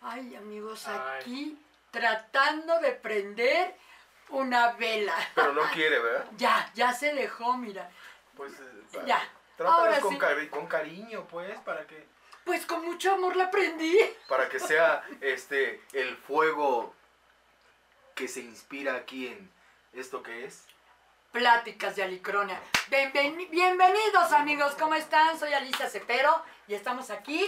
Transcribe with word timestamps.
Ay, 0.00 0.34
amigos, 0.36 0.86
Ay. 0.86 0.98
aquí 1.20 1.58
tratando 1.90 2.78
de 2.80 2.92
prender 2.92 3.74
una 4.30 4.72
vela. 4.72 5.14
Pero 5.34 5.52
no 5.52 5.62
quiere, 5.72 5.98
¿verdad? 5.98 6.26
Ya, 6.36 6.70
ya 6.74 6.92
se 6.92 7.14
dejó, 7.14 7.56
mira. 7.56 7.90
Pues 8.36 8.52
eh, 8.60 9.02
Ya. 9.06 9.22
Ahora 9.64 10.00
con, 10.00 10.12
sí. 10.14 10.18
cari- 10.18 10.50
con 10.50 10.66
cariño, 10.66 11.26
pues, 11.30 11.56
para 11.60 11.86
que 11.86 12.04
Pues 12.44 12.66
con 12.66 12.84
mucho 12.84 13.12
amor 13.14 13.36
la 13.36 13.50
prendí. 13.50 13.96
para 14.28 14.48
que 14.48 14.58
sea 14.58 15.04
este 15.20 15.80
el 15.92 16.16
fuego 16.16 16.94
que 18.16 18.26
se 18.28 18.40
inspira 18.40 18.94
aquí 18.96 19.28
en 19.28 19.50
esto 19.92 20.22
que 20.22 20.44
es. 20.44 20.66
Pláticas 21.38 21.96
de 21.96 22.04
Alicronia. 22.04 22.60
Bienven- 22.88 23.50
bienvenidos 23.50 24.30
amigos, 24.30 24.76
¿cómo 24.78 24.94
están? 24.94 25.36
Soy 25.36 25.52
Alicia 25.52 25.90
Cepero 25.90 26.40
y 26.68 26.74
estamos 26.74 27.10
aquí 27.10 27.44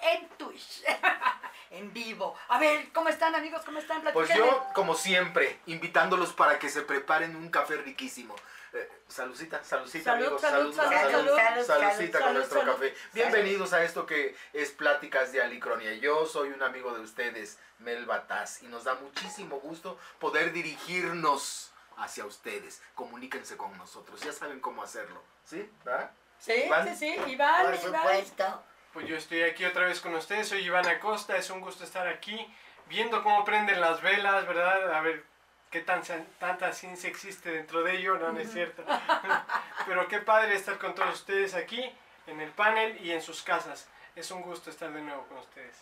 en 0.00 0.28
Twitch, 0.36 0.82
en 1.70 1.90
vivo. 1.94 2.36
A 2.48 2.58
ver, 2.58 2.92
¿cómo 2.92 3.08
están 3.08 3.34
amigos? 3.34 3.62
¿Cómo 3.64 3.78
están? 3.78 4.02
Pues 4.12 4.28
yo, 4.36 4.66
como 4.74 4.94
siempre, 4.94 5.58
invitándolos 5.64 6.34
para 6.34 6.58
que 6.58 6.68
se 6.68 6.82
preparen 6.82 7.34
un 7.34 7.48
café 7.48 7.78
riquísimo. 7.78 8.36
Eh, 8.74 8.90
saludcita, 9.08 9.64
saludcita, 9.64 10.10
Salud, 10.12 10.24
amigos. 10.26 10.40
salud, 10.42 10.74
salud, 10.76 11.00
salud, 11.00 11.36
salud, 11.36 11.64
saludcita 11.66 12.18
salud, 12.18 12.24
con 12.26 12.34
nuestro 12.34 12.64
café. 12.66 12.94
Bienvenidos 13.14 13.72
a 13.72 13.82
esto 13.82 14.04
que 14.04 14.36
es 14.52 14.72
Pláticas 14.72 15.32
de 15.32 15.40
Alicronia. 15.40 15.94
Yo 15.94 16.26
soy 16.26 16.50
un 16.50 16.62
amigo 16.62 16.92
de 16.94 17.00
ustedes, 17.00 17.58
Mel 17.78 18.04
Bataz, 18.04 18.62
y 18.62 18.66
nos 18.66 18.84
da 18.84 18.94
muchísimo 18.96 19.58
gusto 19.60 19.98
poder 20.18 20.52
dirigirnos 20.52 21.71
hacia 21.98 22.24
ustedes. 22.24 22.82
Comuníquense 22.94 23.56
con 23.56 23.76
nosotros, 23.78 24.20
ya 24.20 24.32
saben 24.32 24.60
cómo 24.60 24.82
hacerlo. 24.82 25.22
¿Sí? 25.44 25.68
¿verdad? 25.84 26.10
Sí, 26.38 26.52
Iván. 26.66 26.88
sí, 26.88 26.96
sí, 26.96 27.30
Iván, 27.30 27.64
Por 27.66 27.74
Iván. 27.74 28.02
supuesto. 28.02 28.62
Pues 28.92 29.06
yo 29.08 29.16
estoy 29.16 29.42
aquí 29.42 29.64
otra 29.64 29.84
vez 29.86 30.00
con 30.00 30.14
ustedes, 30.14 30.48
soy 30.48 30.64
Iván 30.64 30.86
Acosta, 30.86 31.36
es 31.36 31.48
un 31.50 31.60
gusto 31.60 31.82
estar 31.84 32.06
aquí, 32.08 32.52
viendo 32.86 33.22
cómo 33.22 33.44
prenden 33.44 33.80
las 33.80 34.02
velas, 34.02 34.46
¿verdad? 34.46 34.92
A 34.94 35.00
ver 35.00 35.24
qué 35.70 35.80
tan, 35.80 36.02
tanta 36.38 36.72
ciencia 36.72 37.08
existe 37.08 37.50
dentro 37.50 37.82
de 37.82 37.96
ello, 37.96 38.18
no, 38.18 38.32
no 38.32 38.40
es 38.40 38.52
cierto. 38.52 38.84
Pero 39.86 40.08
qué 40.08 40.18
padre 40.18 40.54
estar 40.54 40.78
con 40.78 40.94
todos 40.94 41.14
ustedes 41.14 41.54
aquí, 41.54 41.90
en 42.26 42.40
el 42.40 42.50
panel 42.50 42.98
y 43.04 43.12
en 43.12 43.22
sus 43.22 43.42
casas. 43.42 43.88
Es 44.14 44.30
un 44.30 44.42
gusto 44.42 44.68
estar 44.68 44.92
de 44.92 45.00
nuevo 45.00 45.22
con 45.28 45.38
ustedes. 45.38 45.76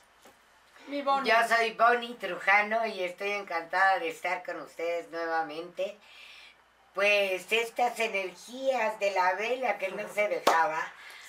Mi 0.87 1.03
Bonnie. 1.03 1.31
Yo 1.31 1.37
soy 1.49 1.73
Bonnie 1.73 2.15
Trujano 2.15 2.87
y 2.87 3.03
estoy 3.03 3.33
encantada 3.33 3.99
de 3.99 4.09
estar 4.11 4.45
con 4.45 4.61
ustedes 4.61 5.09
nuevamente. 5.11 5.99
Pues 6.95 7.51
estas 7.53 7.99
energías 8.01 8.99
de 8.99 9.13
la 9.13 9.35
vela 9.35 9.79
que 9.79 9.89
no 9.89 10.09
se 10.09 10.29
dejaba, 10.45 10.81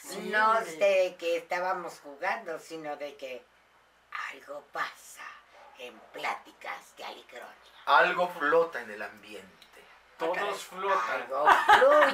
Sí, 0.04 0.18
no 0.32 0.60
de 0.62 1.16
que 1.20 1.38
estábamos 1.38 2.00
jugando, 2.00 2.58
sino 2.60 2.96
de 2.96 3.16
que 3.18 3.44
algo 4.32 4.64
pasa 4.72 5.22
en 5.78 5.98
pláticas 6.12 6.96
de 6.98 7.04
Alicronia. 7.04 7.48
Algo 7.86 8.28
flota 8.30 8.82
en 8.82 8.90
el 8.92 9.02
ambiente. 9.02 9.48
Todos 10.18 10.64
flotan. 10.66 11.22
Algo 11.22 11.48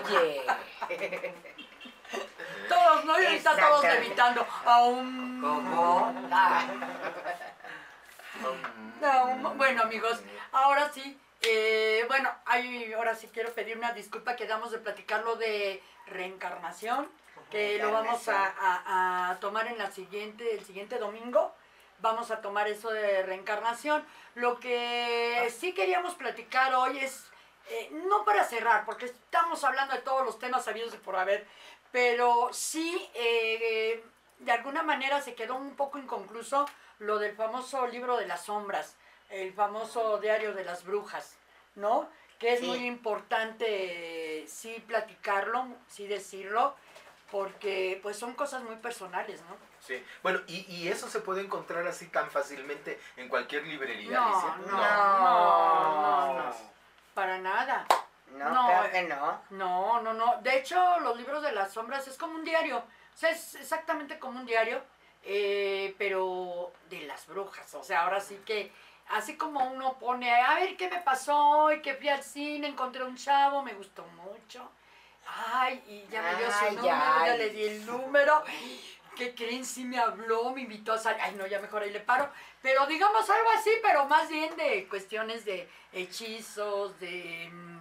fluye. 0.04 0.46
Todos, 2.69 3.05
¿no? 3.05 3.22
Y 3.22 3.25
ahorita 3.25 3.55
todos 3.55 3.83
levitando. 3.83 4.45
Aún. 4.66 5.41
¿Cómo? 5.41 6.13
Ah, 6.31 6.66
No, 9.02 9.53
bueno 9.55 9.83
amigos, 9.83 10.19
ahora 10.52 10.91
sí, 10.94 11.19
eh, 11.41 12.03
bueno, 12.08 12.30
hay, 12.45 12.94
ahora 12.94 13.16
sí 13.16 13.30
quiero 13.33 13.52
pedir 13.53 13.78
una 13.78 13.94
disculpa, 13.94 14.35
quedamos 14.35 14.72
de 14.72 14.78
platicar 14.80 15.23
lo 15.23 15.35
de 15.35 15.81
reencarnación, 16.08 17.09
que 17.52 17.78
lo 17.80 17.91
vamos 17.91 18.28
a, 18.28 18.45
a- 18.59 19.30
a 19.31 19.39
tomar 19.39 19.67
en 19.67 19.78
la 19.78 19.89
siguiente, 19.91 20.53
el 20.53 20.63
siguiente 20.66 20.97
domingo, 21.00 21.55
vamos 22.00 22.30
a 22.31 22.41
tomar 22.41 22.67
eso 22.67 22.89
de 22.91 23.23
reencarnación. 23.23 24.05
Lo 24.35 24.59
que 24.59 25.51
sí 25.57 25.73
queríamos 25.73 26.13
platicar 26.16 26.73
hoy 26.75 27.00
es, 27.00 27.25
eh, 27.69 27.90
no 28.07 28.23
para 28.25 28.44
cerrar, 28.44 28.85
porque 28.85 29.06
estamos 29.06 29.63
hablando 29.63 29.96
de 29.96 30.01
todos 30.01 30.23
los 30.25 30.38
temas 30.40 30.66
sabidos 30.66 30.91
de 30.91 30.97
por 31.00 31.16
haber, 31.16 31.47
pero 31.97 32.50
sí, 32.52 33.09
eh, 33.16 34.03
de 34.38 34.52
alguna 34.52 34.84
manera 34.84 35.19
se 35.19 35.34
quedó 35.34 35.56
un 35.56 35.75
poco 35.75 35.97
inconcluso 35.97 36.68
lo 37.00 37.18
del 37.18 37.35
famoso 37.35 37.88
libro 37.88 38.18
de 38.18 38.28
las 38.28 38.46
sombras, 38.46 38.96
el 39.31 39.52
famoso 39.52 40.19
diario 40.19 40.53
de 40.53 40.63
las 40.63 40.84
brujas, 40.85 41.38
¿no? 41.74 42.08
Que 42.38 42.53
es 42.53 42.59
Sí. 42.59 42.68
muy 42.68 42.85
importante, 42.85 44.46
sí 44.47 44.75
platicarlo, 44.85 45.66
sí 45.88 46.06
decirlo, 46.06 46.75
porque 47.31 48.00
pues 48.03 48.16
son 48.16 48.35
cosas 48.35 48.62
muy 48.62 48.75
personales, 48.75 49.41
¿no? 49.50 49.56
Sí. 49.79 50.06
Bueno, 50.22 50.41
y, 50.46 50.72
y 50.72 50.90
eso 50.90 51.09
se 51.09 51.22
puede 51.22 51.41
encontrar 51.41 51.88
así 51.88 52.06
tan 52.09 52.29
fácilmente 52.29 53.00
en 53.16 53.28
cualquier 53.28 53.66
librería. 53.66 54.19
No, 54.19 54.58
no, 54.58 54.68
no, 54.68 56.34
no, 56.44 56.53
para 57.16 57.40
nada. 57.40 57.88
No, 58.34 58.50
No, 58.53 58.68
creo 58.68 58.84
eh. 58.84 58.87
Que 59.02 59.08
no. 59.08 59.41
No, 59.52 60.02
no, 60.02 60.13
no. 60.13 60.41
De 60.41 60.58
hecho, 60.58 61.00
los 61.00 61.18
libros 61.18 61.41
de 61.44 61.52
las 61.52 61.74
sombras 61.74 62.08
es 62.08 62.18
como 62.18 62.35
un 62.35 62.44
diario. 62.44 62.78
O 62.78 63.18
sea, 63.18 63.30
es 63.30 63.56
exactamente 63.56 64.19
como 64.19 64.40
un 64.40 64.46
diario, 64.46 64.81
eh, 65.24 65.96
pero 65.97 66.72
de 66.90 67.02
las 67.02 67.28
brujas. 67.28 67.74
O 67.75 67.84
sea, 67.84 68.03
ahora 68.03 68.22
sí 68.22 68.40
que, 68.46 68.72
así 69.09 69.35
como 69.38 69.63
uno 69.72 69.97
pone, 70.00 70.34
a 70.34 70.56
ver 70.56 70.78
qué 70.78 70.90
me 70.90 71.02
pasó 71.02 71.35
hoy, 71.35 71.81
que 71.81 71.96
fui 71.96 72.09
al 72.09 72.24
cine, 72.24 72.68
encontré 72.68 73.03
un 73.03 73.16
chavo, 73.18 73.63
me 73.63 73.74
gustó 73.74 74.06
mucho. 74.24 74.69
Ay, 75.52 75.84
y 75.88 76.12
ya 76.12 76.22
me 76.22 76.35
dio 76.35 76.52
su 76.52 76.66
número, 76.75 77.25
ya 77.25 77.35
le 77.38 77.50
di 77.50 77.64
el 77.64 77.85
número. 77.85 78.44
¿Qué 79.16 79.34
creen? 79.34 79.66
Sí 79.66 79.84
me 79.84 79.97
habló, 79.97 80.52
me 80.52 80.62
invitó 80.62 80.94
a 80.94 80.97
salir. 80.97 81.19
Ay, 81.22 81.34
no, 81.35 81.47
ya 81.47 81.59
mejor 81.59 81.81
ahí 81.81 81.91
le 81.91 82.00
paro. 82.00 82.29
Pero 82.62 82.85
digamos 82.85 83.28
algo 83.29 83.50
así, 83.58 83.72
pero 83.81 84.06
más 84.06 84.29
bien 84.29 84.56
de 84.56 84.88
cuestiones 84.88 85.44
de 85.44 85.68
hechizos, 85.91 87.00
de, 87.00 87.50
mm, 87.52 87.77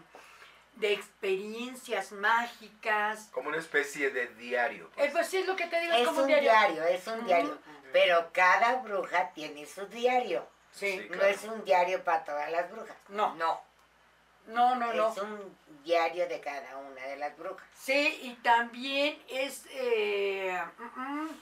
de 0.77 0.93
experiencias 0.93 2.13
mágicas. 2.13 3.29
Como 3.33 3.49
una 3.49 3.59
especie 3.59 4.11
de 4.11 4.29
diario. 4.29 4.87
Eh, 4.87 4.91
pues. 4.97 5.13
pues 5.13 5.29
sí, 5.29 5.39
es 5.39 5.47
lo 5.47 5.57
que 5.57 5.67
te 5.67 5.81
digo, 5.81 5.93
es 5.93 6.01
Es 6.01 6.07
como 6.07 6.19
un 6.19 6.25
un 6.25 6.29
diario. 6.29 6.51
diario, 6.51 6.85
es 6.85 7.07
un 7.07 7.27
diario. 7.27 7.59
Pero 7.93 8.31
cada 8.33 8.77
bruja 8.77 9.31
tiene 9.33 9.67
su 9.67 9.87
diario. 9.87 10.47
Sí. 10.71 11.01
Sí. 11.01 11.09
No 11.11 11.23
es 11.25 11.43
un 11.45 11.65
diario 11.65 12.05
para 12.05 12.25
todas 12.25 12.51
las 12.51 12.71
brujas. 12.71 12.97
No. 13.09 13.35
No. 13.35 13.61
No, 14.47 14.77
no, 14.77 14.93
no. 14.93 15.13
Es 15.13 15.19
un 15.19 15.57
diario 15.83 16.29
de 16.29 16.41
cada 16.41 16.77
una 16.77 17.03
de 17.03 17.17
las 17.17 17.37
brujas. 17.37 17.67
Sí, 17.75 18.21
y 18.23 18.35
también 18.43 19.21
es 19.29 19.65
eh, 19.71 20.61
mm, 20.79 21.01
mm, 21.01 21.41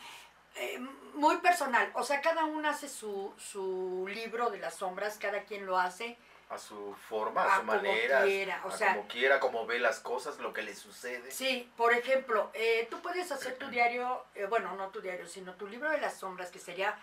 eh, 0.56 0.78
muy 1.14 1.36
personal. 1.38 1.90
O 1.94 2.02
sea, 2.04 2.20
cada 2.20 2.44
una 2.44 2.70
hace 2.70 2.88
su, 2.88 3.34
su 3.36 4.06
libro 4.08 4.50
de 4.50 4.58
las 4.58 4.74
sombras, 4.76 5.18
cada 5.18 5.42
quien 5.42 5.66
lo 5.66 5.78
hace. 5.78 6.16
A 6.50 6.58
su 6.58 6.94
forma, 7.08 7.42
a 7.42 7.46
a 7.46 7.50
su 7.60 7.66
como 7.66 7.72
manera, 7.72 8.22
quiera, 8.22 8.60
o 8.64 8.68
a 8.68 8.76
sea- 8.76 8.94
como 8.96 9.08
quiera, 9.08 9.40
como 9.40 9.66
ve 9.66 9.78
las 9.78 10.00
cosas, 10.00 10.38
lo 10.38 10.52
que 10.52 10.62
le 10.62 10.74
sucede. 10.74 11.30
Sí, 11.30 11.70
por 11.76 11.92
ejemplo, 11.92 12.50
eh, 12.54 12.86
tú 12.90 13.00
puedes 13.00 13.32
hacer 13.32 13.56
tu 13.56 13.68
diario, 13.68 14.24
eh, 14.34 14.46
bueno, 14.46 14.74
no 14.76 14.88
tu 14.88 15.00
diario, 15.00 15.26
sino 15.26 15.54
tu 15.54 15.66
libro 15.66 15.90
de 15.90 15.98
las 16.00 16.18
sombras, 16.18 16.50
que 16.50 16.58
sería 16.58 16.98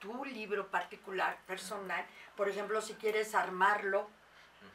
tu 0.00 0.24
libro 0.24 0.66
particular, 0.68 1.38
personal. 1.46 2.04
Por 2.36 2.48
ejemplo, 2.48 2.80
si 2.82 2.94
quieres 2.94 3.34
armarlo, 3.34 4.08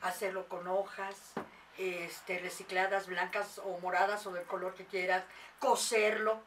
hacerlo 0.01 0.47
con 0.47 0.67
hojas, 0.67 1.33
este, 1.77 2.39
recicladas, 2.39 3.07
blancas 3.07 3.59
o 3.63 3.77
moradas 3.79 4.25
o 4.27 4.31
del 4.31 4.45
color 4.45 4.73
que 4.75 4.85
quieras, 4.85 5.23
coserlo, 5.59 6.41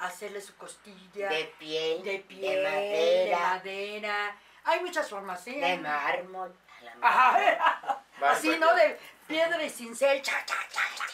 hacerle 0.00 0.40
su 0.40 0.54
costilla, 0.56 1.28
De 1.28 1.54
piel, 1.58 2.02
de 2.02 2.18
piel, 2.20 2.40
de 2.40 2.56
de 2.56 2.62
madera, 2.64 3.38
madera. 3.38 4.36
Hay 4.64 4.80
muchas 4.80 5.08
formas, 5.08 5.42
¿sí? 5.44 5.58
de 5.58 5.78
mármol. 5.78 6.54
La 7.00 8.00
Así, 8.30 8.48
pues, 8.48 8.60
¿no? 8.60 8.74
De 8.74 8.98
piedra 9.26 9.62
y 9.62 9.70
cincel. 9.70 10.20
cha, 10.22 10.44
cha, 10.44 10.56
cha, 10.70 10.80
cha, 10.96 11.04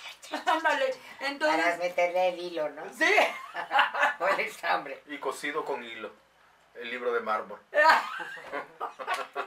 cha. 0.43 0.53
Ándale. 0.53 0.87
Para 1.19 1.31
Entonces, 1.31 1.79
meterle 1.79 2.29
el 2.31 2.39
hilo, 2.39 2.69
¿no? 2.71 2.83
sí. 2.93 3.15
O 4.21 4.27
el 4.29 4.41
estambre. 4.41 5.03
Y 5.07 5.19
cosido 5.19 5.65
con 5.65 5.83
hilo. 5.83 6.13
El 6.75 6.91
libro 6.91 7.13
de 7.13 7.21
mármol. 7.21 7.61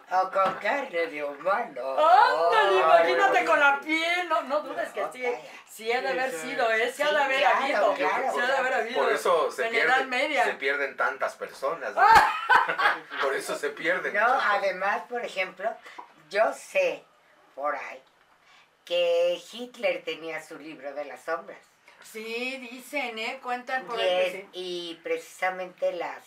O 0.10 0.32
con 0.32 0.54
carne 0.56 1.08
de 1.08 1.24
humano. 1.24 1.98
Ándale, 2.00 2.78
imagínate 2.80 3.46
con 3.46 3.60
la 3.60 3.80
piel. 3.82 4.30
No, 4.30 4.42
no 4.44 4.62
dudes 4.62 4.90
que 4.94 5.06
sí. 5.12 5.26
Sí 5.70 5.92
ha 5.92 6.02
de 6.02 6.08
haber 6.10 6.32
sido, 6.32 6.72
¿eh? 6.72 6.92
Sí 6.96 7.04
ha 7.04 7.12
de 7.12 7.24
haber 7.24 7.40
claro, 7.42 7.58
habido. 7.58 7.94
claro. 7.96 8.32
Sí 8.34 8.40
ha 8.40 8.46
de 8.48 8.58
haber 8.58 8.74
habido. 8.74 9.04
Por 9.04 9.12
eso 9.12 9.52
se, 9.52 9.68
en 9.68 9.74
la 9.74 9.80
Edad 9.80 9.96
pierde- 9.98 10.06
Media. 10.08 10.44
se 10.46 10.54
pierden 10.54 10.96
tantas 10.96 11.36
personas. 11.36 11.94
¿no? 11.94 12.02
Por 13.22 13.34
eso 13.36 13.56
se 13.58 13.70
pierden. 13.72 14.14
No, 14.14 14.26
además, 14.26 15.02
por 15.10 15.24
ejemplo, 15.26 15.70
yo 16.30 16.54
sé 16.54 17.04
por 17.56 17.76
ahí 17.76 18.02
que 18.86 19.42
Hitler 19.52 20.04
tenía 20.04 20.42
su 20.42 20.58
libro 20.58 20.94
de 20.94 21.06
las 21.06 21.24
sombras. 21.24 21.60
Sí, 22.04 22.58
dicen, 22.72 23.18
¿eh? 23.20 23.40
Cuentan 23.44 23.86
por 23.86 24.00
Y, 24.00 24.02
es- 24.02 24.46
y 24.54 25.00
precisamente 25.04 25.92
las 25.92 26.24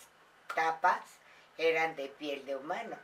tapas 0.53 1.01
eran 1.57 1.95
de 1.95 2.07
piel 2.09 2.45
de 2.45 2.55
humano. 2.55 2.97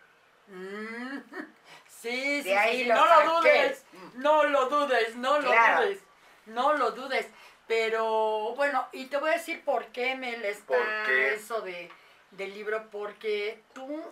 Mm, 0.47 1.17
Sí, 1.89 2.43
sí, 2.43 2.51
ahí 2.53 2.79
sí, 2.79 2.83
lo 2.85 2.93
no 2.95 3.05
lo 3.07 3.41
dudes, 3.41 3.83
no 4.13 4.43
lo 4.43 4.69
dudes, 4.69 5.15
no 5.15 5.39
lo 5.39 5.49
Claro. 5.49 5.81
dudes, 5.81 5.99
no 6.45 6.73
lo 6.73 6.91
dudes. 6.91 7.27
Pero 7.65 8.53
bueno, 8.55 8.87
y 8.91 9.07
te 9.07 9.17
voy 9.17 9.31
a 9.31 9.33
decir 9.33 9.63
por 9.65 9.87
qué 9.87 10.15
me 10.15 10.35
está 10.47 10.67
¿Por 10.77 10.85
qué? 11.07 11.33
eso 11.33 11.61
de, 11.61 11.89
del 12.31 12.53
libro, 12.53 12.89
porque 12.91 13.63
tú 13.73 14.03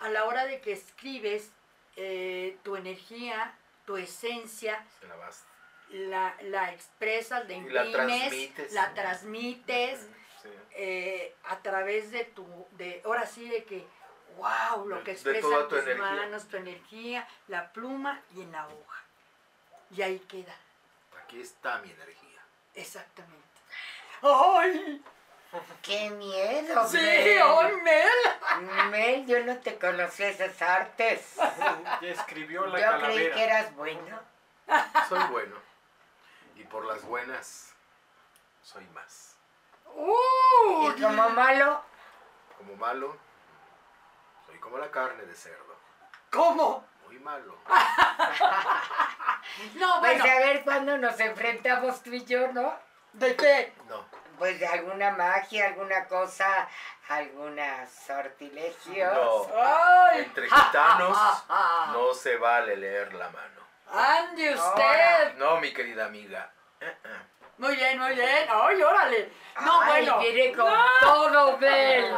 a 0.00 0.08
la 0.10 0.24
hora 0.24 0.44
de 0.44 0.60
que 0.60 0.72
escribes 0.72 1.50
eh, 1.96 2.58
tu 2.62 2.76
energía, 2.76 3.56
tu 3.86 3.96
esencia, 3.96 4.84
Se 5.00 5.06
la 5.06 5.16
la, 5.90 6.36
la 6.42 6.72
expresas, 6.72 7.44
la 7.48 7.48
la 7.48 7.54
imprimes, 7.54 7.92
transmites. 7.92 8.72
la 8.72 8.94
transmites 8.94 10.08
Sí. 10.42 10.48
eh, 10.72 11.34
a 11.44 11.58
través 11.60 12.10
de 12.10 12.24
tu, 12.24 12.46
de, 12.72 13.00
ahora 13.06 13.24
sí 13.26 13.48
de 13.48 13.64
que, 13.64 13.86
wow, 14.36 14.86
lo 14.86 15.02
que 15.02 15.12
tu 15.68 15.76
tus 15.76 15.82
energía. 15.84 16.04
manos, 16.04 16.48
tu 16.48 16.56
energía, 16.58 17.26
la 17.48 17.72
pluma 17.72 18.20
y 18.34 18.42
en 18.42 18.52
la 18.52 18.66
hoja. 18.66 19.02
Y 19.90 20.02
ahí 20.02 20.18
queda, 20.20 20.54
Aquí 21.22 21.40
está 21.40 21.78
mi 21.78 21.90
energía. 21.90 22.40
exactamente. 22.74 23.42
¡Ay! 24.20 25.02
¡Qué 25.82 26.10
miedo! 26.10 26.88
¡Sí! 26.88 26.96
Mel! 26.96 27.42
¡Ay, 27.42 27.76
Mel! 27.82 28.90
Mel, 28.90 29.26
yo 29.26 29.44
no 29.44 29.56
te 29.58 29.78
conocí 29.78 30.22
esas 30.22 30.60
artes. 30.62 31.36
Ya 32.00 32.08
escribió 32.08 32.66
la 32.66 32.80
Yo 32.80 32.86
creí 32.98 33.28
calavera. 33.28 33.34
que 33.34 33.44
eras 33.44 33.74
bueno. 33.76 34.20
Soy 35.08 35.22
bueno. 35.30 35.56
Y 36.56 36.64
por 36.64 36.84
las 36.86 37.02
buenas, 37.04 37.72
soy 38.62 38.84
más. 38.88 39.36
¡Uh! 39.94 40.90
Y 40.96 41.00
como 41.00 41.30
malo, 41.30 41.82
Como 42.58 42.74
malo, 42.76 43.16
soy 44.46 44.58
como 44.58 44.78
la 44.78 44.90
carne 44.90 45.22
de 45.24 45.34
cerdo. 45.34 45.76
¿Cómo? 46.30 46.84
Muy 47.06 47.18
malo. 47.20 47.56
No, 49.76 50.00
pues 50.00 50.18
bueno, 50.18 50.24
a 50.24 50.38
ver 50.38 50.64
cuándo 50.64 50.98
nos 50.98 51.20
enfrentamos 51.20 52.02
tú 52.02 52.10
y 52.10 52.24
yo, 52.24 52.50
¿no? 52.52 52.76
¿de 53.12 53.36
qué? 53.36 53.72
No. 53.88 54.04
Pues 54.38 54.58
de 54.58 54.66
alguna 54.66 55.10
magia, 55.12 55.66
alguna 55.66 56.06
cosa, 56.06 56.68
alguna 57.08 57.86
sortilegios. 57.86 59.12
No. 59.14 59.46
¡Ay! 59.56 60.20
Entre 60.22 60.48
gitanos 60.48 61.18
no 61.92 62.14
se 62.14 62.36
vale 62.36 62.76
leer 62.76 63.12
la 63.14 63.28
mano. 63.30 63.62
¡Ande 63.92 64.54
usted! 64.54 65.34
No, 65.36 65.58
mi 65.60 65.72
querida 65.72 66.06
amiga. 66.06 66.50
Muy 67.58 67.76
bien, 67.76 67.98
muy 68.00 68.14
bien. 68.14 68.48
¡Ay, 68.50 68.82
órale! 68.82 69.32
No, 69.60 69.80
Ay, 69.80 70.04
bueno. 70.04 70.18
viene 70.18 70.52
con 70.56 70.68
No. 70.72 70.84
todo, 71.00 71.58
Mel. 71.58 72.12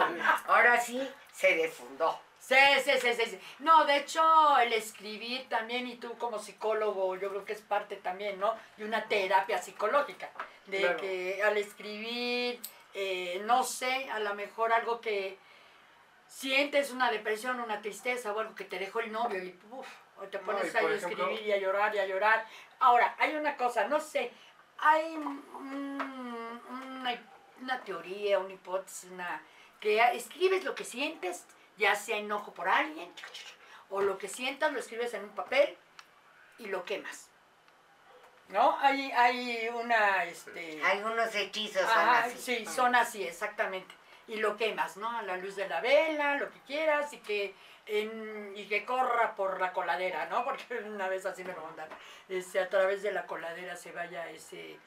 Ahora 0.47 0.81
sí, 0.81 1.13
se 1.33 1.55
desfundó. 1.57 2.19
Sí, 2.47 2.55
sí, 2.85 2.93
sí, 3.01 3.13
sí, 3.15 3.27
sí. 3.27 3.41
No, 3.59 3.85
de 3.87 3.97
hecho, 3.97 4.23
el 4.59 4.73
escribir 4.73 5.49
también, 5.49 5.85
y 5.89 5.97
tú 5.97 6.17
como 6.17 6.39
psicólogo, 6.39 7.17
yo 7.17 7.29
creo 7.31 7.45
que 7.45 7.55
es 7.55 7.61
parte 7.61 7.97
también, 7.97 8.39
¿no? 8.39 8.55
De 8.77 8.85
una 8.85 9.05
terapia 9.09 9.59
psicológica. 9.59 10.31
De 10.67 10.79
Claro. 10.79 10.97
que 11.01 11.43
al 11.43 11.57
escribir, 11.57 12.61
eh, 12.95 13.43
no 13.45 13.65
sé, 13.65 14.09
a 14.11 14.21
lo 14.21 14.33
mejor 14.37 14.73
algo 14.73 15.01
que 15.01 15.39
sientes 16.29 16.93
una 16.93 17.11
depresión, 17.11 17.59
una 17.59 17.81
tristeza 17.83 18.33
o 18.33 18.39
algo 18.39 18.55
que 18.55 18.65
te 18.65 18.79
dejó 18.79 19.01
el 19.01 19.11
novio 19.11 19.43
y 19.43 19.59
uf, 19.73 19.87
te 20.31 20.39
pones 20.39 20.73
ahí 20.77 20.87
a 20.87 20.89
ejemplo- 20.95 21.29
escribir 21.29 21.43
y 21.49 21.53
a 21.53 21.57
llorar 21.59 21.95
y 21.97 21.99
a 21.99 22.07
llorar. 22.07 22.47
Ahora, 22.79 23.17
hay 23.19 23.35
una 23.35 23.57
cosa, 23.57 23.89
no 23.89 23.99
sé, 23.99 24.31
hay 24.79 25.17
un- 25.17 25.45
una, 27.01 27.25
una 27.61 27.81
teoría, 27.83 28.39
una 28.39 28.53
hipótesis, 28.55 29.11
una, 29.11 29.43
que 29.81 29.99
escribes 30.15 30.63
lo 30.65 30.75
que 30.77 30.85
sientes, 30.85 31.45
ya 31.77 31.95
sea 31.95 32.17
enojo 32.19 32.53
por 32.55 32.69
alguien, 32.69 33.13
o 33.91 34.01
lo 34.03 34.19
que 34.19 34.29
sientas 34.29 34.73
lo 34.73 34.79
escribes 34.81 35.15
en 35.15 35.25
un 35.25 35.31
papel 35.35 35.77
y 36.59 36.67
lo 36.67 36.85
quemas. 36.85 37.29
¿No? 38.49 38.79
Hay, 38.81 39.11
hay 39.13 39.69
una, 39.75 40.25
este... 40.25 40.81
Algunos 40.85 41.35
hechizos 41.35 41.83
son 41.83 41.91
Ajá, 41.99 42.25
así. 42.25 42.39
sí, 42.39 42.67
son 42.67 42.95
así, 42.95 43.25
exactamente. 43.27 43.93
Y 44.29 44.37
lo 44.37 44.57
quemas, 44.57 44.97
¿no? 44.97 45.11
A 45.11 45.23
la 45.23 45.37
luz 45.37 45.57
de 45.57 45.69
la 45.69 45.81
vela, 45.81 46.37
lo 46.37 46.51
que 46.53 46.61
quieras, 46.61 47.13
y 47.13 47.19
que, 47.19 47.55
en- 47.87 48.53
y 48.57 48.67
que 48.69 48.85
corra 48.85 49.35
por 49.35 49.61
la 49.61 49.73
coladera, 49.73 50.27
¿no? 50.27 50.45
Porque 50.45 50.75
una 50.85 51.09
vez 51.09 51.27
así 51.27 51.43
me 51.43 51.53
lo 51.55 51.61
mandaron. 51.63 51.97
Este, 52.29 52.61
a 52.61 52.69
través 52.69 53.03
de 53.03 53.11
la 53.13 53.27
coladera 53.27 53.75
se 53.77 53.91
vaya 53.91 54.31
ese, 54.31 54.79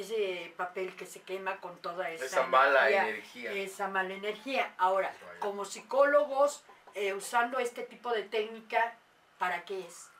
ese 0.00 0.52
papel 0.56 0.94
que 0.96 1.06
se 1.06 1.22
quema 1.22 1.56
con 1.60 1.76
toda 1.78 2.10
esa, 2.10 2.24
Esa 2.24 2.46
mala 2.46 2.90
energía. 2.90 3.52
Esa 3.52 3.88
mala 3.88 4.14
energía. 4.14 4.74
Ahora, 4.78 5.14
Vaya. 5.26 5.40
como 5.40 5.64
psicólogos, 5.64 6.64
eh, 6.94 7.14
usando 7.14 7.58
este 7.58 7.82
tipo 7.82 8.10
de 8.12 8.22
técnica, 8.24 8.96
¿para 9.38 9.64
qué 9.64 9.80
es? 9.86 10.10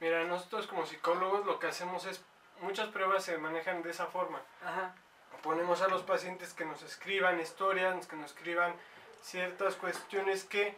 Mira, 0.00 0.24
nosotros 0.24 0.66
como 0.66 0.84
psicólogos 0.86 1.46
lo 1.46 1.58
que 1.58 1.66
hacemos 1.68 2.04
es, 2.06 2.22
muchas 2.60 2.88
pruebas 2.88 3.24
se 3.24 3.38
manejan 3.38 3.82
de 3.82 3.90
esa 3.90 4.06
forma. 4.06 4.40
Ajá. 4.64 4.94
Ponemos 5.42 5.80
a 5.82 5.88
los 5.88 6.02
pacientes 6.02 6.52
que 6.54 6.64
nos 6.64 6.82
escriban 6.82 7.40
historias, 7.40 8.06
que 8.06 8.16
nos 8.16 8.30
escriban 8.32 8.74
ciertas 9.20 9.74
cuestiones 9.76 10.44
que 10.44 10.76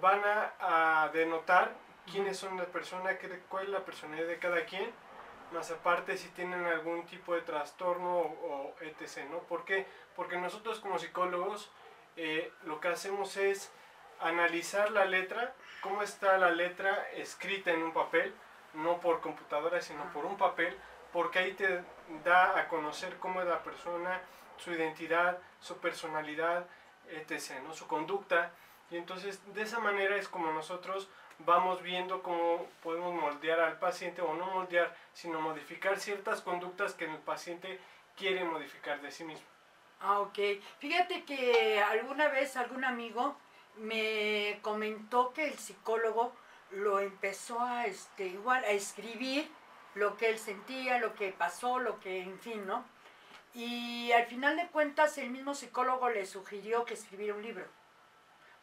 van 0.00 0.22
a, 0.24 1.04
a 1.04 1.08
denotar 1.10 1.72
quiénes 2.10 2.38
son 2.38 2.56
la 2.56 2.64
persona, 2.66 3.18
qué- 3.18 3.40
cuál 3.48 3.64
es 3.64 3.70
la 3.70 3.84
personalidad 3.84 4.26
de 4.28 4.38
cada 4.38 4.64
quien, 4.64 4.90
más 5.52 5.70
aparte 5.70 6.16
si 6.16 6.28
tienen 6.28 6.64
algún 6.66 7.06
tipo 7.06 7.34
de 7.34 7.42
trastorno 7.42 8.18
o, 8.18 8.74
etc. 8.80 9.28
¿no? 9.30 9.38
¿Por 9.40 9.64
qué? 9.64 9.86
Porque 10.14 10.36
nosotros 10.36 10.80
como 10.80 10.98
psicólogos 10.98 11.70
eh, 12.16 12.52
lo 12.64 12.80
que 12.80 12.88
hacemos 12.88 13.36
es 13.36 13.70
analizar 14.20 14.90
la 14.90 15.04
letra, 15.04 15.54
cómo 15.82 16.02
está 16.02 16.38
la 16.38 16.50
letra 16.50 17.08
escrita 17.12 17.70
en 17.70 17.82
un 17.82 17.92
papel, 17.92 18.34
no 18.74 19.00
por 19.00 19.20
computadora, 19.20 19.80
sino 19.80 20.10
por 20.12 20.24
un 20.24 20.36
papel, 20.36 20.76
porque 21.12 21.38
ahí 21.38 21.52
te 21.52 21.82
da 22.24 22.58
a 22.58 22.68
conocer 22.68 23.18
cómo 23.18 23.40
es 23.40 23.46
la 23.46 23.62
persona, 23.62 24.20
su 24.56 24.72
identidad, 24.72 25.38
su 25.60 25.78
personalidad, 25.78 26.66
etc., 27.08 27.60
¿no? 27.62 27.72
su 27.72 27.86
conducta. 27.86 28.52
Y 28.90 28.96
entonces 28.96 29.40
de 29.54 29.62
esa 29.62 29.78
manera 29.80 30.16
es 30.16 30.28
como 30.28 30.52
nosotros 30.52 31.08
vamos 31.40 31.82
viendo 31.82 32.22
cómo 32.22 32.66
podemos 32.82 33.14
moldear 33.14 33.60
al 33.60 33.78
paciente, 33.78 34.22
o 34.22 34.34
no 34.34 34.46
moldear, 34.46 34.94
sino 35.12 35.40
modificar 35.40 35.98
ciertas 35.98 36.40
conductas 36.40 36.94
que 36.94 37.04
el 37.04 37.18
paciente 37.18 37.78
quiere 38.16 38.44
modificar 38.44 39.00
de 39.00 39.10
sí 39.10 39.24
mismo. 39.24 39.46
Ah, 40.00 40.20
ok. 40.20 40.38
Fíjate 40.78 41.24
que 41.24 41.80
alguna 41.82 42.28
vez 42.28 42.56
algún 42.56 42.84
amigo 42.84 43.36
me 43.76 44.58
comentó 44.62 45.32
que 45.32 45.46
el 45.46 45.54
psicólogo 45.54 46.32
lo 46.70 47.00
empezó 47.00 47.60
a, 47.60 47.86
este, 47.86 48.26
igual, 48.26 48.64
a 48.64 48.70
escribir 48.70 49.48
lo 49.94 50.16
que 50.16 50.28
él 50.28 50.38
sentía, 50.38 50.98
lo 50.98 51.14
que 51.14 51.32
pasó, 51.32 51.78
lo 51.78 52.00
que, 52.00 52.22
en 52.22 52.38
fin, 52.38 52.66
¿no? 52.66 52.84
Y 53.54 54.12
al 54.12 54.26
final 54.26 54.56
de 54.56 54.66
cuentas 54.68 55.16
el 55.16 55.30
mismo 55.30 55.54
psicólogo 55.54 56.10
le 56.10 56.26
sugirió 56.26 56.84
que 56.84 56.94
escribiera 56.94 57.34
un 57.34 57.42
libro. 57.42 57.64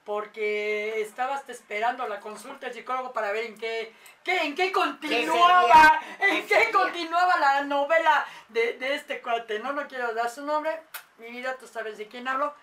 Porque 0.06 1.00
estaba 1.02 1.36
hasta 1.36 1.54
esperando 1.54 2.08
la 2.08 2.20
consulta 2.20 2.66
del 2.66 2.76
psicólogo 2.76 3.14
para 3.14 3.32
ver 3.32 3.46
en 3.46 3.58
qué, 3.58 3.94
qué- 4.24 4.42
en 4.44 4.54
qué 4.56 4.72
continuaba, 4.72 6.02
en 6.20 6.46
¿Qué 6.46 6.72
continuaba 6.72 7.38
la 7.40 7.62
novela 7.64 8.26
de, 8.50 8.74
de 8.74 8.96
este 8.96 9.22
cuate. 9.22 9.60
No, 9.60 9.72
no 9.72 9.88
quiero 9.88 10.14
dar 10.14 10.30
su 10.30 10.46
nombre, 10.46 10.82
mi 11.20 11.32
vida, 11.32 11.56
tú 11.58 11.68
sabes 11.68 11.98
de 11.98 12.08
quién 12.10 12.28
hablo. 12.28 12.54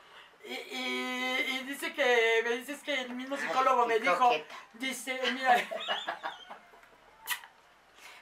Y, 0.45 0.53
y- 0.53 1.47
y 1.51 1.59
dice 1.67 1.95
que, 1.95 2.43
me 2.45 2.51
dices 2.59 2.83
que 2.83 3.01
el 3.01 3.11
mismo 3.11 3.37
psicólogo 3.39 3.83
Ay, 3.83 3.89
me 3.89 3.99
dijo, 4.01 4.31
dice, 4.75 5.19
mira, 5.33 5.57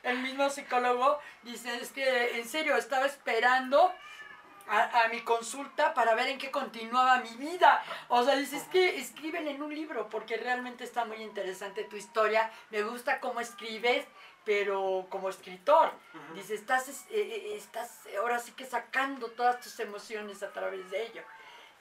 el 0.04 0.18
mismo 0.20 0.48
psicólogo 0.48 1.18
dice, 1.42 1.74
es 1.76 1.90
que 1.90 2.38
en 2.38 2.48
serio 2.48 2.76
estaba 2.76 3.06
esperando 3.06 3.92
a, 4.68 5.02
a 5.04 5.08
mi 5.08 5.20
consulta 5.22 5.94
para 5.94 6.14
ver 6.14 6.28
en 6.28 6.38
qué 6.38 6.50
continuaba 6.50 7.18
mi 7.20 7.30
vida. 7.36 7.82
O 8.08 8.22
sea, 8.24 8.36
dice, 8.36 8.56
es 8.56 8.64
que 8.64 8.98
escríbele 8.98 9.50
en 9.52 9.62
un 9.62 9.74
libro 9.74 10.08
porque 10.08 10.36
realmente 10.36 10.84
está 10.84 11.04
muy 11.04 11.16
interesante 11.22 11.84
tu 11.84 11.96
historia, 11.96 12.50
me 12.70 12.82
gusta 12.82 13.20
cómo 13.20 13.40
escribes, 13.40 14.06
pero 14.44 15.06
como 15.10 15.28
escritor. 15.28 15.92
Dice, 16.34 16.54
estás, 16.54 16.88
es- 16.88 17.02
eh, 17.10 17.20
eh, 17.20 17.54
estás 17.56 18.00
ahora 18.18 18.38
sí 18.38 18.52
que 18.52 18.64
sacando 18.64 19.26
todas 19.32 19.60
tus 19.60 19.78
emociones 19.80 20.42
a 20.42 20.52
través 20.52 20.90
de 20.90 21.06
ello. 21.06 21.22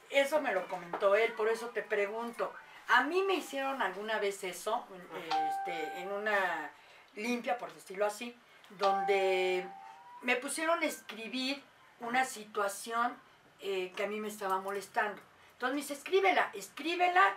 Eso 0.09 0.41
me 0.41 0.53
lo 0.53 0.67
comentó 0.67 1.15
él, 1.15 1.33
por 1.33 1.49
eso 1.49 1.67
te 1.69 1.81
pregunto. 1.83 2.53
A 2.89 3.03
mí 3.03 3.21
me 3.23 3.33
hicieron 3.33 3.81
alguna 3.81 4.19
vez 4.19 4.43
eso, 4.45 4.85
este, 5.25 5.99
en 5.99 6.11
una 6.11 6.71
limpia, 7.15 7.57
por 7.57 7.73
decirlo 7.73 8.05
así, 8.05 8.33
donde 8.69 9.67
me 10.21 10.35
pusieron 10.37 10.81
a 10.81 10.85
escribir 10.85 11.61
una 11.99 12.25
situación 12.25 13.15
eh, 13.59 13.91
que 13.95 14.03
a 14.03 14.07
mí 14.07 14.19
me 14.19 14.27
estaba 14.27 14.59
molestando. 14.59 15.21
Entonces 15.53 15.75
me 15.75 15.81
dice, 15.81 15.93
escríbela, 15.93 16.51
escríbela, 16.53 17.35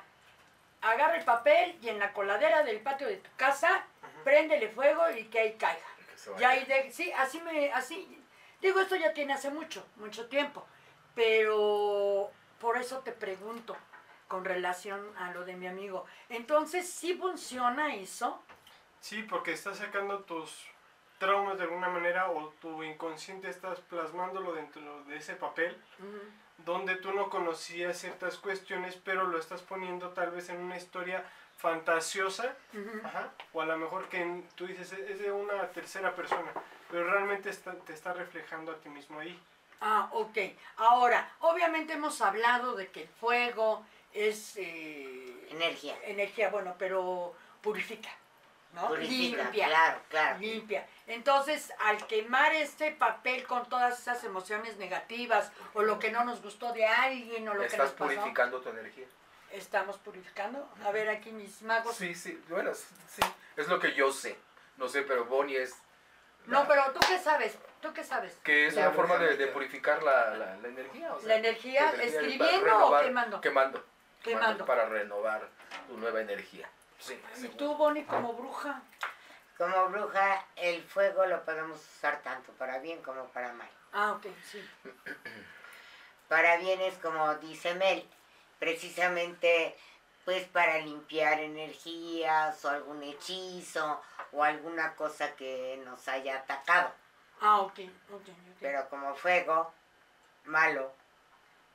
agarra 0.82 1.16
el 1.16 1.24
papel 1.24 1.78
y 1.82 1.88
en 1.88 1.98
la 1.98 2.12
coladera 2.12 2.62
del 2.62 2.80
patio 2.80 3.06
de 3.06 3.16
tu 3.16 3.30
casa, 3.36 3.84
préndele 4.24 4.68
fuego 4.68 5.10
y 5.10 5.24
que 5.24 5.40
ahí 5.40 5.52
caiga. 5.54 5.80
Que. 5.98 6.40
Ya 6.40 6.50
ahí 6.50 6.64
de- 6.66 6.90
sí, 6.92 7.10
así 7.12 7.40
me, 7.40 7.72
así, 7.72 8.22
digo, 8.60 8.80
esto 8.80 8.96
ya 8.96 9.14
tiene 9.14 9.32
hace 9.32 9.50
mucho, 9.50 9.86
mucho 9.96 10.28
tiempo, 10.28 10.66
pero 11.14 12.30
por 12.60 12.76
eso 12.76 12.98
te 12.98 13.12
pregunto 13.12 13.76
con 14.28 14.44
relación 14.44 15.16
a 15.18 15.32
lo 15.32 15.44
de 15.44 15.56
mi 15.56 15.66
amigo. 15.66 16.04
Entonces, 16.28 16.88
¿sí 16.88 17.14
funciona 17.14 17.94
eso? 17.94 18.42
Sí, 19.00 19.22
porque 19.22 19.52
estás 19.52 19.78
sacando 19.78 20.20
tus 20.20 20.66
traumas 21.20 21.56
de 21.58 21.64
alguna 21.64 21.88
manera 21.88 22.28
o 22.30 22.48
tu 22.60 22.82
inconsciente 22.82 23.48
estás 23.48 23.78
plasmándolo 23.80 24.54
dentro 24.54 25.04
de 25.04 25.16
ese 25.18 25.36
papel 25.36 25.76
donde 26.58 26.96
tú 26.96 27.12
no 27.12 27.30
conocías 27.30 27.96
ciertas 27.98 28.36
cuestiones, 28.38 28.96
pero 28.96 29.24
lo 29.28 29.38
estás 29.38 29.62
poniendo 29.62 30.08
tal 30.10 30.30
vez 30.32 30.48
en 30.48 30.56
una 30.58 30.76
historia 30.76 31.24
fantasiosa, 31.56 32.56
ajá, 33.04 33.30
o 33.52 33.60
a 33.60 33.66
lo 33.66 33.76
mejor 33.76 34.08
que 34.08 34.20
en- 34.22 34.48
tú 34.56 34.66
dices 34.66 34.92
es 34.92 35.18
de 35.20 35.30
una 35.30 35.68
tercera 35.68 36.14
persona, 36.16 36.50
pero 36.90 37.04
realmente 37.04 37.50
está- 37.50 37.74
te 37.86 37.92
está 37.92 38.12
reflejando 38.14 38.72
a 38.72 38.76
ti 38.76 38.88
mismo 38.88 39.20
ahí. 39.20 39.38
Ah, 39.80 40.08
ok. 40.12 40.36
Ahora, 40.78 41.30
obviamente 41.40 41.92
hemos 41.94 42.20
hablado 42.22 42.74
de 42.76 42.88
que 42.90 43.02
el 43.02 43.08
fuego 43.08 43.84
es 44.12 44.56
eh, 44.56 45.48
Energía. 45.50 45.96
energía, 46.04 46.50
bueno, 46.50 46.74
pero 46.78 47.34
purifica, 47.62 48.10
¿no? 48.72 48.88
Purifica, 48.88 49.42
Limpia. 49.44 49.66
claro, 49.66 50.00
claro. 50.08 50.38
Limpia. 50.38 50.86
Entonces, 51.06 51.72
al 51.80 52.06
quemar 52.06 52.52
este 52.54 52.92
papel 52.92 53.44
con 53.46 53.68
todas 53.68 53.98
esas 53.98 54.22
emociones 54.24 54.76
negativas 54.76 55.50
o 55.74 55.82
lo 55.82 55.98
que 55.98 56.10
no 56.12 56.24
nos 56.24 56.40
gustó 56.42 56.72
de 56.72 56.86
alguien 56.86 57.48
o 57.48 57.54
lo 57.54 57.60
que 57.60 57.66
Estás 57.66 57.80
nos 57.80 57.90
pasó, 57.92 58.04
purificando 58.14 58.60
tu 58.60 58.68
energía. 58.68 59.06
estamos 59.50 59.98
purificando. 59.98 60.68
A 60.84 60.90
ver 60.92 61.08
aquí 61.08 61.32
mis 61.32 61.62
magos. 61.62 61.96
Sí, 61.96 62.14
sí, 62.14 62.40
bueno, 62.48 62.72
sí. 62.74 63.22
Es 63.56 63.66
lo 63.68 63.78
que 63.80 63.92
yo 63.94 64.12
sé. 64.12 64.38
No 64.76 64.88
sé, 64.88 65.02
pero 65.02 65.24
Bonnie 65.26 65.56
es... 65.60 65.74
No, 66.46 66.66
pero 66.66 66.90
tú 66.92 67.00
qué 67.06 67.18
sabes, 67.18 67.58
tú 67.82 67.92
qué 67.92 68.02
sabes. 68.02 68.34
Que 68.42 68.66
es 68.66 68.74
La 68.74 68.82
una 68.88 68.92
forma 68.92 69.18
de, 69.18 69.46
purificar 69.48 70.02
la, 70.02 70.30
la, 70.30 70.56
la 70.56 70.68
energía. 70.68 71.12
o 71.12 71.18
sea, 71.18 71.28
La 71.28 71.34
energía, 71.36 71.82
la 71.92 72.02
energía 72.02 72.20
escribiendo 72.20 72.86
o 72.86 72.90
renovar- 72.90 73.04
quemando. 73.04 73.40
Quemando. 73.42 73.84
Quemando. 74.22 74.64
Para 74.64 74.86
renovar 74.86 75.46
tu 75.86 75.96
nueva 75.98 76.20
energía. 76.22 76.68
Sí, 77.00 77.20
Y 77.34 77.40
seguro. 77.40 77.56
tú, 77.58 77.76
Bonnie, 77.76 78.04
como 78.04 78.32
bruja. 78.34 78.82
Como 79.58 79.88
bruja, 79.88 80.46
el 80.56 80.82
fuego 80.84 81.26
lo 81.26 81.44
podemos 81.44 81.78
usar 81.80 82.22
tanto 82.22 82.52
para 82.52 82.78
bien 82.78 83.02
como 83.02 83.24
para 83.28 83.52
mal. 83.52 83.68
Ah, 83.92 84.12
ok, 84.12 84.26
sí. 84.44 84.62
Para 86.28 86.58
bien 86.58 86.80
es 86.80 86.96
como 86.98 87.34
dice 87.36 87.74
Mel, 87.74 88.08
precisamente 88.60 89.76
pues 90.24 90.46
para 90.46 90.78
limpiar 90.78 91.40
energías 91.40 92.64
o 92.64 92.68
algún 92.68 93.02
hechizo 93.02 94.00
o 94.32 94.44
alguna 94.44 94.94
cosa 94.94 95.34
que 95.34 95.82
nos 95.84 96.06
haya 96.06 96.36
atacado. 96.36 96.92
Ah, 97.40 97.60
ok, 97.62 97.80
ok, 98.12 98.12
ok. 98.12 98.28
Pero 98.60 98.88
como 98.88 99.14
fuego, 99.16 99.72
malo, 100.44 100.92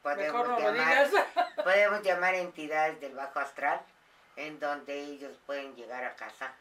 Mejor 0.05 0.46
podemos 0.46 0.48
no 0.48 0.60
llamar, 0.60 1.10
digas. 1.10 1.25
podemos 1.63 2.01
llamar 2.03 2.36
entidades 2.36 3.01
del 3.01 3.13
bajo 3.15 3.39
astral 3.39 3.82
en 4.36 4.60
donde 4.60 5.00
ellos 5.00 5.38
pueden 5.46 5.75
llegar 5.75 6.04
a 6.04 6.15
casa 6.15 6.54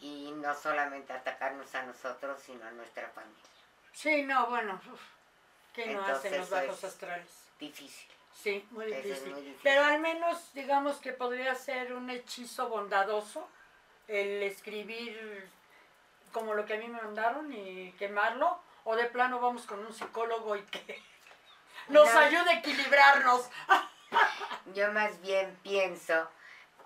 y 0.00 0.32
no 0.32 0.54
solamente 0.54 1.12
atacarnos 1.12 1.72
a 1.74 1.82
nosotros, 1.84 2.40
sino 2.44 2.66
a 2.66 2.70
nuestra 2.72 3.08
familia. 3.10 3.42
Sí, 3.92 4.22
no, 4.22 4.46
bueno. 4.48 4.80
¿Qué 5.72 5.86
no 5.94 6.04
hacen 6.04 6.36
los 6.38 6.50
bajos 6.50 6.78
es- 6.78 6.84
astrales? 6.84 7.30
Difícil. 7.58 8.08
Sí, 8.34 8.66
muy 8.70 8.86
difícil. 8.86 9.30
muy 9.32 9.40
difícil. 9.40 9.60
Pero 9.62 9.84
al 9.84 10.00
menos, 10.00 10.52
digamos 10.54 10.96
que 10.98 11.12
podría 11.12 11.54
ser 11.54 11.92
un 11.92 12.08
hechizo 12.10 12.68
bondadoso 12.68 13.48
el 14.06 14.42
escribir 14.42 15.48
como 16.32 16.54
lo 16.54 16.64
que 16.64 16.74
a 16.74 16.78
mí 16.78 16.86
me 16.88 17.00
mandaron 17.02 17.52
y 17.52 17.92
quemarlo. 17.92 18.60
O 18.84 18.96
de 18.96 19.04
plano 19.06 19.38
vamos 19.40 19.66
con 19.66 19.80
un 19.84 19.92
psicólogo 19.92 20.56
y 20.56 20.62
que 20.62 21.02
nos 21.88 22.12
No. 22.12 22.18
ayude 22.20 22.50
a 22.50 22.58
equilibrarnos. 22.58 23.48
Yo 24.74 24.92
más 24.92 25.20
bien 25.20 25.58
pienso 25.62 26.28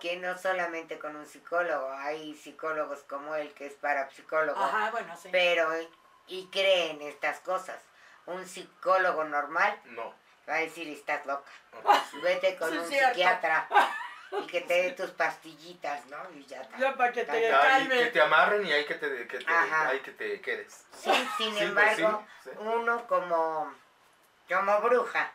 que 0.03 0.17
no 0.17 0.37
solamente 0.37 0.99
con 0.99 1.15
un 1.15 1.25
psicólogo, 1.27 1.89
hay 1.93 2.35
psicólogos 2.35 3.05
como 3.05 3.37
él 3.37 3.55
que 3.55 3.67
es 3.67 3.75
parapsicólogo, 3.75 4.61
Ajá, 4.61 4.91
bueno, 4.91 5.17
sí. 5.17 5.29
pero 5.31 5.71
y 6.27 6.49
creen 6.49 7.01
estas 7.03 7.39
cosas. 7.39 7.81
Un 8.27 8.45
psicólogo 8.49 9.23
normal 9.23 9.81
No. 9.85 10.13
va 10.49 10.55
a 10.55 10.59
decir 10.59 10.89
estás 10.89 11.25
loca, 11.25 11.49
sí. 12.11 12.19
vete 12.21 12.57
con 12.57 12.71
Sí, 12.73 12.79
un 12.79 12.85
cierto. 12.87 13.09
psiquiatra 13.15 13.69
y 14.33 14.47
que 14.49 14.63
te 14.63 14.75
dé 14.83 14.91
tus 14.91 15.11
pastillitas, 15.13 16.05
¿no? 16.07 16.19
Y 16.35 16.45
ya 16.47 16.63
está. 16.63 16.79
Ya 16.79 16.97
para 16.97 17.13
que 17.13 17.23
te 17.25 17.31
Hay 17.31 17.43
que 17.43 17.49
calme. 17.51 18.07
te 18.07 18.21
amarren 18.21 18.67
y 18.67 18.73
hay 18.73 18.85
que 18.85 18.95
te, 18.97 19.29
que 19.29 19.39
te, 19.39 19.53
Ajá. 19.53 19.89
hay 19.91 20.01
que 20.01 20.11
te 20.11 20.41
quedes. 20.41 20.85
Sí, 20.91 21.13
sin 21.37 21.55
Sí, 21.55 21.59
pues 21.59 21.69
embargo, 21.69 22.27
sí, 22.43 22.51
sí. 22.51 22.57
uno 22.59 23.07
como, 23.07 23.73
como 24.49 24.81
bruja, 24.81 25.31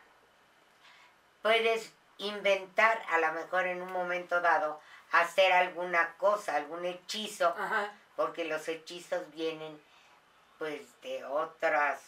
puedes 1.40 1.92
inventar 2.18 3.02
a 3.10 3.18
lo 3.18 3.32
mejor 3.32 3.66
en 3.66 3.80
un 3.82 3.92
momento 3.92 4.40
dado, 4.40 4.80
hacer 5.12 5.52
alguna 5.52 6.14
cosa, 6.16 6.56
algún 6.56 6.84
hechizo, 6.84 7.48
Ajá. 7.58 7.92
porque 8.16 8.44
los 8.44 8.68
hechizos 8.68 9.30
vienen 9.32 9.80
pues 10.58 11.00
de 11.02 11.24
otros 11.24 11.98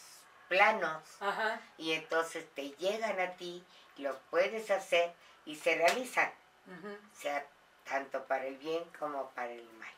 planos 0.49 1.01
Ajá. 1.21 1.59
y 1.77 1.93
entonces 1.93 2.45
te 2.53 2.71
llegan 2.71 3.19
a 3.19 3.31
ti, 3.31 3.63
los 3.97 4.15
puedes 4.29 4.69
hacer 4.69 5.13
y 5.45 5.55
se 5.55 5.75
realizan, 5.75 6.31
ujú. 6.67 6.97
sea 7.13 7.45
tanto 7.85 8.23
para 8.25 8.45
el 8.45 8.57
bien 8.57 8.83
como 8.99 9.29
para 9.31 9.51
el 9.51 9.63
mal. 9.73 9.89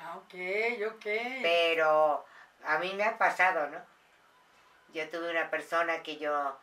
Ah, 0.00 0.16
ok, 0.16 0.34
ok. 0.94 1.06
Pero 1.42 2.24
a 2.64 2.78
mí 2.78 2.92
me 2.94 3.04
ha 3.04 3.18
pasado, 3.18 3.68
¿no? 3.68 3.80
Yo 4.94 5.08
tuve 5.10 5.30
una 5.30 5.50
persona 5.50 6.02
que 6.02 6.16
yo 6.16 6.58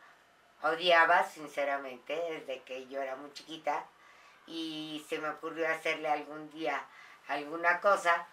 odiaba, 0.62 1.24
sinceramente, 1.24 2.14
desde 2.30 2.62
que 2.62 2.86
yo 2.88 3.00
era 3.02 3.16
muy 3.16 3.32
chiquita, 3.32 3.84
y 4.46 5.04
se 5.08 5.18
me 5.18 5.28
ocurrió 5.28 5.68
hacerle 5.68 6.08
algún 6.08 6.48
día 6.50 6.82
alguna 7.28 7.80
cosa 7.80 8.26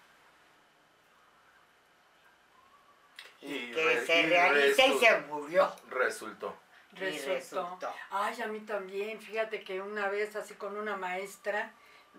y, 3.41 3.53
Y 3.55 3.71
que 3.73 3.83
re- 3.85 4.05
se 4.05 4.21
y 4.21 4.25
realiza 4.27 4.85
y 4.85 4.99
se 4.99 5.19
murió. 5.21 5.71
Resultó. 5.89 6.55
Y 6.93 6.95
Resultó. 6.99 7.33
resultó. 7.33 7.93
Ay, 8.11 8.39
a 8.41 8.47
mí 8.47 8.59
también. 8.61 9.19
Fíjate 9.19 9.63
que 9.63 9.81
una 9.81 10.07
vez 10.09 10.35
así 10.35 10.53
con 10.53 10.77
una 10.77 10.95
maestra 10.95 11.71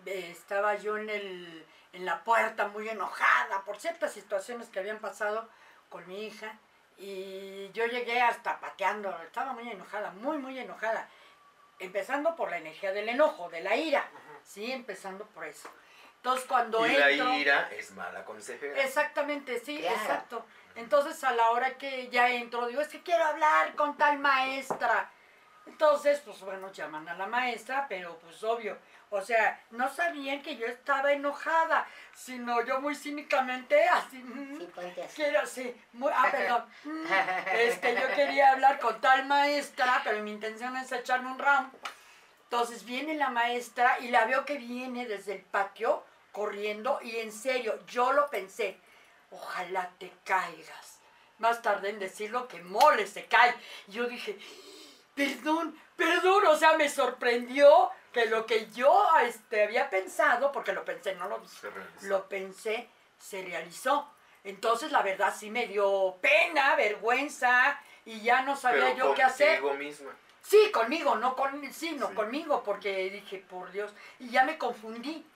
eh, 0.04 0.28
estaba 0.30 0.74
yo 0.74 0.98
en 0.98 1.08
el 1.08 1.66
en 1.92 2.04
la 2.04 2.24
puerta 2.24 2.66
muy 2.66 2.88
enojada 2.88 3.62
por 3.64 3.78
ciertas 3.78 4.12
situaciones 4.12 4.68
que 4.68 4.80
habían 4.80 4.98
pasado 4.98 5.48
con 5.88 6.04
mi 6.08 6.26
hija 6.26 6.58
y 6.98 7.70
yo 7.72 7.86
llegué 7.86 8.20
hasta 8.20 8.60
pateando, 8.60 9.16
estaba 9.22 9.52
muy 9.52 9.68
enojada, 9.70 10.10
muy 10.12 10.38
muy 10.38 10.58
enojada. 10.58 11.08
Empezando 11.78 12.36
por 12.36 12.50
la 12.50 12.58
energía 12.58 12.92
del 12.92 13.08
enojo, 13.08 13.48
de 13.48 13.60
la 13.60 13.74
ira. 13.76 14.08
Sí, 14.44 14.70
empezando 14.70 15.26
por 15.26 15.44
eso. 15.44 15.68
Entonces 16.16 16.46
cuando 16.46 16.86
y 16.86 16.92
la 16.92 17.10
ira 17.10 17.68
es 17.72 17.90
mala 17.92 18.24
consejera. 18.24 18.80
Exactamente, 18.82 19.60
sí, 19.60 19.78
Claro. 19.78 19.96
exacto. 19.96 20.46
Entonces 20.76 21.22
a 21.24 21.32
la 21.32 21.50
hora 21.50 21.76
que 21.76 22.08
ya 22.08 22.30
entro, 22.30 22.66
digo, 22.66 22.80
es 22.80 22.88
que 22.88 23.02
quiero 23.02 23.24
hablar 23.24 23.74
con 23.74 23.96
tal 23.96 24.18
maestra. 24.18 25.10
Entonces, 25.66 26.20
pues 26.20 26.40
bueno, 26.40 26.70
llaman 26.72 27.08
a 27.08 27.14
la 27.14 27.26
maestra, 27.26 27.86
pero 27.88 28.18
pues 28.18 28.42
obvio, 28.44 28.76
o 29.14 29.22
sea, 29.22 29.62
no 29.70 29.88
sabían 29.88 30.42
que 30.42 30.56
yo 30.56 30.66
estaba 30.66 31.12
enojada, 31.12 31.86
sino 32.14 32.64
yo 32.64 32.80
muy 32.80 32.94
cínicamente, 32.96 33.88
así, 33.88 34.16
mm, 34.18 34.58
Sí, 34.58 34.68
ponte 34.74 35.02
así. 35.02 35.14
quiero, 35.14 35.40
así, 35.40 35.80
muy, 35.92 36.12
ah, 36.14 36.28
perdón, 36.30 36.64
mm, 36.84 37.04
este, 37.54 37.94
yo 37.94 38.14
quería 38.14 38.52
hablar 38.52 38.78
con 38.80 39.00
tal 39.00 39.26
maestra, 39.26 40.00
pero 40.02 40.20
mi 40.22 40.32
intención 40.32 40.76
es 40.76 40.90
echarme 40.90 41.30
un 41.30 41.38
round. 41.38 41.72
Entonces 42.44 42.84
viene 42.84 43.14
la 43.14 43.30
maestra 43.30 43.98
y 44.00 44.08
la 44.08 44.24
veo 44.26 44.44
que 44.44 44.58
viene 44.58 45.06
desde 45.06 45.34
el 45.34 45.42
patio 45.42 46.04
corriendo 46.32 46.98
y 47.02 47.16
en 47.16 47.32
serio, 47.32 47.78
yo 47.86 48.12
lo 48.12 48.28
pensé, 48.30 48.78
ojalá 49.30 49.90
te 49.98 50.12
caigas. 50.24 51.00
Más 51.38 51.62
tarde 51.62 51.90
en 51.90 51.98
decirlo 51.98 52.46
que 52.48 52.62
mole 52.62 53.06
se 53.06 53.24
cae. 53.24 53.54
Y 53.88 53.92
yo 53.92 54.06
dije, 54.06 54.38
perdón, 55.14 55.76
perdón, 55.96 56.46
o 56.46 56.56
sea, 56.56 56.74
me 56.74 56.88
sorprendió 56.88 57.90
que 58.14 58.26
lo 58.26 58.46
que 58.46 58.70
yo 58.70 59.06
este, 59.22 59.64
había 59.64 59.90
pensado, 59.90 60.52
porque 60.52 60.72
lo 60.72 60.84
pensé, 60.84 61.16
no 61.16 61.28
lo 61.28 61.40
dije, 61.40 61.68
lo 62.02 62.28
pensé, 62.28 62.88
se 63.18 63.42
realizó. 63.42 64.08
Entonces, 64.44 64.92
la 64.92 65.02
verdad, 65.02 65.34
sí 65.36 65.50
me 65.50 65.66
dio 65.66 66.16
pena, 66.20 66.76
vergüenza, 66.76 67.78
y 68.04 68.20
ya 68.20 68.42
no 68.42 68.56
sabía 68.56 68.84
Pero 68.84 68.96
yo 68.96 69.14
qué 69.14 69.22
hacer. 69.24 69.60
contigo 69.60 69.74
misma. 69.84 70.10
Sí, 70.42 70.70
conmigo, 70.72 71.16
no 71.16 71.34
con, 71.34 71.72
sí, 71.72 71.96
no 71.98 72.08
Sí. 72.08 72.14
conmigo, 72.14 72.62
porque 72.62 73.10
dije, 73.10 73.38
por 73.38 73.72
Dios, 73.72 73.92
y 74.20 74.30
ya 74.30 74.44
me 74.44 74.56
confundí. 74.58 75.26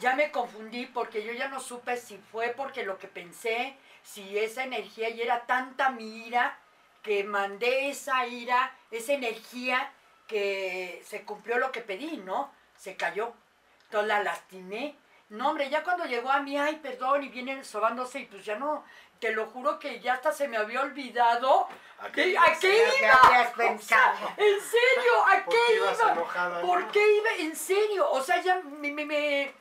Ya 0.00 0.14
me 0.14 0.30
confundí 0.30 0.86
porque 0.86 1.22
yo 1.22 1.32
ya 1.32 1.48
no 1.48 1.60
supe 1.60 1.96
si 1.96 2.18
fue 2.18 2.48
porque 2.48 2.82
lo 2.82 2.98
que 2.98 3.08
pensé, 3.08 3.76
si 4.02 4.38
esa 4.38 4.64
energía 4.64 5.08
y 5.08 5.22
era 5.22 5.46
tanta 5.46 5.90
mi 5.90 6.26
ira 6.26 6.58
que 7.02 7.24
mandé 7.24 7.88
esa 7.88 8.26
ira, 8.26 8.74
esa 8.90 9.12
energía 9.14 9.90
que 10.28 11.02
se 11.04 11.22
cumplió 11.24 11.58
lo 11.58 11.72
que 11.72 11.80
pedí, 11.80 12.18
¿no? 12.18 12.52
Se 12.76 12.94
cayó. 12.96 13.32
Entonces 13.84 14.08
la 14.08 14.22
lastimé. 14.22 14.94
No, 15.30 15.48
hombre, 15.50 15.68
ya 15.68 15.82
cuando 15.82 16.04
llegó 16.04 16.30
a 16.30 16.40
mí, 16.40 16.56
ay, 16.56 16.76
perdón, 16.76 17.24
y 17.24 17.28
viene 17.28 17.62
sobándose, 17.64 18.20
y 18.20 18.24
pues 18.26 18.44
ya 18.44 18.56
no, 18.56 18.84
te 19.18 19.32
lo 19.32 19.46
juro 19.46 19.78
que 19.78 20.00
ya 20.00 20.14
hasta 20.14 20.32
se 20.32 20.46
me 20.48 20.56
había 20.56 20.80
olvidado. 20.82 21.68
¿A 22.00 22.08
¿Qué- 22.12 22.28
ibas? 22.28 22.48
¿A 22.48 22.58
qué 22.60 22.68
iba? 23.00 23.52
¿En 24.36 24.60
serio? 24.60 25.12
¿A 25.26 25.44
¿Por 25.44 25.54
qué 25.54 25.74
iba? 25.74 26.12
enojada? 26.12 26.60
¿Por 26.62 26.90
qué 26.92 27.16
iba? 27.16 27.30
¿En 27.40 27.56
serio? 27.56 28.10
O 28.10 28.22
sea, 28.22 28.40
ya 28.40 28.60
me, 28.64 28.90
me- 28.92 29.04
me- 29.04 29.52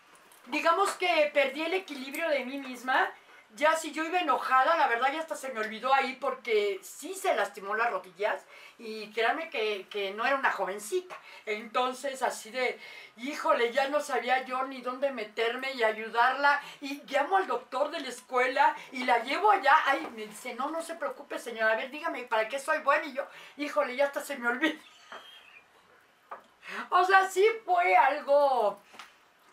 digamos 0.46 0.92
que 0.92 1.32
perdí 1.34 1.64
el 1.64 1.74
equilibrio 1.74 2.30
de 2.30 2.46
mí 2.46 2.60
misma. 2.60 3.10
Ya 3.56 3.76
si 3.76 3.92
yo 3.92 4.04
iba 4.04 4.20
enojada, 4.20 4.76
la 4.78 4.88
verdad 4.88 5.12
ya 5.14 5.20
hasta 5.20 5.36
se 5.36 5.50
me 5.50 5.60
olvidó 5.62 5.94
ahí 5.94 6.16
porque 6.20 6.80
sí 6.84 7.14
se 7.16 7.34
lastimó 7.36 7.76
las 7.76 7.90
rodillas 7.92 8.44
y 8.78 9.12
créanme 9.14 9.50
que, 9.50 9.88
que 9.90 10.12
no 10.12 10.26
era 10.26 10.36
una 10.36 10.52
jovencita. 10.52 11.16
Entonces 11.46 12.22
así 12.22 12.52
de, 12.52 12.80
híjole, 13.18 13.72
ya 13.72 13.88
no 13.90 14.00
sabía 14.02 14.44
yo 14.46 14.64
ni 14.68 14.82
dónde 14.82 15.12
meterme 15.12 15.72
y 15.74 15.84
ayudarla 15.84 16.62
y 16.82 17.02
llamo 17.04 17.38
al 17.38 17.48
doctor 17.48 17.90
de 17.90 18.02
la 18.02 18.10
escuela 18.10 18.76
y 18.92 19.06
la 19.06 19.24
llevo 19.24 19.50
allá. 19.52 19.74
Ay, 19.86 20.08
me 20.16 20.28
dice, 20.28 20.54
no, 20.56 20.70
no 20.70 20.82
se 20.84 20.96
preocupe 20.96 21.40
señora, 21.40 21.74
a 21.74 21.78
ver, 21.78 21.90
dígame, 21.90 22.24
¿para 22.24 22.48
qué 22.48 22.60
soy 22.60 22.80
buena? 22.80 23.06
Y 23.06 23.14
yo, 23.14 23.26
híjole, 23.58 23.96
ya 23.96 24.06
hasta 24.06 24.22
se 24.22 24.38
me 24.38 24.50
olvidó. 24.50 24.80
O 26.90 27.04
sea, 27.06 27.30
sí 27.30 27.46
fue 27.66 27.96
algo 27.96 28.80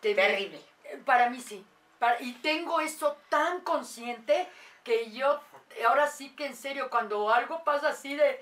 me- 0.03 0.13
Terrible. 0.13 0.61
para 1.05 1.29
mí 1.29 1.39
sí. 1.41 1.65
Para- 2.05 2.21
y 2.21 2.33
tengo 2.33 2.79
eso 2.81 3.17
tan 3.29 3.61
consciente 3.61 4.47
que 4.83 5.09
yo, 5.11 5.41
ahora 5.87 6.05
sí 6.07 6.35
que 6.35 6.45
en 6.45 6.55
serio, 6.55 6.87
cuando 6.91 7.33
algo 7.33 7.63
pasa 7.63 7.89
así 7.89 8.15
de, 8.15 8.39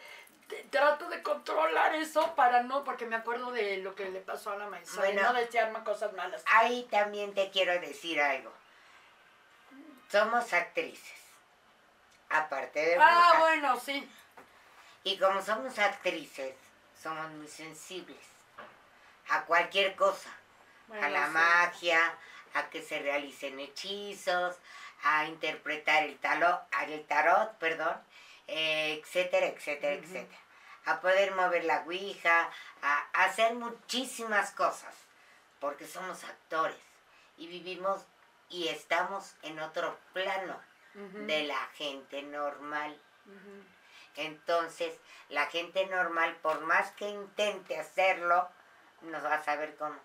de- 0.49 0.63
trato 0.69 1.07
de 1.07 1.23
controlar 1.23 1.95
eso 1.95 2.35
para 2.35 2.61
no, 2.63 2.83
porque 2.83 3.05
me 3.05 3.15
acuerdo 3.15 3.51
de 3.51 3.77
lo 3.77 3.95
que 3.95 4.09
le 4.09 4.19
pasó 4.19 4.51
a 4.51 4.57
la 4.57 4.67
maestra, 4.67 5.03
Bueno. 5.03 5.21
no 5.21 5.33
desearme 5.33 5.81
cosas 5.85 6.11
malas. 6.11 6.43
Ahí 6.47 6.85
también 6.91 7.33
te 7.33 7.51
quiero 7.51 7.71
decir 7.79 8.19
algo. 8.21 8.51
Somos 10.11 10.51
actrices. 10.51 11.13
Aparte 12.31 12.79
de 12.85 12.95
Ah, 12.99 12.99
brujas. 13.29 13.39
bueno, 13.39 13.79
sí. 13.79 14.11
Y 15.05 15.17
como 15.19 15.41
somos 15.41 15.79
actrices, 15.79 16.53
somos 17.01 17.29
muy 17.31 17.47
sensibles 17.47 18.25
a 19.29 19.43
cualquier 19.45 19.95
cosa. 19.95 20.29
Bueno, 20.87 21.05
a 21.05 21.09
la 21.09 21.25
sí. 21.27 21.31
magia, 21.31 22.17
a 22.53 22.69
que 22.69 22.81
se 22.81 22.99
realicen 22.99 23.59
hechizos, 23.59 24.55
a 25.03 25.25
interpretar 25.25 26.03
el, 26.03 26.17
talo, 26.17 26.61
el 26.87 27.05
tarot, 27.05 27.57
perdón, 27.57 27.95
eh, 28.47 29.01
etcétera, 29.01 29.47
etcétera, 29.47 29.93
etcétera. 29.93 30.39
A 30.85 30.99
poder 30.99 31.33
mover 31.33 31.63
la 31.65 31.83
ouija, 31.85 32.49
a, 32.81 33.07
a 33.13 33.23
hacer 33.25 33.55
muchísimas 33.55 34.51
cosas, 34.51 34.93
porque 35.59 35.87
somos 35.87 36.23
actores 36.23 36.77
y 37.37 37.47
vivimos 37.47 38.05
y 38.49 38.67
estamos 38.67 39.35
en 39.41 39.59
otro 39.59 39.97
plano 40.13 40.59
de 40.93 41.43
la 41.43 41.67
gente 41.73 42.21
normal. 42.21 42.95
Entonces, 44.15 44.99
la 45.29 45.47
gente 45.47 45.87
normal, 45.87 46.35
por 46.41 46.61
más 46.61 46.91
que 46.91 47.09
intente 47.09 47.79
hacerlo, 47.79 48.47
no 49.01 49.21
va 49.23 49.35
a 49.35 49.43
saber 49.43 49.75
cómo. 49.75 49.99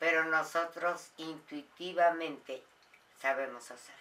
Pero 0.00 0.24
nosotros 0.24 1.12
intuitivamente 1.18 2.64
sabemos 3.20 3.70
hacerlo. 3.70 4.00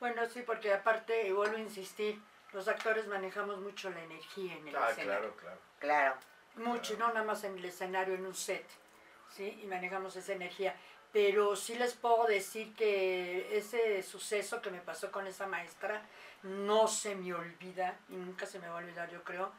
Bueno, 0.00 0.28
sí, 0.28 0.42
porque 0.42 0.74
aparte, 0.74 1.26
y 1.28 1.32
vuelvo 1.32 1.56
a 1.56 1.60
insistir, 1.60 2.20
los 2.52 2.66
actores 2.68 3.06
manejamos 3.06 3.58
mucho 3.60 3.88
la 3.88 4.02
energía 4.02 4.54
en 4.56 4.68
el 4.68 4.76
Ah, 4.76 4.90
escenario. 4.90 5.34
claro, 5.34 5.36
claro. 5.36 5.58
Claro. 5.78 6.14
Mucho, 6.56 6.94
y 6.94 6.96
no 6.98 7.08
nada 7.08 7.22
más 7.24 7.44
en 7.44 7.56
el 7.56 7.64
escenario, 7.64 8.14
en 8.14 8.26
un 8.26 8.34
set, 8.34 8.66
¿sí? 9.30 9.58
Y 9.62 9.66
manejamos 9.66 10.16
esa 10.16 10.32
energía. 10.32 10.74
Pero 11.12 11.54
sí 11.56 11.76
les 11.76 11.94
puedo 11.94 12.26
decir 12.26 12.74
que 12.74 13.56
ese 13.56 14.02
suceso 14.02 14.60
que 14.60 14.70
me 14.70 14.80
pasó 14.80 15.12
con 15.12 15.26
esa 15.26 15.46
maestra 15.46 16.02
no 16.42 16.88
se 16.88 17.14
me 17.14 17.32
olvida, 17.32 17.96
y 18.08 18.16
nunca 18.16 18.44
se 18.44 18.58
me 18.58 18.66
va 18.68 18.74
a 18.74 18.78
olvidar, 18.78 19.08
yo 19.10 19.22
creo. 19.22 19.52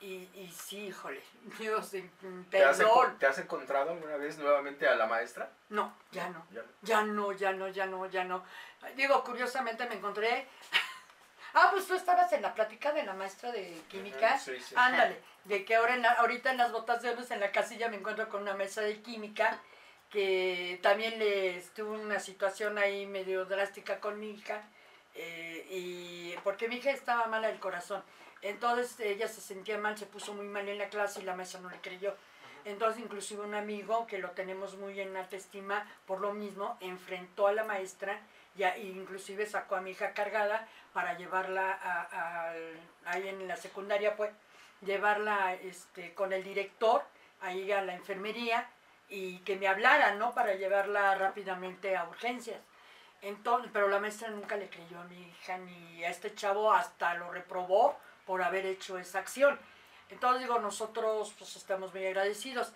Y, 0.00 0.28
y 0.34 0.52
sí, 0.54 0.86
híjole, 0.88 1.22
Dios, 1.58 1.90
de- 1.92 2.08
¿Te 2.50 2.62
has, 2.64 2.76
perdón. 2.76 3.18
¿Te 3.18 3.26
has 3.26 3.38
encontrado 3.38 3.92
alguna 3.92 4.16
vez 4.16 4.36
nuevamente 4.38 4.86
a 4.86 4.94
la 4.94 5.06
maestra? 5.06 5.50
No, 5.70 5.96
ya 6.12 6.28
no. 6.28 6.46
Ya 6.52 6.62
no. 6.62 6.68
Ya 6.82 7.02
no, 7.02 7.32
ya 7.32 7.52
no, 7.52 7.68
ya 7.68 7.86
no, 7.86 8.06
ya 8.06 8.24
no. 8.24 8.44
Digo, 8.94 9.24
curiosamente 9.24 9.86
me 9.88 9.94
encontré. 9.96 10.46
Ah, 11.58 11.68
pues 11.72 11.86
tú 11.86 11.94
estabas 11.94 12.30
en 12.34 12.42
la 12.42 12.52
plática 12.54 12.92
de 12.92 13.02
la 13.02 13.14
maestra 13.14 13.50
de 13.50 13.80
química. 13.88 14.38
Sí, 14.38 14.60
sí. 14.60 14.74
Ándale, 14.76 15.18
de 15.44 15.64
que 15.64 15.74
ahora 15.76 15.94
en 15.94 16.02
la- 16.02 16.12
ahorita 16.12 16.50
en 16.50 16.58
las 16.58 16.70
votaciones 16.70 17.30
en 17.30 17.40
la 17.40 17.50
casilla 17.50 17.88
me 17.88 17.96
encuentro 17.96 18.28
con 18.28 18.42
una 18.42 18.52
maestra 18.54 18.82
de 18.82 19.00
química 19.00 19.58
que 20.10 20.78
también 20.82 21.18
le 21.18 21.56
estuvo 21.56 21.94
una 21.94 22.20
situación 22.20 22.76
ahí 22.76 23.06
medio 23.06 23.46
drástica 23.46 24.00
con 24.00 24.20
mi 24.20 24.32
hija. 24.32 24.64
Eh, 25.16 25.66
y 25.70 26.34
porque 26.44 26.68
mi 26.68 26.76
hija 26.76 26.90
estaba 26.90 27.26
mala 27.26 27.48
del 27.48 27.58
corazón. 27.58 28.02
Entonces 28.42 29.00
ella 29.00 29.28
se 29.28 29.40
sentía 29.40 29.78
mal, 29.78 29.96
se 29.98 30.06
puso 30.06 30.34
muy 30.34 30.46
mal 30.46 30.68
en 30.68 30.78
la 30.78 30.88
clase 30.88 31.20
y 31.20 31.24
la 31.24 31.34
maestra 31.34 31.60
no 31.60 31.70
le 31.70 31.80
creyó. 31.80 32.14
Entonces, 32.64 33.00
inclusive 33.02 33.42
un 33.42 33.54
amigo 33.54 34.06
que 34.08 34.18
lo 34.18 34.32
tenemos 34.32 34.76
muy 34.76 34.98
en 35.00 35.16
alta 35.16 35.36
estima 35.36 35.86
por 36.06 36.20
lo 36.20 36.32
mismo, 36.32 36.76
enfrentó 36.80 37.46
a 37.46 37.52
la 37.52 37.62
maestra 37.64 38.18
y 38.56 38.64
a- 38.64 38.76
inclusive 38.76 39.46
sacó 39.46 39.76
a 39.76 39.80
mi 39.80 39.92
hija 39.92 40.12
cargada 40.12 40.66
para 40.92 41.16
llevarla 41.16 41.78
a, 41.80 42.52
ahí 43.04 43.28
en 43.28 43.46
la 43.46 43.56
secundaria, 43.56 44.16
pues, 44.16 44.32
llevarla 44.82 45.54
este, 45.54 46.12
con 46.14 46.32
el 46.32 46.42
director 46.42 47.04
ahí 47.40 47.70
a 47.70 47.82
la 47.82 47.94
enfermería 47.94 48.68
y 49.08 49.38
que 49.40 49.54
me 49.56 49.68
hablara, 49.68 50.14
¿no? 50.16 50.34
Para 50.34 50.54
llevarla 50.54 51.14
rápidamente 51.14 51.96
a 51.96 52.08
urgencias. 52.08 52.60
Entonces, 53.26 53.70
pero 53.72 53.88
la 53.88 53.98
maestra 53.98 54.28
nunca 54.28 54.56
le 54.56 54.68
creyó 54.68 55.00
a 55.00 55.04
mi 55.04 55.20
hija 55.20 55.58
ni 55.58 56.04
a 56.04 56.10
este 56.10 56.32
chavo, 56.36 56.72
hasta 56.72 57.14
lo 57.14 57.28
reprobó 57.32 57.98
por 58.24 58.40
haber 58.40 58.64
hecho 58.66 58.98
esa 58.98 59.18
acción. 59.18 59.58
Entonces 60.10 60.42
digo, 60.42 60.60
nosotros 60.60 61.34
pues 61.36 61.56
estamos 61.56 61.92
muy 61.92 62.06
agradecidos. 62.06 62.72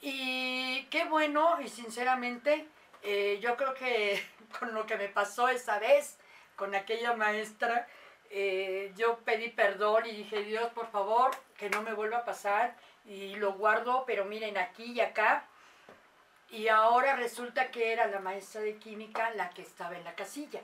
Y 0.00 0.86
qué 0.86 1.04
bueno, 1.04 1.60
y 1.60 1.68
sinceramente, 1.68 2.66
eh, 3.02 3.38
yo 3.40 3.56
creo 3.56 3.74
que 3.74 4.20
con 4.58 4.74
lo 4.74 4.86
que 4.86 4.96
me 4.96 5.08
pasó 5.08 5.48
esa 5.48 5.78
vez, 5.78 6.18
con 6.56 6.74
aquella 6.74 7.14
maestra, 7.14 7.86
eh, 8.28 8.92
yo 8.96 9.18
pedí 9.18 9.50
perdón 9.50 10.06
y 10.06 10.16
dije, 10.16 10.42
Dios, 10.42 10.68
por 10.72 10.90
favor, 10.90 11.30
que 11.56 11.70
no 11.70 11.82
me 11.82 11.94
vuelva 11.94 12.18
a 12.18 12.24
pasar. 12.24 12.76
Y 13.04 13.36
lo 13.36 13.52
guardo, 13.52 14.02
pero 14.04 14.24
miren, 14.24 14.58
aquí 14.58 14.94
y 14.94 15.00
acá. 15.00 15.46
Y 16.52 16.68
ahora 16.68 17.16
resulta 17.16 17.70
que 17.70 17.92
era 17.92 18.06
la 18.06 18.20
maestra 18.20 18.60
de 18.60 18.76
química 18.76 19.30
la 19.30 19.50
que 19.50 19.62
estaba 19.62 19.96
en 19.96 20.04
la 20.04 20.14
casilla. 20.14 20.60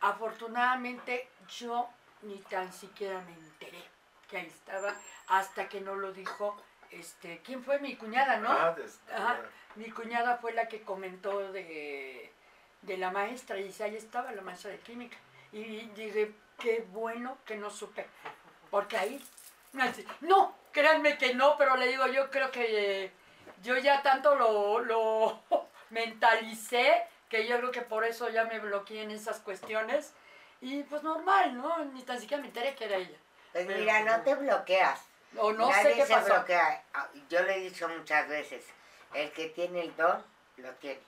Afortunadamente 0.00 1.28
yo 1.48 1.88
ni 2.22 2.38
tan 2.38 2.72
siquiera 2.72 3.20
me 3.20 3.32
enteré 3.32 3.82
que 4.28 4.38
ahí 4.38 4.46
estaba 4.46 4.94
hasta 5.28 5.68
que 5.68 5.82
no 5.82 5.94
lo 5.94 6.12
dijo, 6.12 6.56
este, 6.90 7.40
¿quién 7.44 7.62
fue 7.62 7.78
mi 7.80 7.96
cuñada, 7.96 8.38
no? 8.38 8.50
Ah, 8.50 8.74
Ajá. 9.14 9.40
Mi 9.76 9.90
cuñada 9.90 10.38
fue 10.38 10.52
la 10.52 10.68
que 10.68 10.82
comentó 10.82 11.52
de, 11.52 12.32
de 12.82 12.96
la 12.96 13.10
maestra 13.10 13.58
y 13.58 13.64
dice, 13.64 13.84
ahí 13.84 13.96
estaba 13.96 14.32
la 14.32 14.42
maestra 14.42 14.70
de 14.70 14.78
química. 14.78 15.18
Y 15.52 15.86
dije, 15.88 16.32
qué 16.58 16.86
bueno 16.92 17.38
que 17.44 17.56
no 17.56 17.70
supe, 17.70 18.06
porque 18.70 18.96
ahí, 18.96 19.24
no, 20.20 20.56
créanme 20.72 21.18
que 21.18 21.34
no, 21.34 21.56
pero 21.58 21.76
le 21.76 21.88
digo, 21.88 22.06
yo 22.06 22.30
creo 22.30 22.50
que 22.50 23.12
yo 23.64 23.76
ya 23.78 24.02
tanto 24.02 24.36
lo, 24.36 24.78
lo 24.78 25.42
mentalicé 25.90 27.04
que 27.28 27.46
yo 27.48 27.58
creo 27.58 27.72
que 27.72 27.82
por 27.82 28.04
eso 28.04 28.28
ya 28.28 28.44
me 28.44 28.60
bloqueé 28.60 29.02
en 29.02 29.10
esas 29.10 29.40
cuestiones. 29.40 30.12
Y 30.60 30.82
pues 30.84 31.02
normal, 31.02 31.56
¿no? 31.56 31.84
Ni 31.86 32.02
tan 32.02 32.20
siquiera 32.20 32.40
me 32.40 32.48
enteré 32.48 32.74
que 32.76 32.84
era 32.84 32.96
ella. 32.96 33.18
Pues 33.52 33.66
Pero- 33.66 33.78
mira, 33.80 34.00
no 34.00 34.22
te 34.22 34.34
bloqueas. 34.36 35.02
O 35.36 35.52
no 35.52 35.68
Nadie 35.68 35.82
sé 35.82 35.94
qué 35.96 36.06
se 36.06 36.12
pasó. 36.14 36.32
bloquea. 36.34 36.82
Ah, 36.94 37.08
Yo 37.28 37.42
le 37.42 37.56
he 37.56 37.60
dicho 37.60 37.88
muchas 37.88 38.28
veces, 38.28 38.64
el 39.14 39.32
que 39.32 39.48
tiene 39.48 39.80
el 39.80 39.96
don, 39.96 40.24
lo 40.58 40.70
tiene. 40.74 41.00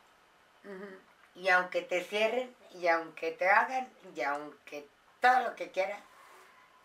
Y 1.36 1.48
aunque 1.48 1.82
te 1.82 2.02
cierren, 2.02 2.52
y 2.72 2.88
aunque 2.88 3.30
te 3.32 3.48
hagan, 3.48 3.88
y 4.16 4.20
aunque 4.22 4.88
todo 5.20 5.40
lo 5.40 5.54
que 5.54 5.70
quieran, 5.70 6.02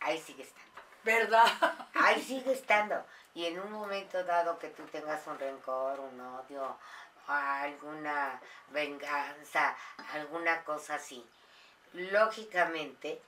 ahí 0.01 0.19
sigue 0.19 0.43
estando. 0.43 0.70
¿Verdad? 1.03 1.45
Ahí 1.93 2.21
sigue 2.21 2.53
estando. 2.53 3.03
Y 3.33 3.45
en 3.45 3.59
un 3.59 3.71
momento 3.71 4.23
dado 4.23 4.59
que 4.59 4.67
tú 4.69 4.83
tengas 4.87 5.25
un 5.27 5.39
rencor, 5.39 5.99
un 5.99 6.19
odio, 6.19 6.77
alguna 7.27 8.41
venganza, 8.69 9.75
alguna 10.13 10.63
cosa 10.63 10.95
así, 10.95 11.25
lógicamente 11.93 13.21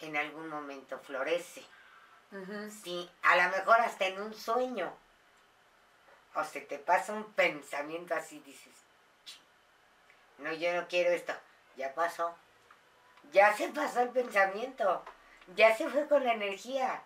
en 0.00 0.16
algún 0.16 0.48
momento 0.48 0.98
florece. 0.98 1.64
Sí, 2.82 3.10
a 3.22 3.36
lo 3.36 3.56
mejor 3.56 3.80
hasta 3.80 4.06
en 4.06 4.20
un 4.20 4.34
sueño. 4.34 4.92
O 6.34 6.44
se 6.44 6.60
te 6.60 6.78
pasa 6.78 7.12
un 7.12 7.32
pensamiento 7.32 8.14
así, 8.14 8.40
dices, 8.40 8.74
"Ch, 9.24 9.40
no, 10.38 10.52
yo 10.52 10.74
no 10.74 10.86
quiero 10.88 11.10
esto. 11.10 11.32
Ya 11.76 11.94
pasó. 11.94 12.36
Ya 13.32 13.56
se 13.56 13.68
pasó 13.68 14.00
el 14.00 14.10
pensamiento. 14.10 15.04
Ya 15.54 15.76
se 15.76 15.88
fue 15.88 16.06
con 16.08 16.24
la 16.24 16.32
energía. 16.32 17.02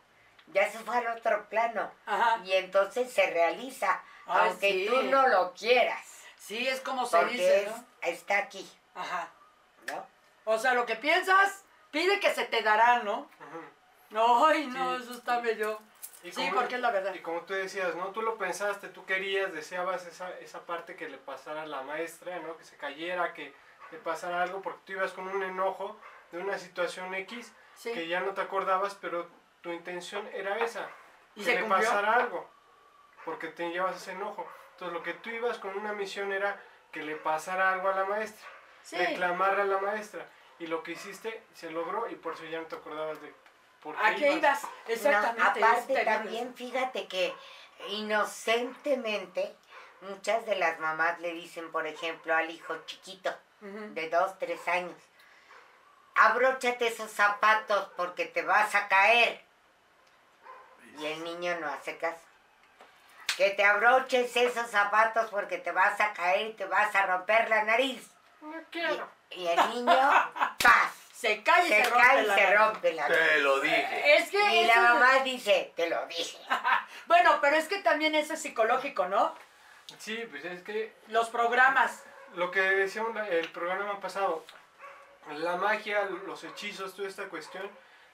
Ya 0.48 0.70
se 0.70 0.78
fue 0.80 0.96
al 0.96 1.06
otro 1.16 1.48
plano. 1.48 1.90
Ajá. 2.06 2.40
Y 2.44 2.52
entonces 2.52 3.12
se 3.12 3.30
realiza. 3.30 4.02
Aunque 4.26 4.70
sí. 4.72 4.86
tú 4.88 5.02
no 5.04 5.26
lo 5.28 5.52
quieras. 5.54 6.06
Sí, 6.36 6.66
es 6.66 6.80
como 6.80 7.06
se 7.06 7.16
Porque 7.18 7.32
dice, 7.34 7.62
es- 7.64 7.70
¿no? 7.70 7.84
está 8.02 8.38
aquí. 8.38 8.68
Ajá. 8.94 9.28
¿no? 9.88 10.06
O 10.44 10.58
sea, 10.58 10.74
lo 10.74 10.86
que 10.86 10.96
piensas, 10.96 11.64
pide 11.90 12.18
que 12.20 12.32
se 12.34 12.44
te 12.44 12.62
dará, 12.62 13.02
¿no? 13.02 13.28
Ujú. 14.10 14.46
Ay, 14.46 14.66
no, 14.66 14.96
Sí. 14.98 15.02
eso 15.04 15.12
está. 15.12 15.40
Y 16.22 16.32
Sí, 16.32 16.46
como- 16.48 16.60
porque 16.60 16.74
es 16.74 16.80
la 16.80 16.90
verdad. 16.90 17.14
Y 17.14 17.20
como 17.20 17.40
tú 17.42 17.54
decías, 17.54 17.94
¿no? 17.94 18.08
Tú 18.08 18.20
lo 18.22 18.36
pensaste, 18.36 18.88
tú 18.88 19.04
querías, 19.06 19.52
deseabas 19.52 20.06
esa, 20.06 20.30
esa 20.40 20.60
parte 20.66 20.96
que 20.96 21.08
le 21.08 21.16
pasara 21.18 21.62
a 21.62 21.66
la 21.66 21.82
maestra, 21.82 22.38
¿no? 22.40 22.56
Que 22.56 22.64
se 22.64 22.76
cayera, 22.76 23.32
que 23.32 23.54
le 23.90 23.98
pasara 23.98 24.42
algo, 24.42 24.60
porque 24.60 24.80
tú 24.86 24.92
ibas 24.92 25.12
con 25.12 25.28
un 25.28 25.42
enojo 25.42 25.96
de 26.32 26.38
una 26.38 26.58
situación 26.58 27.14
X 27.14 27.52
Sí. 27.80 27.92
que 27.94 28.06
ya 28.08 28.20
no 28.20 28.34
te 28.34 28.42
acordabas, 28.42 28.94
pero 29.00 29.26
tu 29.62 29.70
intención 29.72 30.28
era 30.34 30.58
esa, 30.58 30.86
¿Y 31.34 31.40
que 31.40 31.44
se 31.46 31.54
le 31.54 31.60
cumplió? 31.62 31.88
pasara 31.88 32.14
algo, 32.16 32.46
porque 33.24 33.48
te 33.48 33.70
llevas 33.70 33.96
ese 33.96 34.12
enojo. 34.12 34.46
Entonces 34.72 34.92
lo 34.92 35.02
que 35.02 35.14
tú 35.14 35.30
ibas 35.30 35.56
con 35.58 35.74
una 35.78 35.94
misión 35.94 36.30
era 36.32 36.62
que 36.92 37.02
le 37.02 37.16
pasara 37.16 37.72
algo 37.72 37.88
a 37.88 37.94
la 37.94 38.04
maestra, 38.04 38.46
Sí. 38.82 38.96
reclamarle 38.96 39.62
a 39.62 39.64
la 39.64 39.78
maestra, 39.78 40.26
y 40.58 40.66
lo 40.66 40.82
que 40.82 40.92
hiciste 40.92 41.42
se 41.54 41.70
logró 41.70 42.06
y 42.10 42.16
por 42.16 42.34
eso 42.34 42.44
ya 42.44 42.60
no 42.60 42.66
te 42.66 42.76
acordabas 42.76 43.18
de 43.22 43.32
por 43.82 43.96
qué 43.96 44.06
¿A 44.06 44.14
qué 44.14 44.32
ibas? 44.34 44.62
No, 44.62 44.68
Exactamente. 44.88 45.60
es 45.60 45.64
aparte 45.66 46.04
también, 46.04 46.54
fíjate 46.54 47.08
que 47.08 47.34
inocentemente 47.88 49.54
muchas 50.02 50.44
de 50.44 50.56
las 50.56 50.78
mamás 50.80 51.18
le 51.20 51.32
dicen, 51.32 51.70
por 51.72 51.86
ejemplo, 51.86 52.34
al 52.34 52.50
hijo 52.50 52.76
chiquito 52.84 53.30
Ujú. 53.62 53.94
de 53.94 54.08
dos, 54.10 54.38
tres 54.38 54.66
años, 54.68 54.94
abróchate 56.26 56.88
esos 56.88 57.10
zapatos 57.10 57.88
porque 57.96 58.26
te 58.26 58.42
vas 58.42 58.74
a 58.74 58.88
caer. 58.88 59.42
Y 60.98 61.06
el 61.06 61.24
niño 61.24 61.58
no 61.60 61.68
hace 61.68 61.96
caso. 61.96 62.20
Que 63.36 63.50
te 63.50 63.64
abroches 63.64 64.36
esos 64.36 64.68
zapatos 64.70 65.30
porque 65.30 65.58
te 65.58 65.72
vas 65.72 65.98
a 66.00 66.12
caer 66.12 66.48
y 66.48 66.52
te 66.54 66.64
vas 66.66 66.94
a 66.94 67.06
romper 67.06 67.48
la 67.48 67.64
nariz. 67.64 68.10
No 68.42 68.58
Y, 68.60 68.64
quiero. 68.70 69.08
y 69.30 69.46
el 69.46 69.70
niño, 69.70 70.32
¡paz! 70.62 70.92
Se 71.14 71.42
cae 71.42 71.66
y 71.66 71.68
se, 71.68 71.84
Se 71.84 71.90
rompe 71.90 72.06
cae 72.06 72.22
y 72.22 72.26
la 72.26 72.34
se 72.34 72.42
nariz. 72.44 72.58
rompe 72.58 72.92
la 72.94 73.08
nariz. 73.08 73.28
Te 73.28 73.38
lo 73.40 73.60
dije. 73.60 74.16
Es 74.16 74.30
que 74.30 74.54
Y 74.56 74.66
la 74.66 74.72
es- 74.74 74.80
mamá 74.80 75.18
dice, 75.22 75.72
te 75.76 75.88
lo 75.88 76.06
dije. 76.06 76.38
Bueno, 77.06 77.38
pero 77.40 77.56
es 77.56 77.66
que 77.66 77.78
también 77.80 78.14
eso 78.14 78.34
es 78.34 78.42
psicológico, 78.42 79.06
¿no? 79.08 79.34
Sí, 79.98 80.16
pues 80.30 80.44
es 80.44 80.62
que 80.62 80.94
Los 81.08 81.28
programas. 81.28 82.04
lo 82.34 82.50
que 82.52 82.60
decíamos 82.60 83.14
la- 83.14 83.26
el 83.28 83.50
programa 83.50 84.00
pasado, 84.00 84.44
la 85.38 85.56
magia, 85.56 86.04
los 86.26 86.44
hechizos, 86.44 86.94
toda 86.94 87.08
esta 87.08 87.28
cuestión 87.28 87.68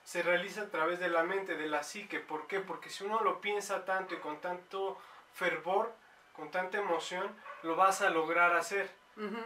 se 0.05 0.23
realiza 0.23 0.62
a 0.62 0.69
través 0.69 1.01
de 1.01 1.09
la 1.09 1.25
mente, 1.25 1.57
de 1.57 1.69
la 1.69 1.83
psique. 1.83 2.21
¿Por 2.21 2.47
qué? 2.47 2.61
Porque 2.61 2.90
si 2.90 3.05
uno 3.05 3.23
lo 3.23 3.40
piensa 3.40 3.85
tanto 3.85 4.14
y 4.14 4.19
con 4.19 4.40
tanto 4.40 4.99
fervor, 5.33 5.92
con 6.33 6.51
tanta 6.51 6.79
emoción, 6.79 7.35
lo 7.62 7.75
vas 7.77 8.03
a 8.03 8.11
lograr 8.11 8.55
hacer. 8.55 8.88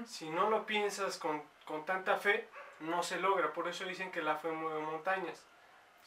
Si 0.05 0.29
no 0.29 0.51
lo 0.51 0.67
piensas 0.67 1.17
con, 1.17 1.43
con 1.65 1.87
tanta 1.87 2.17
fe, 2.17 2.49
no 2.81 3.03
se 3.03 3.21
logra. 3.21 3.53
Por 3.53 3.69
eso 3.69 3.85
dicen 3.85 4.11
que 4.11 4.21
la 4.21 4.37
fe 4.37 4.51
mueve 4.51 4.81
montañas. 4.81 5.47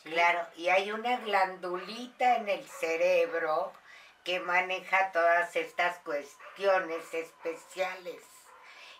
¿sí? 0.03 0.09
Claro, 0.11 0.45
y 0.57 0.67
hay 0.67 0.91
una 0.91 1.17
glandulita 1.17 2.35
en 2.35 2.49
el 2.49 2.67
cerebro 2.67 3.71
que 4.23 4.39
maneja 4.41 5.11
todas 5.11 5.55
estas 5.55 5.97
cuestiones 5.99 7.13
especiales 7.13 8.23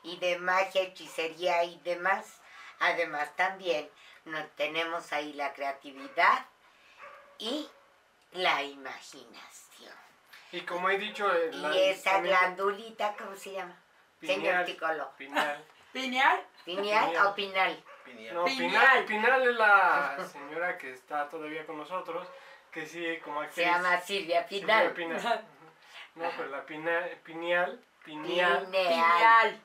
y 0.04 0.18
de 0.18 0.38
magia, 0.38 0.82
hechicería 0.82 1.63
y 1.63 1.80
demás. 1.80 2.42
Además 2.80 3.36
también 3.36 3.90
no, 4.26 4.44
tenemos 4.56 5.12
ahí 5.14 5.34
la 5.34 5.54
creatividad 5.54 6.46
y 7.38 7.70
la 8.32 8.62
imaginación. 8.64 9.94
Y 10.52 10.62
como 10.62 10.90
he 10.90 10.98
dicho, 10.98 11.32
eh, 11.34 11.50
Y 11.54 11.58
la- 11.58 11.76
esa 11.76 12.12
también- 12.14 12.36
glandulita, 12.38 13.16
¿cómo 13.18 13.36
se 13.36 13.54
llama? 13.54 13.76
Señor 14.20 14.38
pineal, 14.38 14.66
psicólogo. 14.66 15.12
pineal. 15.18 15.66
¿Pineal? 15.92 16.46
¿Pineal 16.66 17.06
Pineal. 17.10 17.28
o 17.28 17.36
pinal? 17.36 17.84
Pineal. 18.06 18.36
No, 18.36 18.46
Pineal. 18.46 18.72
Pinal. 18.72 19.06
Pinal 19.06 19.48
es 19.48 19.56
la 19.56 20.18
señora 20.34 20.78
que 20.78 20.92
está 20.92 21.30
todavía 21.30 21.66
con 21.66 21.78
nosotros, 21.78 22.28
que 22.72 22.86
sí, 22.86 23.20
como 23.24 23.42
Se 23.42 23.48
actriz. 23.48 23.66
llama 23.68 24.00
Silvia 24.02 24.48
Silvia 24.48 24.94
Pinal. 24.94 24.94
Pinal. 24.94 25.18
Ujú. 25.20 26.24
No, 26.24 26.30
pero 26.38 26.50
la 26.50 26.66
pina- 26.66 27.08
pineal, 27.24 27.84
pineal, 28.04 28.66
Pineal. 28.66 28.68
Pineal. 28.72 29.62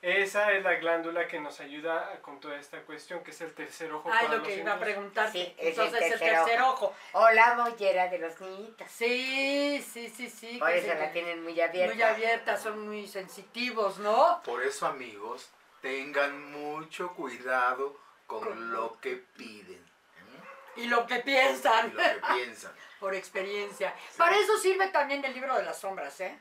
Esa 0.00 0.52
es 0.52 0.62
la 0.62 0.74
glándula 0.74 1.26
que 1.26 1.40
nos 1.40 1.58
ayuda 1.60 2.12
a- 2.12 2.22
con 2.22 2.38
toda 2.40 2.56
esta 2.58 2.80
cuestión, 2.82 3.22
que 3.24 3.32
es 3.32 3.40
el 3.40 3.52
tercer 3.54 3.92
ojo. 3.92 4.08
Ah, 4.12 4.22
es 4.22 4.30
lo 4.30 4.36
los 4.38 4.46
que 4.46 4.54
iba 4.56 4.72
a 4.72 4.78
preguntar. 4.78 5.30
Sí, 5.32 5.40
es 5.56 5.58
el 5.58 5.68
Entonces 5.68 6.02
el 6.02 6.08
tercer 6.10 6.34
tercer 6.44 6.62
ojo. 6.62 6.94
O 7.12 7.30
la 7.30 7.54
mollera 7.54 8.08
de 8.08 8.18
los 8.18 8.40
niñitos. 8.40 8.88
Sí, 8.90 9.84
sí, 9.92 10.08
sí, 10.08 10.30
sí. 10.30 10.58
Por 10.58 10.70
eso 10.70 10.86
se- 10.92 10.94
la 10.98 11.10
tienen 11.12 11.42
muy 11.42 11.60
abierta. 11.60 11.94
Muy 11.94 12.02
abierta, 12.02 12.56
son 12.56 12.86
muy 12.86 13.06
sensitivos, 13.08 13.98
¿no? 13.98 14.40
Por 14.44 14.62
eso, 14.62 14.86
amigos, 14.86 15.50
tengan 15.82 16.50
mucho 16.52 17.12
cuidado 17.14 17.96
con 18.26 18.44
Con 18.44 18.72
lo 18.72 19.00
que 19.00 19.16
piden 19.36 19.78
¿eh? 19.78 20.80
Y 20.80 20.86
lo 20.86 21.06
que 21.06 21.16
y 21.16 21.22
piensan, 21.22 21.92
lo 21.94 22.02
que 22.02 22.20
piensan. 22.34 22.72
por 23.00 23.14
experiencia. 23.14 23.94
Para 24.16 24.36
eso 24.36 24.58
sirve 24.58 24.88
también 24.88 25.24
el 25.24 25.32
libro 25.32 25.56
de 25.56 25.64
las 25.64 25.78
sombras, 25.80 26.20
¿eh? 26.20 26.38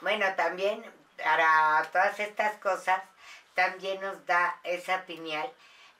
Bueno, 0.00 0.26
también 0.36 0.84
para 1.22 1.82
todas 1.92 2.18
estas 2.20 2.56
cosas, 2.58 3.00
también 3.54 4.00
nos 4.00 4.24
da 4.26 4.58
esa 4.64 5.02
pineal 5.06 5.50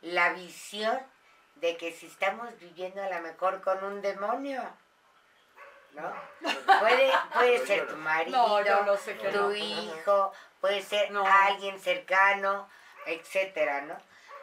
la 0.02 0.30
visión 0.30 0.98
de 1.56 1.76
que 1.76 1.92
si 1.92 2.06
estamos 2.06 2.48
viviendo 2.58 3.02
a 3.02 3.08
lo 3.08 3.20
mejor 3.20 3.62
con 3.62 3.82
un 3.84 4.02
demonio, 4.02 4.62
¿no? 5.92 6.12
Puede, 6.80 7.12
puede 7.32 7.66
ser 7.66 7.86
tu 7.86 7.96
marido, 7.96 8.36
No, 8.36 8.60
yo 8.64 8.82
lo 8.82 8.96
sé 8.96 9.16
que 9.16 9.28
tu 9.30 9.38
no. 9.40 9.54
hijo, 9.54 10.32
puede 10.60 10.82
ser 10.82 11.10
No. 11.12 11.24
alguien 11.26 11.78
cercano, 11.80 12.68
etcétera, 13.06 13.82
¿no? 13.82 13.96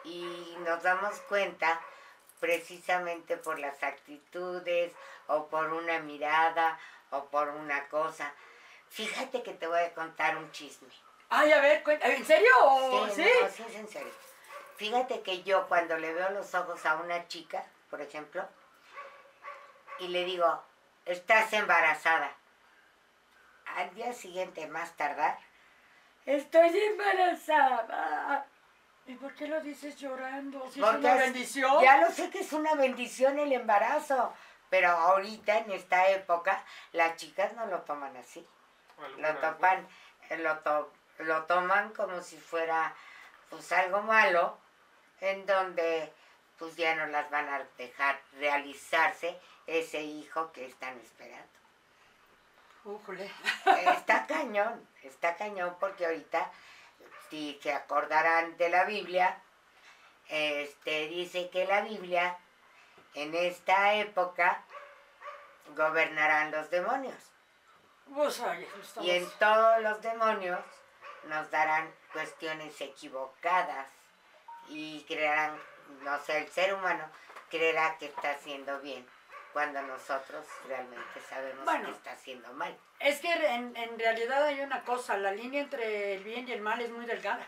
Y 0.04 0.56
nos 0.60 0.82
damos 0.82 1.20
cuenta 1.28 1.80
precisamente 2.40 3.36
por 3.36 3.58
las 3.58 3.82
actitudes 3.82 4.92
o 5.28 5.46
por 5.46 5.72
una 5.72 6.00
mirada 6.00 6.78
o 7.10 7.26
por 7.26 7.48
una 7.50 7.86
cosa. 7.88 8.32
Fíjate 8.96 9.42
que 9.42 9.54
te 9.54 9.66
voy 9.66 9.80
a 9.80 9.94
contar 9.94 10.36
un 10.36 10.50
chisme. 10.52 10.88
Ay, 11.30 11.50
a 11.52 11.60
ver, 11.60 11.82
cuenta- 11.82 12.06
¿en 12.08 12.24
serio? 12.26 12.50
o 12.62 13.08
Sí, 13.08 13.22
¿Sí? 13.24 13.30
no, 13.42 13.48
sí, 13.48 13.64
es 13.68 13.74
en 13.76 13.88
serio. 13.88 14.12
Fíjate 14.76 15.22
que 15.22 15.42
yo 15.42 15.66
cuando 15.66 15.96
le 15.96 16.12
veo 16.12 16.28
los 16.30 16.54
ojos 16.54 16.84
a 16.84 16.96
una 16.96 17.26
chica, 17.28 17.64
por 17.88 18.02
ejemplo, 18.02 18.46
y 19.98 20.08
le 20.08 20.24
digo, 20.26 20.62
estás 21.06 21.52
embarazada. 21.54 22.34
Al 23.76 23.94
día 23.94 24.12
siguiente, 24.12 24.66
más 24.66 24.92
tardar, 24.96 25.38
estoy 26.26 26.76
embarazada. 26.78 28.46
¿Y 29.06 29.14
por 29.14 29.34
qué 29.34 29.46
lo 29.48 29.60
dices 29.62 29.96
llorando? 29.96 30.70
Si 30.70 30.80
Porque 30.80 30.96
es 30.96 31.00
una 31.00 31.14
es- 31.14 31.20
bendición. 31.20 31.82
Ya 31.82 31.96
lo 31.98 32.10
sé 32.10 32.28
que 32.28 32.40
es 32.40 32.52
una 32.52 32.74
bendición 32.74 33.38
el 33.38 33.52
embarazo, 33.52 34.34
pero 34.68 34.90
ahorita 34.90 35.58
en 35.58 35.70
esta 35.72 36.08
época 36.10 36.62
las 36.92 37.16
chicas 37.16 37.54
no 37.54 37.66
lo 37.66 37.80
toman 37.82 38.16
así. 38.18 38.46
Lo 39.18 39.36
topan, 39.36 39.86
eh, 40.30 40.36
lo, 40.38 40.58
to- 40.60 40.92
lo 41.18 41.44
toman 41.44 41.92
como 41.92 42.20
si 42.22 42.38
fuera 42.38 42.94
pues 43.50 43.70
algo 43.72 44.02
malo, 44.02 44.58
en 45.20 45.44
donde 45.46 46.12
pues 46.58 46.76
ya 46.76 46.94
no 46.94 47.06
las 47.06 47.28
van 47.30 47.48
a 47.48 47.64
dejar 47.76 48.20
realizarse 48.38 49.38
ese 49.66 50.00
hijo 50.02 50.52
que 50.52 50.66
están 50.66 50.98
esperando. 51.00 51.48
Está 53.92 54.26
cañón, 54.28 54.88
está 55.02 55.36
cañón 55.36 55.76
porque 55.78 56.06
ahorita, 56.06 56.50
si 57.30 57.58
se 57.62 57.72
acordarán 57.72 58.56
de 58.56 58.68
la 58.70 58.84
Biblia, 58.84 59.40
este 60.28 61.08
dice 61.08 61.50
que 61.50 61.66
la 61.66 61.82
Biblia 61.82 62.38
en 63.14 63.34
esta 63.34 63.94
época 63.94 64.62
gobernarán 65.76 66.50
los 66.50 66.70
demonios. 66.70 67.31
Y 69.00 69.10
en 69.10 69.28
todos 69.38 69.80
los 69.82 70.00
demonios 70.02 70.60
nos 71.24 71.50
darán 71.50 71.92
cuestiones 72.12 72.80
equivocadas 72.80 73.88
y 74.68 75.02
creerán, 75.04 75.58
no 76.02 76.18
sé, 76.20 76.38
el 76.38 76.48
ser 76.50 76.74
humano 76.74 77.04
creerá 77.50 77.96
que 77.98 78.06
está 78.06 78.30
haciendo 78.30 78.80
bien 78.80 79.06
cuando 79.52 79.82
nosotros 79.82 80.46
realmente 80.66 81.20
sabemos 81.28 81.64
Bueno. 81.64 81.84
que 81.86 81.90
está 81.92 82.12
haciendo 82.12 82.52
mal. 82.54 82.76
Es 82.98 83.20
que 83.20 83.32
en, 83.32 83.76
en 83.76 83.98
realidad 83.98 84.44
hay 84.44 84.60
una 84.60 84.82
cosa, 84.82 85.16
la 85.18 85.32
línea 85.32 85.60
entre 85.62 86.14
el 86.14 86.24
bien 86.24 86.48
y 86.48 86.52
el 86.52 86.60
mal 86.62 86.80
es 86.80 86.90
muy 86.90 87.04
delgada. 87.06 87.46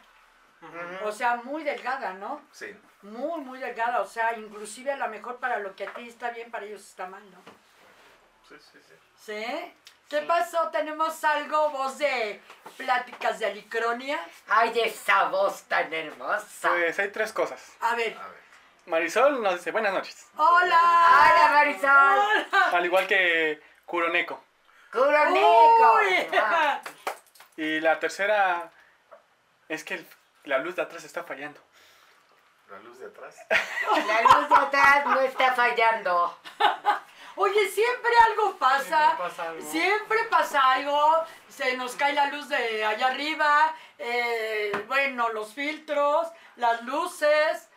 O 1.05 1.13
sea, 1.13 1.37
muy 1.37 1.63
delgada, 1.63 2.15
¿no? 2.15 2.43
Sí. 2.51 2.75
Muy, 3.03 3.41
muy 3.43 3.59
delgada. 3.59 4.01
O 4.01 4.07
sea, 4.07 4.35
inclusive 4.35 4.93
a 4.93 4.97
lo 4.97 5.09
mejor 5.09 5.37
para 5.37 5.59
lo 5.59 5.77
que 5.77 5.87
a 5.87 5.93
ti 5.93 6.09
está 6.09 6.31
bien, 6.31 6.51
para 6.51 6.65
ellos 6.65 6.81
está 6.81 7.07
mal, 7.07 7.23
¿no? 7.31 7.39
Sí, 8.49 8.55
sí, 8.73 8.79
sí. 8.89 8.95
¿Sí? 9.17 9.75
¿Qué 10.09 10.21
Sí. 10.21 10.27
pasó? 10.27 10.69
¿Tenemos 10.71 11.23
algo, 11.25 11.71
voz 11.71 11.99
de 11.99 12.41
pláticas 12.77 13.39
de 13.39 13.47
Alicronia? 13.47 14.19
¡Ay, 14.49 14.79
esa 14.85 15.25
voz 15.25 15.63
tan 15.65 15.93
hermosa! 15.93 16.69
Pues 16.69 16.99
hay 16.99 17.11
tres 17.11 17.33
cosas. 17.33 17.73
A 17.81 17.95
ver. 17.97 18.17
A 18.17 18.29
ver. 18.29 18.45
Marisol 18.87 19.43
nos 19.43 19.55
dice 19.55 19.71
buenas 19.71 19.93
noches. 19.95 20.27
¡Hola! 20.37 20.51
¡Hola, 20.61 21.49
Marisol! 21.53 21.89
¡Hola! 21.91 22.47
Al 22.73 22.85
igual 22.85 23.07
que. 23.07 23.61
¡Curoneco! 23.87 24.43
Uy. 24.95 26.29
Ah, 26.39 26.81
Y 27.57 27.81
la 27.81 27.99
tercera 27.99 28.71
es 29.69 29.85
que 29.85 29.95
el- 29.95 30.09
la 30.45 30.59
luz 30.59 30.77
de 30.77 30.83
atrás 30.83 31.03
está 31.05 31.25
fallando. 31.25 31.61
La 32.71 32.79
luz 32.81 32.99
de 32.99 33.07
atrás. 33.07 33.37
La 34.07 34.23
luz 34.23 34.49
de 34.49 34.55
atrás 34.57 35.07
no 35.07 35.21
está 35.21 35.53
fallando. 35.55 36.39
Oye, 37.37 37.69
siempre 37.69 38.11
algo 38.31 38.57
pasa. 38.59 39.17
Siempre 39.17 39.17
pasa 39.29 39.43
algo. 39.49 39.71
Siempre 39.71 40.25
pasa 40.31 40.73
algo. 40.73 41.25
Se 41.49 41.77
nos 41.77 41.97
cae 41.97 42.13
la 42.13 42.27
luz 42.27 42.49
de 42.49 42.85
allá 42.85 43.09
arriba. 43.09 43.75
eh, 43.99 44.85
bueno, 44.89 45.29
los 45.31 45.53
filtros, 45.55 46.29
las 46.57 46.83
luces. 46.83 47.69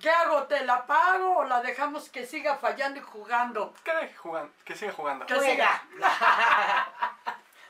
¿Qué 0.00 0.10
hago? 0.10 0.44
¿Te 0.48 0.64
la 0.64 0.84
pago 0.86 1.36
o 1.38 1.44
la 1.44 1.60
dejamos 1.62 2.08
que 2.08 2.26
siga 2.26 2.56
fallando 2.56 2.98
y 2.98 3.02
jugando? 3.02 3.72
Que 3.84 3.94
deje 3.94 4.14
jugando, 4.16 4.52
que 4.64 4.74
siga 4.74 4.92
jugando. 4.92 5.26
Que 5.26 5.34
Juega. 5.34 5.82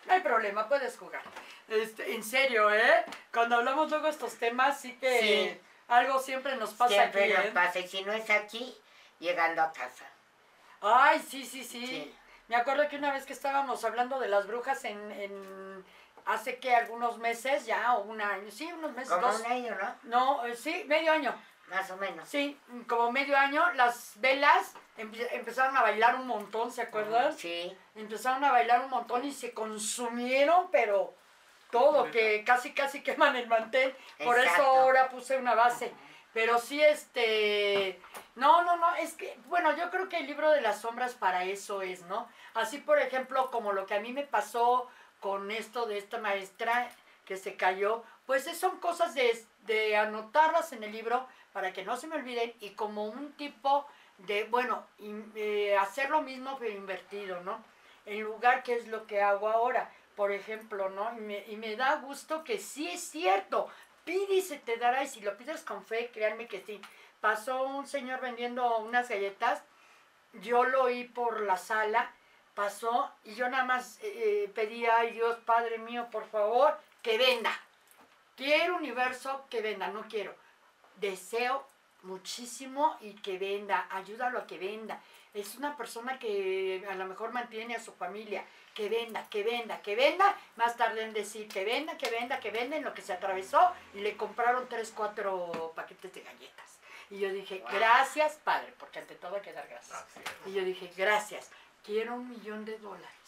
No 0.07 0.15
hay 0.15 0.21
problema, 0.21 0.67
puedes 0.69 0.99
jugar. 0.99 1.23
Este, 1.69 2.15
en 2.15 2.25
serio, 2.25 2.75
¿eh? 2.75 3.05
Cuando 3.33 3.57
hablamos 3.57 3.89
luego 3.89 4.07
de 4.07 4.11
estos 4.11 4.35
temas, 4.37 4.81
sí 4.81 4.97
que 4.97 5.21
Sí. 5.21 5.61
algo 5.89 6.19
siempre 6.19 6.57
nos 6.57 6.73
pasa 6.75 6.93
Siempre 6.95 7.25
aquí, 7.25 7.33
nos 7.35 7.45
¿eh? 7.47 7.51
pasa. 7.55 7.79
Y 7.79 7.87
si 7.87 8.03
no 8.03 8.13
es 8.13 8.29
aquí, 8.29 8.77
llegando 9.21 9.63
a 9.63 9.73
casa. 9.73 10.05
Ay, 10.83 11.21
sí, 11.21 11.45
sí, 11.45 11.65
sí, 11.65 11.87
Sí. 11.87 12.15
Me 12.49 12.57
acuerdo 12.57 12.87
que 12.89 12.97
una 12.97 13.13
vez 13.13 13.25
que 13.25 13.33
estábamos 13.33 13.83
hablando 13.85 14.19
de 14.19 14.29
las 14.29 14.47
brujas 14.47 14.85
en, 14.85 15.11
en 15.13 15.85
hace 16.27 16.59
que 16.59 16.75
algunos 16.75 17.17
meses 17.19 17.65
ya, 17.65 17.95
o 17.95 18.03
un 18.03 18.21
año, 18.21 18.51
sí, 18.51 18.71
unos 18.73 18.93
meses, 18.93 19.13
Como 19.15 19.27
dos. 19.29 19.41
un 19.41 19.47
año, 19.53 19.75
¿no? 19.81 19.95
No, 20.03 20.45
eh, 20.47 20.55
sí, 20.57 20.85
medio 20.87 21.13
año. 21.13 21.35
Más 21.69 21.91
o 21.91 21.97
menos. 21.97 22.29
Sí, 22.29 22.59
como 22.87 23.11
medio 23.11 23.37
año, 23.39 23.73
las 23.73 24.13
velas 24.17 24.75
empe- 24.99 25.27
empezaron 25.31 25.75
a 25.77 25.83
bailar 25.83 26.17
un 26.17 26.27
montón, 26.27 26.71
¿se 26.71 26.83
acuerdan? 26.83 27.33
Sí. 27.39 27.75
Empezaron 27.95 28.45
a 28.45 28.53
bailar 28.53 28.81
un 28.83 28.91
montón 28.91 29.25
y 29.25 29.33
se 29.33 29.55
consumieron, 29.55 30.69
pero 30.71 31.15
todo, 31.71 32.11
que 32.11 32.45
casi 32.45 32.75
casi 32.75 33.03
queman 33.03 33.37
el 33.37 33.47
mantel. 33.47 33.97
Por 34.23 34.39
eso 34.39 34.63
ahora 34.63 35.09
puse 35.09 35.39
una 35.39 35.55
base. 35.55 35.95
Pero 36.33 36.59
sí, 36.59 36.83
este... 36.83 38.01
No, 38.35 38.63
no, 38.65 38.77
no, 38.79 38.95
es 38.97 39.13
que, 39.13 39.37
bueno, 39.47 39.77
yo 39.77 39.91
creo 39.91 40.09
que 40.09 40.19
el 40.19 40.27
libro 40.27 40.51
de 40.51 40.63
las 40.63 40.81
sombras 40.81 41.15
para 41.15 41.45
eso 41.45 41.83
es, 41.83 42.03
¿no? 42.05 42.27
Así, 42.55 42.79
por 42.79 42.99
ejemplo, 42.99 43.51
como 43.51 43.73
lo 43.73 43.85
que 43.87 43.95
a 43.95 44.01
mí 44.01 44.13
me 44.13 44.23
pasó 44.25 44.89
con 45.21 45.51
esto 45.51 45.85
de 45.87 45.99
esta 45.99 46.19
maestra 46.19 46.91
que 47.27 47.37
se 47.37 47.57
cayó, 47.57 48.03
pues 48.27 48.47
es- 48.47 48.59
son 48.59 48.79
cosas 48.81 49.15
de, 49.15 49.45
de 49.67 49.97
anotarlas 49.97 50.73
en 50.73 50.83
el 50.83 50.93
libro 50.93 51.27
para 51.53 51.73
que 51.75 51.85
no 51.85 51.97
se 51.99 52.07
me 52.07 52.17
olviden 52.17 52.55
y 52.61 52.71
como 52.71 53.05
un 53.05 53.33
tipo 53.33 53.87
de, 54.19 54.45
bueno, 54.45 54.87
eh, 55.35 55.77
hacer 55.79 56.09
lo 56.11 56.23
mismo 56.23 56.57
pero 56.59 56.73
invertido, 56.73 57.41
¿no? 57.43 57.63
En 58.07 58.23
lugar 58.23 58.63
que 58.63 58.75
es 58.75 58.89
lo 58.89 59.07
que 59.07 59.21
hago 59.23 59.49
ahora, 59.49 59.91
por 60.17 60.33
ejemplo, 60.33 60.89
¿no? 60.89 61.13
Y 61.17 61.21
me, 61.21 61.45
y 61.49 61.57
me 61.57 61.77
da 61.77 61.97
gusto 61.97 62.43
que 62.45 62.59
sí 62.59 62.89
es 62.89 63.03
cierto, 63.03 63.69
pide 64.05 64.35
y 64.35 64.43
se 64.43 64.59
te 64.59 64.77
dará 64.77 65.05
y 65.05 65.09
si 65.09 65.21
lo 65.21 65.37
pides 65.37 65.63
con 65.63 65.85
fe, 65.85 66.11
créanme 66.13 66.47
que 66.47 66.61
sí. 66.61 66.81
Pasó 67.21 67.63
un 67.65 67.87
señor 67.87 68.21
vendiendo 68.21 68.79
unas 68.79 69.09
galletas, 69.09 69.63
yo 70.35 70.65
lo 70.65 70.85
oí 70.85 71.05
por 71.05 71.41
la 71.43 71.57
sala, 71.57 72.13
pasó 72.55 73.11
y 73.25 73.35
yo 73.35 73.49
nada 73.49 73.65
más 73.65 73.99
eh, 74.03 74.45
eh, 74.45 74.53
pedía, 74.55 74.97
ay 74.99 75.13
Dios, 75.13 75.39
Padre 75.45 75.79
mío, 75.79 76.09
por 76.11 76.27
favor, 76.27 76.79
que 77.03 77.19
venda. 77.19 77.53
Quiero 78.37 78.77
universo 78.77 79.47
que 79.51 79.61
venda, 79.61 79.89
no 79.89 80.03
quiero. 80.09 80.35
Deseo 80.97 81.67
muchísimo 82.03 82.97
y 83.01 83.15
que 83.15 83.39
venda, 83.39 83.87
ayúdalo 83.91 84.39
a 84.41 84.47
que 84.47 84.59
venda. 84.59 85.01
Es 85.35 85.55
una 85.57 85.77
persona 85.77 86.19
que 86.19 86.87
a 86.91 86.95
lo 86.95 87.07
mejor 87.07 87.33
mantiene 87.33 87.75
a 87.75 87.81
su 87.83 87.93
familia, 87.93 88.45
que 88.75 88.89
venda, 88.89 89.27
que 89.31 89.43
venda, 89.43 89.81
que 89.81 89.97
venda, 89.97 90.37
más 90.57 90.77
tarde 90.77 91.03
en 91.03 91.13
decir 91.13 91.49
que 91.49 91.65
venda, 91.65 91.97
que 91.97 92.11
venda, 92.11 92.39
que 92.41 92.51
venda, 92.51 92.77
en 92.77 92.85
lo 92.85 92.93
que 92.93 93.03
se 93.03 93.13
atravesó 93.13 93.73
y 93.95 94.01
le 94.01 94.17
compraron 94.17 94.69
tres, 94.69 94.93
cuatro 94.95 95.73
paquetes 95.75 96.13
de 96.15 96.21
galletas. 96.23 96.79
Y 97.11 97.19
yo 97.19 97.31
dije, 97.33 97.61
Wow. 97.61 97.71
gracias, 97.73 98.37
padre, 98.45 98.75
porque 98.79 98.99
ante 98.99 99.15
todo 99.15 99.37
hay 99.37 99.43
que 99.43 99.53
dar 99.53 99.69
gracias. 99.69 100.05
Y 100.47 100.53
yo 100.53 100.65
dije, 100.65 100.91
gracias, 100.97 101.51
quiero 101.85 102.15
un 102.15 102.29
millón 102.29 102.65
de 102.65 102.79
dólares. 102.79 103.22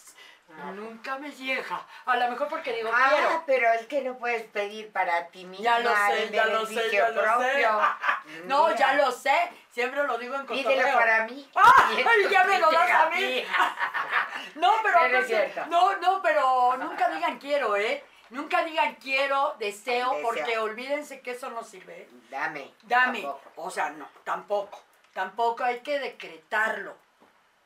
Nunca 0.74 1.18
me 1.18 1.30
llega. 1.30 1.84
A 2.06 2.16
lo 2.16 2.30
mejor 2.30 2.48
porque 2.48 2.72
digo, 2.74 2.90
Ah, 2.92 3.10
quiero. 3.12 3.42
pero 3.46 3.72
es 3.72 3.86
que 3.86 4.02
no 4.02 4.16
puedes 4.18 4.44
pedir 4.44 4.92
para 4.92 5.26
ti 5.28 5.44
misma. 5.44 5.64
Ya 5.64 5.78
lo 5.80 5.90
sé, 5.90 6.30
ya 6.30 6.44
lo 6.46 6.66
sé, 6.66 6.74
beneficio 6.74 7.00
ya 7.02 7.08
lo 7.10 7.22
sé. 7.22 7.48
propio. 7.50 7.80
No, 8.46 8.64
Mira, 8.68 8.78
ya 8.78 8.94
lo 8.94 9.10
sé. 9.12 9.50
Siempre 9.70 10.02
lo 10.04 10.16
digo 10.16 10.34
en 10.34 10.46
Pídelo 10.46 10.70
cotorreo. 10.70 10.98
para 10.98 11.24
mí. 11.24 11.50
¡Ay, 11.54 12.04
Y 12.24 12.28
ya 12.30 12.44
me 12.44 12.58
lo 12.58 12.70
das 12.70 12.90
a 12.90 13.10
mí! 13.10 13.44
No, 14.54 14.72
pero 14.82 14.98
Pero 15.02 15.18
es 15.18 15.24
aparte- 15.24 15.26
cierto. 15.52 15.66
no, 15.70 15.96
no, 15.96 16.22
pero 16.22 16.76
nunca 16.78 17.08
digan 17.08 17.38
quiero, 17.38 17.76
¿eh? 17.76 18.04
Nunca 18.30 18.62
digan 18.64 18.94
quiero, 18.96 19.54
deseo, 19.58 20.10
Deseo. 20.14 20.22
porque 20.22 20.58
olvídense 20.58 21.20
que 21.20 21.32
eso 21.32 21.50
no 21.50 21.62
sirve. 21.64 22.02
¿eh? 22.02 22.08
Dame. 22.30 22.72
Dame. 22.82 23.22
tampoco. 23.22 23.50
O 23.56 23.70
sea, 23.70 23.90
no, 23.90 24.08
tampoco. 24.24 24.82
Tampoco 25.12 25.64
hay 25.64 25.80
que 25.80 25.98
decretarlo. 25.98 26.96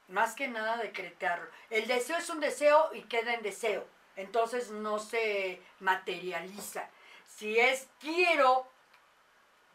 Más 0.09 0.35
que 0.35 0.49
nada 0.49 0.77
decretarlo. 0.79 1.49
El 1.71 1.87
deseo 1.87 2.16
es 2.16 2.29
un 2.31 2.40
deseo 2.40 2.90
y 2.94 3.03
queda 3.03 3.35
en 3.35 3.42
deseo. 3.42 3.87
Entonces 4.16 4.71
no 4.71 4.99
se 4.99 5.61
materializa. 5.81 6.88
Si 7.27 7.59
es 7.59 7.87
quiero, 8.01 8.66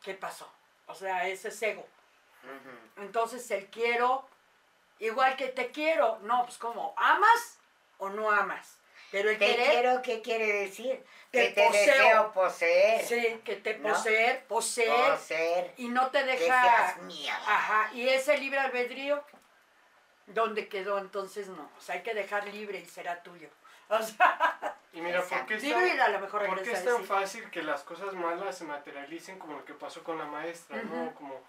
¿qué 0.03 0.15
pasó? 0.15 0.51
O 0.87 0.95
sea, 0.95 1.27
ese 1.27 1.47
es 1.49 1.61
ego. 1.61 1.87
Entonces 2.97 3.49
el 3.51 3.67
quiero, 3.67 4.27
igual 4.99 5.37
que 5.37 5.47
te 5.47 5.71
quiero, 5.71 6.19
no, 6.23 6.43
pues 6.45 6.57
como, 6.57 6.93
¿amas 6.97 7.57
o 7.99 8.09
no 8.09 8.29
amas? 8.29 8.79
Pero 9.11 9.29
el 9.29 9.37
Te 9.37 9.45
querer, 9.45 9.69
quiero, 9.69 10.01
¿qué 10.01 10.21
quiere 10.21 10.47
decir? 10.47 11.05
Te 11.31 11.49
que 11.49 11.61
te 11.61 11.67
poseo. 11.67 11.93
deseo 11.93 12.33
poseer. 12.33 13.05
sí, 13.05 13.41
que 13.45 13.55
te 13.57 13.77
¿no? 13.77 13.89
poseer, 13.93 14.43
poseer, 14.47 15.11
Poseer. 15.11 15.73
y 15.77 15.87
no 15.87 16.09
te 16.09 16.19
Que 16.19 16.25
deja, 16.25 16.63
seas 16.63 16.97
mía. 17.03 17.35
ajá, 17.45 17.91
y 17.93 18.09
ese 18.09 18.37
libre 18.39 18.59
albedrío, 18.59 19.23
¿dónde 20.27 20.67
quedó? 20.67 20.97
Entonces 20.97 21.47
no, 21.47 21.69
o 21.77 21.81
sea, 21.81 21.95
hay 21.95 22.03
que 22.03 22.13
dejar 22.13 22.47
libre 22.47 22.79
y 22.79 22.85
será 22.85 23.21
tuyo. 23.23 23.49
O 23.89 24.01
sea, 24.01 24.77
Y 24.93 25.01
mira, 25.01 25.21
¿por 25.23 25.45
qué, 25.45 25.55
es 25.55 25.69
tan, 25.69 25.99
a 25.99 26.07
lo 26.07 26.19
mejor 26.19 26.45
por 26.45 26.61
qué 26.61 26.71
es 26.71 26.85
tan 26.85 27.03
fácil 27.03 27.49
que 27.51 27.61
las 27.61 27.83
cosas 27.83 28.13
malas 28.13 28.57
se 28.57 28.63
materialicen 28.63 29.37
como 29.37 29.57
lo 29.57 29.65
que 29.65 29.73
pasó 29.73 30.03
con 30.03 30.17
la 30.17 30.25
maestra, 30.25 30.81
¿no? 30.83 31.03
Ujú. 31.05 31.13
Como 31.15 31.41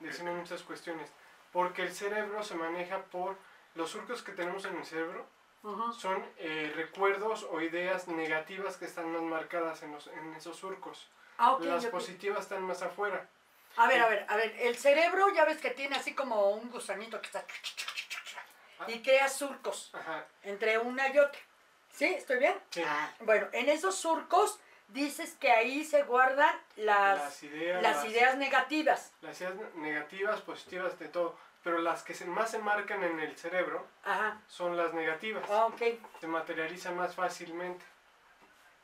decimos 0.00 0.34
muchas 0.34 0.62
cuestiones. 0.62 1.10
Porque 1.52 1.82
el 1.82 1.92
cerebro 1.92 2.42
se 2.42 2.54
maneja 2.54 3.02
por 3.04 3.36
los 3.74 3.90
surcos 3.90 4.22
que 4.22 4.32
tenemos 4.32 4.64
en 4.64 4.76
el 4.76 4.84
cerebro 4.84 5.26
Ujú. 5.62 5.92
son 5.92 6.24
eh, 6.38 6.72
recuerdos 6.74 7.46
o 7.50 7.60
ideas 7.60 8.08
negativas 8.08 8.76
que 8.78 8.86
están 8.86 9.12
más 9.12 9.22
marcadas 9.22 9.82
en, 9.82 9.92
los, 9.92 10.08
en 10.08 10.34
esos 10.34 10.56
surcos. 10.56 11.08
Ah, 11.38 11.52
ok, 11.52 11.64
Las 11.64 11.84
ok. 11.84 11.90
positivas 11.90 12.40
están 12.40 12.62
más 12.62 12.82
afuera. 12.82 13.28
A 13.76 13.86
ver, 13.86 14.00
a 14.00 14.08
ver, 14.08 14.26
a 14.28 14.36
ver, 14.36 14.54
el 14.60 14.76
cerebro 14.76 15.32
ya 15.34 15.44
ves 15.44 15.58
que 15.58 15.70
tiene 15.70 15.96
así 15.96 16.14
como 16.14 16.50
un 16.50 16.70
gusanito 16.70 17.20
que 17.20 17.26
está 17.26 17.44
y 18.88 19.02
crea 19.02 19.28
surcos 19.28 19.90
Ajá. 19.94 20.24
entre 20.42 20.78
una 20.78 21.08
y 21.08 21.18
otra. 21.18 21.40
¿Sí? 21.92 22.06
¿Estoy 22.06 22.38
bien? 22.38 22.54
sí. 22.70 22.82
Ah, 22.86 23.10
Bueno, 23.20 23.48
en 23.52 23.68
esos 23.68 23.96
surcos 23.96 24.58
dices 24.88 25.34
que 25.40 25.50
ahí 25.50 25.84
se 25.84 26.02
guardan 26.04 26.54
las, 26.76 27.18
las 27.18 27.42
ideas, 27.42 27.82
las 27.82 27.96
las- 27.96 28.04
ideas 28.06 28.36
negativas. 28.36 29.12
las 29.20 29.40
ideas 29.40 29.54
negativas, 29.74 30.40
positivas, 30.40 30.98
de 30.98 31.08
todo. 31.08 31.36
Pero 31.62 31.78
las 31.78 32.02
que 32.02 32.12
se, 32.14 32.24
más 32.24 32.50
se 32.50 32.58
marcan 32.58 33.04
en 33.04 33.20
el 33.20 33.36
cerebro 33.36 33.86
Ajá. 34.04 34.40
son 34.48 34.76
las 34.76 34.92
negativas. 34.94 35.48
Ah, 35.48 35.66
ok. 35.66 35.80
Se 36.20 36.26
materializan 36.26 36.96
más 36.96 37.14
fácilmente 37.14 37.84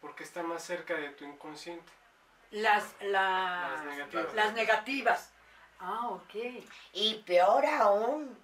porque 0.00 0.22
está 0.22 0.42
más 0.44 0.62
cerca 0.62 0.94
de 0.94 1.08
tu 1.10 1.24
inconsciente. 1.24 1.90
Las, 2.52 2.94
las, 3.00 3.72
Las 3.72 3.84
negativas. 3.84 4.34
las 4.34 4.52
negativas. 4.54 5.32
Ah, 5.80 6.08
ok. 6.08 6.34
y 6.92 7.14
peor 7.26 7.66
aún, 7.66 8.36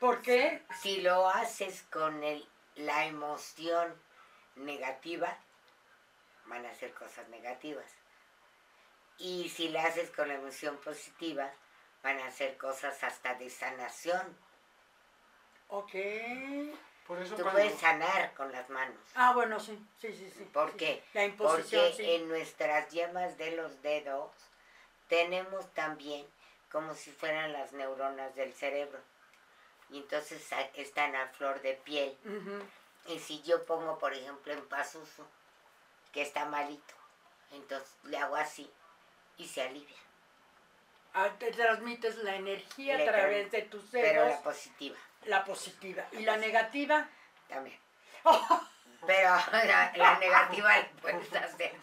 ¿Por 0.00 0.22
qué? 0.22 0.62
si 0.80 1.02
lo 1.02 1.28
haces 1.28 1.82
con 1.90 2.24
el, 2.24 2.48
la 2.76 3.04
emoción 3.06 3.94
negativa, 4.56 5.36
van 6.46 6.64
a 6.66 6.74
ser 6.74 6.92
cosas 6.94 7.28
negativas. 7.28 7.92
Y 9.18 9.50
si 9.50 9.68
la 9.68 9.84
haces 9.84 10.10
con 10.10 10.28
la 10.28 10.34
emoción 10.34 10.78
positiva, 10.78 11.52
van 12.02 12.18
a 12.20 12.30
ser 12.30 12.56
cosas 12.56 13.04
hasta 13.04 13.34
de 13.34 13.50
sanación. 13.50 14.36
Ok. 15.68 15.92
Por 17.06 17.20
eso 17.20 17.36
Tú 17.36 17.42
cuando... 17.42 17.60
puedes 17.60 17.78
sanar 17.78 18.32
con 18.34 18.50
las 18.52 18.68
manos. 18.70 18.96
Ah, 19.14 19.32
bueno, 19.34 19.60
sí, 19.60 19.78
sí, 20.00 20.12
sí, 20.14 20.30
sí. 20.30 20.44
¿Por 20.44 20.70
sí. 20.72 20.76
qué? 20.78 21.04
La 21.12 21.24
imposición, 21.24 21.82
Porque 21.90 22.02
sí. 22.04 22.10
en 22.10 22.28
nuestras 22.28 22.88
yemas 22.90 23.36
de 23.36 23.50
los 23.52 23.82
dedos 23.82 24.30
tenemos 25.08 25.72
también 25.74 26.26
como 26.70 26.94
si 26.94 27.10
fueran 27.10 27.52
las 27.52 27.72
neuronas 27.72 28.34
del 28.36 28.54
cerebro. 28.54 29.00
Y 29.90 29.98
entonces 29.98 30.46
están 30.74 31.16
a 31.16 31.28
flor 31.28 31.60
de 31.62 31.74
piel. 31.74 32.16
Y 33.06 33.18
si 33.18 33.42
yo 33.42 33.64
pongo, 33.64 33.98
por 33.98 34.12
ejemplo, 34.14 34.52
en 34.52 34.66
Pazuzu, 34.68 35.24
que 36.12 36.22
está 36.22 36.44
malito, 36.44 36.94
entonces 37.52 37.90
le 38.04 38.18
hago 38.18 38.36
así 38.36 38.70
y 39.36 39.48
se 39.48 39.62
alivia. 39.62 39.96
Ah, 41.12 41.30
te 41.38 41.50
transmites 41.50 42.18
la 42.18 42.36
energía 42.36 42.96
a 42.96 43.04
través 43.04 43.50
de 43.50 43.62
tus 43.62 43.82
Pero 43.90 44.22
dedos, 44.22 44.36
la 44.36 44.42
positiva 44.42 44.96
la 45.24 45.44
positiva. 45.44 46.04
Y 46.12 46.20
la 46.20 46.36
negativa, 46.36 47.06
también. 47.48 47.78
Pero 49.06 49.30
la, 49.30 49.92
la 49.96 50.18
negativa 50.18 50.76
la 50.76 50.88
puedes 51.00 51.34
hacer 51.34 51.74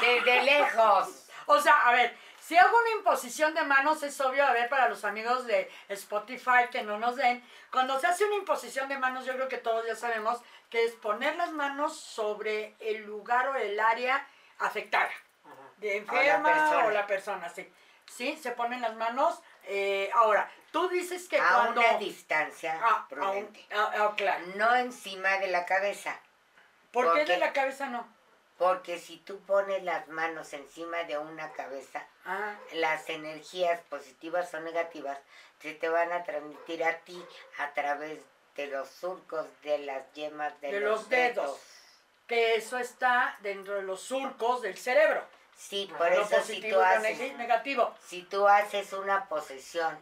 desde 0.00 0.42
lejos. 0.42 1.28
O 1.46 1.60
sea, 1.60 1.88
a 1.88 1.92
ver, 1.92 2.16
si 2.52 2.58
hago 2.58 2.76
una 2.78 2.90
imposición 2.90 3.54
de 3.54 3.62
manos, 3.62 4.02
es 4.02 4.20
obvio, 4.20 4.44
a 4.44 4.52
ver, 4.52 4.68
para 4.68 4.86
los 4.90 5.06
amigos 5.06 5.46
de 5.46 5.70
Spotify 5.88 6.68
que 6.70 6.82
no 6.82 6.98
nos 6.98 7.16
den, 7.16 7.42
cuando 7.70 7.98
se 7.98 8.06
hace 8.06 8.26
una 8.26 8.34
imposición 8.34 8.90
de 8.90 8.98
manos, 8.98 9.24
yo 9.24 9.32
creo 9.32 9.48
que 9.48 9.56
todos 9.56 9.86
ya 9.86 9.96
sabemos 9.96 10.38
que 10.68 10.84
es 10.84 10.92
poner 10.92 11.34
las 11.36 11.50
manos 11.52 11.96
sobre 11.98 12.74
el 12.78 13.04
lugar 13.06 13.48
o 13.48 13.56
el 13.56 13.80
área 13.80 14.28
afectada, 14.58 15.10
de 15.78 15.96
enferma 15.96 16.84
o 16.84 16.90
la 16.90 17.06
persona, 17.06 17.48
sí. 17.48 17.72
¿sí? 18.04 18.36
Se 18.36 18.50
ponen 18.50 18.82
las 18.82 18.96
manos. 18.96 19.40
eh, 19.64 20.10
ahora, 20.12 20.50
tú 20.72 20.90
dices 20.90 21.28
que 21.28 21.40
a 21.40 21.54
cuando... 21.54 21.80
una 21.80 21.96
distancia 21.96 22.78
Ah, 22.82 23.06
prudente. 23.08 23.64
ah, 23.74 23.92
ah, 23.96 24.12
claro. 24.14 24.44
No 24.56 24.74
encima 24.76 25.38
de 25.38 25.46
la 25.46 25.64
cabeza. 25.64 26.20
¿Por 26.92 27.04
qué 27.04 27.20
porque- 27.20 27.32
de 27.32 27.38
la 27.38 27.54
cabeza 27.54 27.86
no? 27.86 28.06
Porque 28.62 28.96
si 29.00 29.16
tú 29.16 29.40
pones 29.40 29.82
las 29.82 30.06
manos 30.06 30.52
encima 30.52 31.02
de 31.02 31.18
una 31.18 31.50
cabeza, 31.52 32.06
Ah, 32.24 32.54
las 32.74 33.08
energías 33.10 33.80
positivas 33.90 34.54
o 34.54 34.60
negativas 34.60 35.18
se 35.60 35.74
te 35.74 35.88
van 35.88 36.12
a 36.12 36.22
transmitir 36.22 36.84
a 36.84 36.96
ti 36.98 37.20
a 37.58 37.72
través 37.72 38.20
de 38.54 38.68
los 38.68 38.88
surcos 38.88 39.46
de 39.64 39.78
las 39.78 40.04
yemas 40.12 40.52
de, 40.60 40.70
De 40.74 40.78
los, 40.80 41.00
los 41.00 41.08
dedos. 41.08 41.58
que 42.28 42.54
eso 42.54 42.78
está 42.78 43.36
dentro 43.40 43.74
de 43.74 43.82
los 43.82 44.00
surcos 44.00 44.62
del 44.62 44.78
cerebro. 44.78 45.24
Sí, 45.56 45.90
por 45.98 46.08
lo 46.12 46.22
eso 46.22 46.40
si 46.42 46.60
tú 46.60 46.80
haces 46.80 47.18
neg- 47.18 47.36
negativo. 47.36 47.92
si 48.06 48.22
tú 48.22 48.46
haces 48.46 48.92
una 48.92 49.28
posesión, 49.28 49.98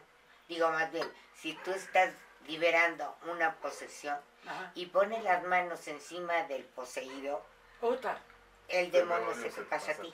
digo 0.47 0.69
más 0.69 0.91
bien, 0.91 1.11
si 1.35 1.53
tú 1.53 1.71
estás 1.71 2.11
liberando 2.45 3.17
una 3.25 3.55
posesión 3.55 4.19
Ajá. 4.45 4.71
y 4.75 4.85
pones 4.85 5.23
las 5.23 5.41
manos 5.45 5.87
encima 5.87 6.43
del 6.43 6.63
poseído, 6.63 7.43
Puta. 7.79 8.19
El 8.71 8.91
demonio 8.91 9.33
se 9.35 9.49
te 9.49 9.61
pasa 9.63 9.91
a 9.91 9.95
ti. 9.95 10.13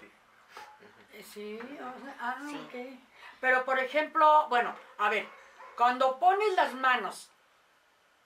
Eh, 1.14 1.24
Sí, 1.34 1.60
o 1.62 1.78
sea, 2.04 2.16
ah, 2.20 2.38
Sí. 2.48 2.56
ok. 2.68 3.00
Pero 3.42 3.66
por 3.66 3.80
ejemplo, 3.80 4.48
bueno, 4.50 4.76
a 5.00 5.10
ver, 5.10 5.28
cuando 5.76 6.20
pones 6.20 6.54
las 6.56 6.74
manos 6.74 7.32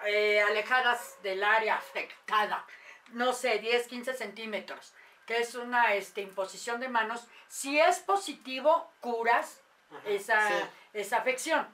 eh, 0.06 0.42
alejadas 0.42 1.18
del 1.22 1.44
área 1.44 1.76
afectada, 1.76 2.66
no 3.10 3.34
sé, 3.34 3.60
10, 3.60 3.88
15 3.88 4.14
centímetros, 4.14 4.94
que 5.28 5.38
es 5.38 5.54
una 5.56 5.94
este, 5.94 6.22
imposición 6.22 6.80
de 6.80 6.90
manos, 6.90 7.28
si 7.48 7.80
es 7.80 8.00
positivo, 8.00 8.92
curas 9.00 9.62
esa, 10.06 10.48
Sí. 10.48 10.56
esa 10.94 11.18
afección. 11.18 11.68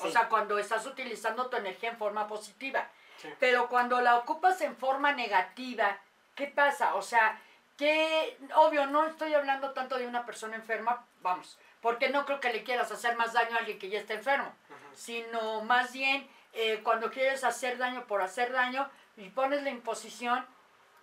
O 0.00 0.10
sea, 0.10 0.28
cuando 0.28 0.58
estás 0.58 0.86
utilizando 0.86 1.48
tu 1.48 1.56
energía 1.56 1.90
en 1.90 1.98
forma 1.98 2.26
positiva. 2.26 2.88
Sí. 3.18 3.28
Pero 3.40 3.68
cuando 3.68 4.00
la 4.00 4.16
ocupas 4.16 4.60
en 4.60 4.76
forma 4.76 5.12
negativa, 5.12 5.98
¿qué 6.34 6.46
pasa? 6.46 6.94
O 6.94 7.02
sea, 7.02 7.40
que, 7.78 8.36
obvio, 8.56 8.86
no 8.86 9.06
estoy 9.06 9.32
hablando 9.32 9.70
tanto 9.72 9.96
de 9.96 10.06
una 10.06 10.26
persona 10.26 10.56
enferma, 10.56 11.06
vamos, 11.22 11.58
porque 11.80 12.08
no 12.10 12.26
creo 12.26 12.40
que 12.40 12.52
le 12.52 12.64
quieras 12.64 12.90
hacer 12.90 13.16
más 13.16 13.32
daño 13.32 13.54
a 13.54 13.60
alguien 13.60 13.78
que 13.78 13.88
ya 13.88 14.00
está 14.00 14.14
enfermo, 14.14 14.52
sino 14.94 15.62
más 15.62 15.92
bien 15.92 16.28
eh, 16.54 16.80
cuando 16.82 17.10
quieres 17.10 17.44
hacer 17.44 17.78
daño 17.78 18.04
por 18.06 18.20
hacer 18.20 18.52
daño 18.52 18.90
y 19.16 19.30
pones 19.30 19.62
la 19.62 19.70
imposición, 19.70 20.44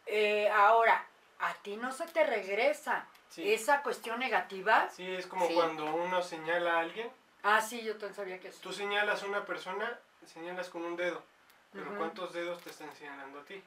eh, 0.06 0.50
ahora, 0.50 1.06
a 1.40 1.54
ti 1.56 1.78
no 1.78 1.92
se 1.92 2.06
te 2.08 2.24
regresa 2.26 3.08
Sí. 3.30 3.54
esa 3.54 3.82
cuestión 3.82 4.20
negativa. 4.20 4.88
Sí, 4.92 5.06
es 5.16 5.26
como 5.28 5.48
Sí. 5.48 5.54
cuando 5.56 5.84
uno 5.94 6.22
señala 6.22 6.76
a 6.76 6.80
alguien, 6.82 7.10
Ah, 7.44 7.62
sí, 7.62 7.82
yo 7.84 7.94
también 7.94 8.16
sabía 8.16 8.40
que 8.40 8.48
eso. 8.50 8.60
tú 8.62 8.72
señalas 8.74 9.22
a 9.24 9.26
una 9.28 9.46
persona, 9.46 10.00
señalas 10.26 10.70
con 10.70 10.84
un 10.84 10.96
dedo, 10.96 11.24
pero. 11.72 11.96
¿cuántos 11.98 12.34
dedos 12.34 12.62
te 12.62 12.70
están 12.70 12.94
señalando 12.96 13.40
a 13.40 13.44
ti? 13.46 13.62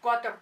Cuatro. 0.00 0.36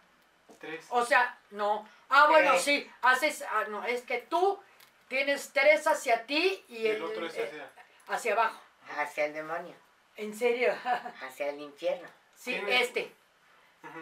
Tres. 0.59 0.87
O 0.91 1.05
sea, 1.05 1.39
no. 1.51 1.89
Ah, 2.09 2.27
bueno, 2.29 2.59
sí. 2.59 2.91
Haces, 3.03 3.43
ah, 3.51 3.65
no, 3.69 3.85
es 3.85 4.03
que 4.03 4.19
tú 4.19 4.61
tienes 5.09 5.53
tres 5.53 5.87
hacia 5.87 6.27
ti 6.27 6.65
y, 6.69 6.77
y 6.79 6.87
el 6.89 7.03
otro 7.03 7.27
es 7.27 7.37
eh, 7.37 7.45
hacia... 7.45 7.71
hacia 8.15 8.33
abajo. 8.33 8.61
Hacia 8.99 9.27
el 9.27 9.35
demonio, 9.35 9.75
En 10.17 10.35
serio. 10.37 10.75
hacia 11.23 11.49
el 11.51 11.61
infierno. 11.61 12.09
sí, 12.35 12.61
este. 12.69 13.15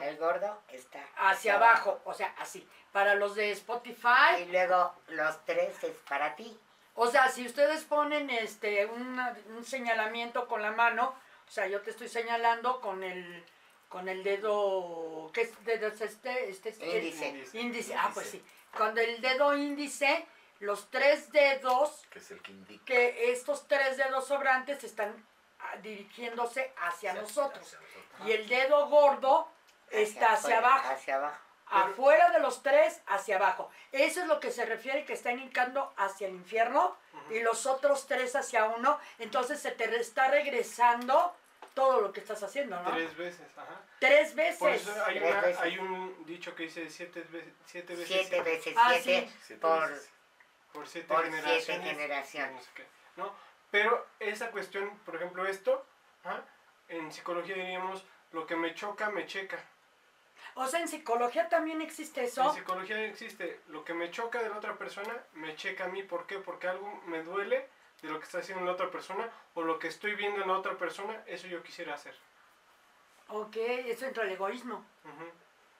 El 0.02 0.16
gordo 0.16 0.62
está 0.68 1.04
Hacia 1.16 1.56
abajo. 1.56 2.00
O 2.04 2.14
sea, 2.14 2.34
así. 2.38 2.66
Para 2.92 3.14
los 3.14 3.34
de 3.34 3.48
Y 3.48 3.52
Spotify. 3.52 4.46
luego 4.50 4.94
los 5.08 5.44
tres 5.44 5.82
es 5.84 5.96
para 6.08 6.34
ti. 6.34 6.58
O 6.94 7.06
sea, 7.08 7.28
si 7.28 7.44
ustedes 7.46 7.84
ponen 7.84 8.30
este 8.30 8.86
una- 8.86 9.36
un 9.48 9.62
señalamiento 9.64 10.48
con 10.48 10.62
la 10.62 10.70
mano, 10.72 11.14
o 11.46 11.50
sea, 11.50 11.66
yo 11.66 11.82
te 11.82 11.90
estoy 11.90 12.08
señalando 12.08 12.80
con 12.80 13.04
el 13.04 13.44
con 13.88 14.08
el 14.08 14.22
dedo. 14.24 15.30
¿Qué 15.32 15.42
es 15.42 15.64
dedo 15.64 15.88
es 15.88 16.00
este? 16.00 16.50
este 16.50 16.70
es- 16.70 16.80
Índice. 16.80 17.28
Índice. 17.28 17.58
Índice. 17.58 17.94
Ah, 17.94 18.10
pues 18.12 18.30
sí. 18.30 18.44
Cuando 18.76 19.00
el 19.00 19.20
dedo 19.20 19.56
índice, 19.56 20.26
los 20.60 20.90
tres 20.90 21.30
dedos 21.32 22.02
Que 22.10 22.18
es 22.18 22.30
el 22.30 22.40
que 22.42 22.52
indica. 22.52 22.84
que 22.84 23.32
estos 23.32 23.66
tres 23.68 23.96
dedos 23.96 24.26
sobrantes 24.26 24.82
están 24.84 25.14
ah, 25.60 25.76
dirigiéndose 25.82 26.72
hacia 26.78 27.10
Hacia- 27.12 27.22
nosotros. 27.22 27.64
hacia 27.66 27.78
nosotros. 27.80 28.28
Y 28.28 28.32
el 28.32 28.48
dedo 28.48 28.86
gordo 28.88 29.48
está 29.90 30.32
hacia 30.32 30.58
afuera, 30.58 30.58
abajo. 30.74 30.94
Hacia 30.94 31.16
abajo. 31.16 31.38
Afuera 31.68 32.30
de 32.30 32.38
los 32.38 32.62
tres, 32.62 33.00
hacia 33.08 33.36
abajo. 33.36 33.70
Eso 33.90 34.20
es 34.20 34.26
lo 34.28 34.38
que 34.38 34.52
se 34.52 34.64
refiere 34.64 35.04
que 35.04 35.14
están 35.14 35.40
hincando 35.40 35.92
hacia 35.96 36.28
el 36.28 36.34
infierno 36.36 36.96
y 37.28 37.40
los 37.40 37.66
otros 37.66 38.06
tres 38.06 38.36
hacia 38.36 38.66
uno. 38.66 39.00
Entonces 39.18 39.60
se 39.60 39.72
te 39.72 39.84
está 39.96 40.28
regresando 40.28 41.34
todo 41.76 42.00
lo 42.00 42.10
que 42.10 42.20
estás 42.20 42.42
haciendo, 42.42 42.74
¿no? 42.82 42.90
Tres, 42.90 43.10
Tres 43.10 43.16
veces, 43.18 43.46
ajá. 43.58 43.80
veces. 44.00 44.56
Por 44.58 44.70
eso 44.70 45.04
hay, 45.04 45.18
Tres 45.18 45.30
una- 45.30 45.40
veces. 45.42 45.60
hay 45.62 45.78
un 45.78 46.24
dicho 46.24 46.54
que 46.54 46.62
dice 46.62 46.88
siete 46.88 47.20
veces 47.30 47.52
siete 47.66 47.94
veces 47.94 48.08
Siete 48.08 48.42
veces 48.42 48.74
Ah, 48.78 48.94
siete 49.02 49.28
sí. 49.28 49.36
Siete 49.46 49.60
por 49.60 49.90
veces. 49.90 50.10
por 50.72 50.88
siete 50.88 51.06
por 51.06 51.22
siete 51.22 51.82
generaciones. 51.82 52.54
no 52.56 52.60
sé 52.62 52.70
qué, 52.74 52.86
¿no? 53.16 53.34
Pero 53.70 54.06
esa 54.20 54.50
cuestión, 54.50 54.98
por 55.04 55.16
ejemplo, 55.16 55.46
esto, 55.46 55.84
ajá, 56.24 56.42
en 56.88 57.12
psicología 57.12 57.54
diríamos, 57.56 58.02
lo 58.32 58.46
que 58.46 58.56
me 58.56 58.74
choca, 58.74 59.10
me 59.10 59.26
checa. 59.26 59.58
O 60.54 60.66
sea, 60.68 60.80
en 60.80 60.88
psicología 60.88 61.50
también 61.50 61.82
existe 61.82 62.20
En 62.20 62.26
eso. 62.26 62.54
psicología 62.54 63.04
existe, 63.04 63.60
lo 63.68 63.84
que 63.84 63.92
me 63.92 64.10
choca 64.10 64.42
de 64.42 64.48
la 64.48 64.56
otra 64.56 64.76
persona, 64.78 65.14
me 65.34 65.54
checa 65.56 65.84
a 65.84 65.88
mí. 65.88 66.02
¿Por 66.02 66.26
qué? 66.26 66.38
Porque 66.38 66.68
algo 66.68 66.90
me 67.06 67.22
duele 67.22 67.68
de 68.02 68.08
lo 68.08 68.18
que 68.18 68.24
está 68.24 68.38
haciendo 68.38 68.64
la 68.64 68.72
otra 68.72 68.90
persona 68.90 69.30
o 69.54 69.62
lo 69.62 69.78
que 69.78 69.88
estoy 69.88 70.14
viendo 70.14 70.42
en 70.42 70.48
la 70.48 70.58
otra 70.58 70.76
persona, 70.76 71.22
eso 71.26 71.46
yo 71.46 71.62
quisiera 71.62 71.94
hacer. 71.94 72.14
Ok, 73.28 73.56
eso 73.56 74.06
entra 74.06 74.24
el 74.24 74.32
egoísmo. 74.32 74.84
Ujú. 75.04 75.30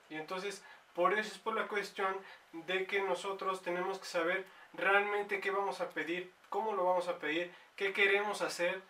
Y 0.09 0.15
entonces, 0.15 0.63
por 0.93 1.13
eso 1.13 1.31
es 1.31 1.37
por 1.39 1.53
la 1.53 1.67
cuestión 1.67 2.17
de 2.51 2.85
que 2.85 3.01
nosotros 3.01 3.61
tenemos 3.61 3.99
que 3.99 4.05
saber 4.05 4.45
realmente 4.73 5.39
qué 5.39 5.51
vamos 5.51 5.79
a 5.81 5.89
pedir, 5.89 6.33
cómo 6.49 6.73
lo 6.73 6.85
vamos 6.85 7.07
a 7.07 7.19
pedir, 7.19 7.53
qué 7.75 7.93
queremos 7.93 8.41
hacer, 8.41 8.81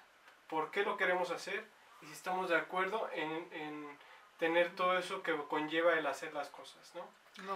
por 0.47 0.71
qué 0.71 0.83
lo 0.83 0.97
queremos 0.97 1.31
hacer 1.31 1.65
y 2.01 2.07
si 2.07 2.13
estamos 2.13 2.49
de 2.49 2.55
acuerdo 2.55 3.09
en, 3.13 3.47
en 3.51 3.97
tener 4.39 4.75
todo 4.75 4.97
eso 4.97 5.23
que 5.23 5.35
conlleva 5.49 5.93
el 5.93 6.05
hacer 6.05 6.33
las 6.33 6.49
cosas, 6.49 6.93
¿no? 6.95 7.01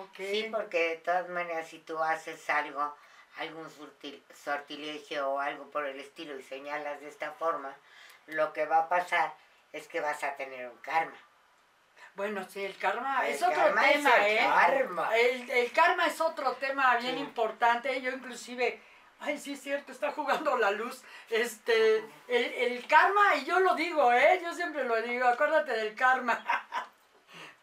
Ok. 0.01 0.17
Sí, 0.17 0.49
porque 0.51 0.89
de 0.89 0.97
todas 0.97 1.29
maneras 1.29 1.67
si 1.67 1.79
tú 1.79 1.97
haces 1.99 2.49
algo, 2.49 2.95
algún 3.37 3.69
sortil- 3.69 4.21
sortilegio 4.33 5.29
o 5.29 5.39
algo 5.39 5.69
por 5.71 5.85
el 5.85 5.99
estilo 5.99 6.37
y 6.37 6.43
señalas 6.43 6.99
de 7.01 7.09
esta 7.09 7.31
forma, 7.33 7.75
lo 8.27 8.53
que 8.53 8.65
va 8.65 8.79
a 8.79 8.89
pasar 8.89 9.33
es 9.73 9.87
que 9.87 10.01
vas 10.01 10.23
a 10.23 10.35
tener 10.35 10.69
un 10.69 10.77
karma. 10.77 11.17
Bueno, 12.15 12.45
sí, 12.49 12.63
el 12.65 12.77
karma 12.77 13.25
El 13.25 13.35
es 13.35 13.41
otro 13.41 13.55
karma 13.55 13.89
es 13.89 13.93
tema, 14.03 14.15
el 14.27 14.37
¿eh? 14.37 14.41
karma. 14.41 15.17
El, 15.17 15.49
el 15.49 15.71
karma 15.71 16.05
es 16.07 16.19
otro 16.19 16.51
tema 16.53 16.97
bien 16.97 17.15
Sí. 17.15 17.21
importante. 17.21 18.01
Yo 18.01 18.11
inclusive, 18.11 18.81
ay, 19.21 19.39
sí 19.39 19.53
es 19.53 19.61
cierto, 19.61 19.93
está 19.93 20.11
jugando 20.11 20.57
la 20.57 20.71
luz. 20.71 21.01
Este, 21.29 21.99
el, 22.27 22.45
el 22.53 22.85
karma, 22.87 23.35
y 23.37 23.45
yo 23.45 23.61
lo 23.61 23.75
digo, 23.75 24.11
¿eh? 24.11 24.41
Yo 24.43 24.53
siempre 24.53 24.83
lo 24.83 25.01
digo, 25.01 25.25
acuérdate 25.25 25.71
del 25.71 25.95
karma. 25.95 26.43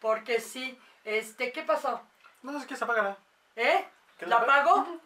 Porque 0.01 0.39
sí, 0.41 0.79
este, 1.03 1.51
¿qué 1.51 1.61
pasó? 1.63 2.01
No, 2.41 2.57
es 2.57 2.65
que 2.65 2.75
se 2.75 2.83
apaga. 2.85 3.17
¿Eh? 3.55 3.85
¿Que 4.17 4.25
¿La 4.25 4.39
la- 4.39 4.45
pago? 4.47 4.99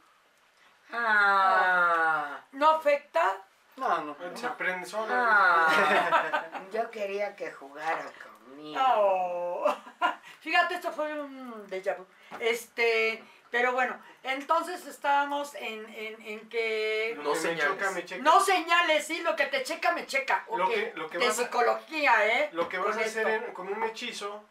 Ah, 0.93 2.39
¿No 2.51 2.69
afecta? 2.71 3.37
No, 3.77 4.01
no. 4.01 4.15
Se 4.35 4.45
aprende 4.45 4.85
solo. 4.85 5.07
ah. 5.09 6.43
yo 6.71 6.89
quería 6.91 7.35
que 7.35 7.51
jugara 7.51 8.05
conmigo. 8.23 8.79
Oh. 8.87 9.75
Fíjate, 10.41 10.75
esto 10.75 10.91
fue 10.91 11.19
un 11.21 11.67
déjà 11.67 11.95
vu. 11.97 12.05
Este, 12.39 13.23
pero 13.49 13.71
bueno, 13.73 13.99
entonces 14.23 14.85
estábamos 14.85 15.55
en, 15.55 15.85
en, 15.93 16.21
en 16.21 16.49
que 16.49 17.13
No 17.17 17.23
que 17.23 17.29
me 17.29 17.35
señales. 17.35 17.65
choca, 17.77 17.91
me 17.91 18.05
checa. 18.05 18.23
no 18.23 18.39
señales, 18.39 19.05
sí, 19.07 19.21
lo 19.21 19.35
que 19.35 19.45
te 19.47 19.63
checa, 19.63 19.91
me 19.93 20.05
checa. 20.05 20.45
Lo 20.55 20.67
que- 20.69 20.91
lo 20.95 21.09
que 21.09 21.17
de 21.17 21.27
vas 21.27 21.39
a- 21.39 21.43
psicología, 21.43 22.25
¿eh? 22.27 22.49
Lo 22.53 22.67
que 22.69 22.77
vas 22.77 22.95
Con 22.95 23.03
a 23.03 23.05
hacer 23.05 23.27
en- 23.27 23.53
con 23.53 23.67
un 23.69 23.83
hechizo, 23.83 24.43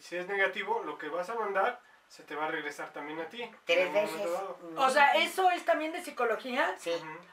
si 0.00 0.16
es 0.16 0.26
negativo, 0.26 0.82
lo 0.84 0.98
que 0.98 1.08
vas 1.08 1.28
a 1.30 1.34
mandar 1.34 1.80
se 2.08 2.22
te 2.22 2.34
va 2.34 2.46
a 2.46 2.48
regresar 2.48 2.92
también 2.92 3.20
a 3.20 3.28
ti. 3.28 3.48
Tres 3.64 3.92
veces. 3.92 4.18
dado. 4.32 4.58
O 4.76 4.90
sea, 4.90 5.14
¿eso 5.14 5.50
es 5.50 5.64
también 5.64 5.92
de 5.92 6.02
psicología? 6.02 6.74
Sí. 6.78 6.92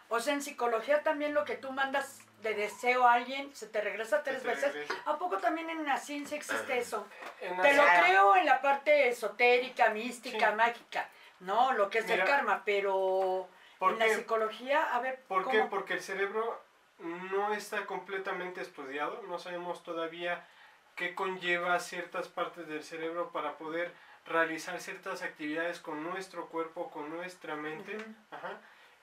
O 0.09 0.19
sea, 0.19 0.33
en 0.33 0.41
psicología 0.41 1.03
también 1.03 1.33
lo 1.33 1.45
que 1.45 1.55
tú 1.55 1.71
mandas 1.71 2.19
de 2.41 2.53
deseo 2.55 3.07
a 3.07 3.13
alguien 3.13 3.55
se 3.55 3.67
te 3.67 3.79
regresa 3.79 4.21
tres 4.23 4.41
te 4.41 4.49
veces. 4.49 4.73
regresa. 4.73 4.93
¿A 5.05 5.17
poco 5.17 5.37
también 5.37 5.69
en 5.69 5.85
la 5.85 5.97
ciencia 5.97 6.35
existe 6.37 6.77
eso? 6.77 7.07
En 7.39 7.61
Te 7.61 7.73
lo 7.73 7.83
creo 8.03 8.35
en 8.35 8.45
la 8.45 8.61
parte 8.61 9.07
esotérica, 9.07 9.89
mística, 9.91 10.49
Sí. 10.49 10.55
mágica, 10.55 11.09
¿no? 11.39 11.71
Lo 11.73 11.89
que 11.89 11.99
es 11.99 12.05
Mira, 12.05 12.23
el 12.23 12.29
karma, 12.29 12.63
pero 12.65 13.47
¿por 13.79 13.93
en 13.93 13.99
la 13.99 14.09
psicología, 14.09 14.93
a 14.93 14.99
ver, 14.99 15.21
¿Por 15.27 15.43
¿cómo? 15.43 15.51
qué? 15.55 15.63
Porque 15.69 15.93
el 15.93 16.01
cerebro 16.01 16.61
no 16.99 17.53
está 17.53 17.85
completamente 17.85 18.61
estudiado, 18.61 19.21
no 19.23 19.39
sabemos 19.39 19.81
todavía 19.83 20.45
qué 20.95 21.15
conlleva 21.15 21.79
ciertas 21.79 22.27
partes 22.27 22.67
del 22.67 22.83
cerebro 22.83 23.31
para 23.31 23.57
poder 23.57 23.93
realizar 24.25 24.79
ciertas 24.79 25.21
actividades 25.21 25.79
con 25.79 26.03
nuestro 26.03 26.47
cuerpo, 26.47 26.89
con 26.89 27.09
nuestra 27.09 27.55
mente, 27.55 27.97
ajá, 28.31 28.59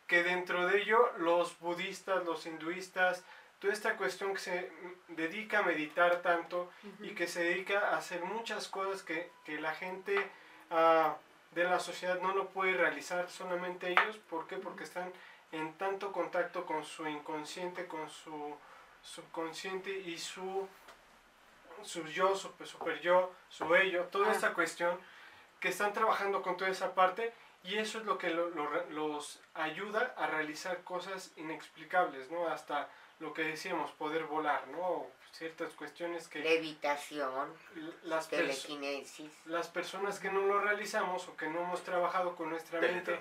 que 0.06 0.22
dentro 0.22 0.66
de 0.66 0.82
ello 0.82 1.12
los 1.18 1.58
budistas, 1.60 2.24
los 2.24 2.46
hinduistas, 2.46 3.24
toda 3.60 3.72
esta 3.72 3.96
cuestión 3.96 4.32
que 4.32 4.40
se 4.40 4.72
dedica 5.08 5.58
a 5.58 5.62
meditar 5.62 6.22
tanto 6.22 6.70
y 7.00 7.10
que 7.10 7.28
se 7.28 7.44
dedica 7.44 7.90
a 7.90 7.98
hacer 7.98 8.24
muchas 8.24 8.68
cosas 8.68 9.02
que, 9.02 9.30
que 9.44 9.60
la 9.60 9.74
gente 9.74 10.16
ah, 10.70 11.16
de 11.54 11.64
la 11.64 11.78
sociedad 11.78 12.20
no 12.20 12.34
lo 12.34 12.48
puede 12.48 12.74
realizar 12.74 13.28
solamente 13.28 13.90
ellos. 13.90 14.16
¿Por 14.30 14.46
qué? 14.46 14.56
Porque 14.56 14.84
están 14.84 15.12
en 15.52 15.74
tanto 15.74 16.12
contacto 16.12 16.64
con 16.64 16.84
su 16.84 17.06
inconsciente, 17.06 17.86
con 17.86 18.08
su 18.08 18.56
subconsciente 19.02 19.90
y 19.90 20.18
su, 20.18 20.68
su 21.84 22.04
yo, 22.06 22.34
su 22.36 22.52
super 22.64 23.00
yo, 23.00 23.32
su 23.48 23.74
ello, 23.74 24.04
toda 24.04 24.28
Ah. 24.28 24.32
esta 24.32 24.52
cuestión 24.54 24.98
que 25.60 25.68
están 25.68 25.92
trabajando 25.92 26.42
con 26.42 26.56
toda 26.56 26.70
esa 26.70 26.94
parte 26.94 27.32
y 27.64 27.76
eso 27.76 27.98
es 27.98 28.04
lo 28.06 28.16
que 28.16 28.30
lo- 28.30 28.48
lo 28.50 28.66
re- 28.68 28.90
los 28.90 29.40
ayuda 29.54 30.14
a 30.16 30.26
realizar 30.26 30.82
cosas 30.84 31.32
inexplicables, 31.36 32.30
¿no? 32.30 32.48
Hasta 32.48 32.88
lo 33.18 33.34
que 33.34 33.42
decíamos, 33.42 33.90
poder 33.92 34.24
volar, 34.24 34.66
¿no? 34.68 35.06
Ciertas 35.32 35.74
cuestiones 35.74 36.26
que 36.26 36.40
Levitación, 36.40 37.52
las, 38.04 38.28
telequinesis. 38.28 39.30
las 39.44 39.68
personas 39.68 40.18
que 40.18 40.30
no 40.30 40.40
lo 40.40 40.58
realizamos 40.60 41.28
o 41.28 41.36
que 41.36 41.46
no 41.48 41.60
hemos 41.60 41.82
trabajado 41.84 42.34
con 42.34 42.48
nuestra 42.50 42.80
mente 42.80 43.20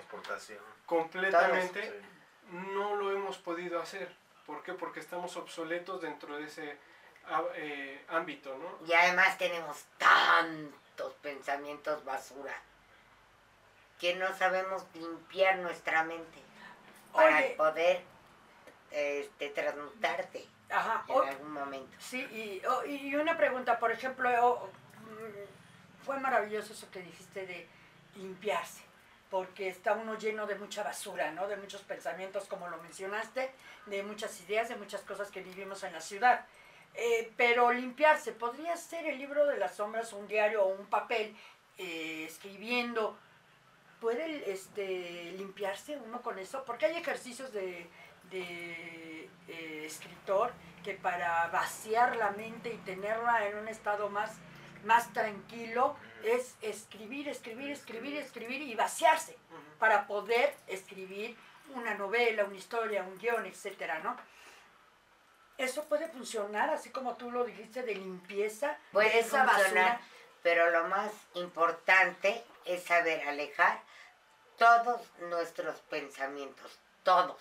completamente, 0.86 1.82
Sí. 1.82 2.56
no 2.56 2.96
lo 2.96 3.12
hemos 3.12 3.38
podido 3.38 3.80
hacer. 3.80 4.10
¿Por 4.46 4.62
qué? 4.62 4.72
Porque 4.72 5.00
estamos 5.00 5.36
obsoletos 5.36 6.00
dentro 6.00 6.36
de 6.36 6.44
ese 6.46 6.78
eh, 7.54 8.04
ámbito, 8.08 8.56
¿no? 8.58 8.86
Y 8.86 8.92
además 8.92 9.36
tenemos 9.38 9.84
tantos 9.98 11.12
pensamientos 11.22 12.04
basura 12.04 12.54
que 13.98 14.14
no 14.16 14.34
sabemos 14.36 14.84
limpiar 14.94 15.58
nuestra 15.58 16.02
mente 16.04 16.38
para 17.12 17.36
Oye. 17.38 17.54
poder 17.56 18.02
este, 18.90 19.50
transmutarte 19.50 20.46
Ajá. 20.70 21.04
en 21.08 21.14
o- 21.14 21.22
algún 21.22 21.52
momento. 21.52 21.96
Sí, 22.00 22.20
y, 22.32 22.64
o- 22.66 22.84
y 22.86 23.14
una 23.14 23.36
pregunta, 23.36 23.78
por 23.78 23.92
ejemplo, 23.92 24.28
o- 24.46 24.66
mm, 24.66 26.04
fue 26.04 26.18
maravilloso 26.18 26.72
eso 26.72 26.90
que 26.90 27.00
dijiste 27.02 27.46
de 27.46 27.68
limpiarse, 28.16 28.82
porque 29.30 29.68
está 29.68 29.92
uno 29.92 30.16
lleno 30.18 30.46
de 30.46 30.54
mucha 30.56 30.82
basura, 30.82 31.30
¿no? 31.32 31.46
De 31.46 31.56
muchos 31.56 31.82
pensamientos, 31.82 32.46
como 32.48 32.68
lo 32.68 32.78
mencionaste, 32.78 33.52
de 33.86 34.02
muchas 34.02 34.40
ideas, 34.40 34.68
de 34.68 34.76
muchas 34.76 35.02
cosas 35.02 35.30
que 35.30 35.42
vivimos 35.42 35.82
en 35.84 35.92
la 35.92 36.00
ciudad. 36.00 36.46
Eh, 36.94 37.32
pero 37.36 37.72
limpiarse, 37.72 38.32
¿podría 38.32 38.76
ser 38.76 39.06
el 39.06 39.18
libro 39.18 39.46
de 39.46 39.56
las 39.56 39.76
sombras, 39.76 40.12
un 40.12 40.26
diario 40.26 40.64
o 40.64 40.74
un 40.74 40.86
papel, 40.86 41.36
eh, 41.78 42.24
escribiendo? 42.28 43.16
¿Puede 44.00 44.50
este, 44.50 45.32
limpiarse 45.36 45.96
uno 45.98 46.22
con 46.22 46.38
eso? 46.38 46.64
Porque 46.64 46.86
hay 46.86 46.96
ejercicios 46.96 47.52
de, 47.52 47.86
de 48.30 49.28
eh, 49.48 49.84
escritor 49.86 50.52
que 50.82 50.94
para 50.94 51.46
vaciar 51.48 52.16
la 52.16 52.30
mente 52.30 52.72
y 52.72 52.76
tenerla 52.78 53.46
en 53.46 53.58
un 53.58 53.68
estado 53.68 54.08
más, 54.08 54.32
más 54.84 55.12
tranquilo 55.12 55.96
es 56.24 56.56
escribir, 56.62 57.28
escribir, 57.28 57.70
escribir, 57.70 58.16
escribir 58.16 58.62
y 58.62 58.74
vaciarse 58.74 59.36
para 59.78 60.06
poder 60.06 60.54
escribir 60.66 61.36
una 61.74 61.94
novela, 61.94 62.44
una 62.44 62.56
historia, 62.56 63.02
un 63.02 63.18
guion, 63.18 63.46
etcétera, 63.46 64.00
¿no? 64.00 64.16
Eso 65.60 65.84
puede 65.84 66.08
funcionar, 66.08 66.70
así 66.70 66.90
como 66.90 67.16
tú 67.16 67.30
lo 67.30 67.44
dijiste, 67.44 67.82
de 67.82 67.94
limpieza 67.94 68.68
de 68.68 68.76
Puede 68.92 69.18
esa 69.18 69.44
funcionar, 69.46 69.62
basura. 69.62 70.00
pero 70.42 70.70
lo 70.70 70.84
más 70.88 71.10
importante 71.34 72.42
es 72.64 72.82
saber 72.84 73.28
alejar 73.28 73.78
todos 74.56 75.02
nuestros 75.20 75.76
pensamientos, 75.82 76.78
todos. 77.02 77.40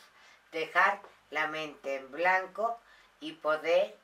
Dejar 0.51 0.99
la 1.29 1.47
mente 1.47 1.95
en 1.95 2.11
blanco 2.11 2.79
y 3.21 3.33
poder 3.33 3.97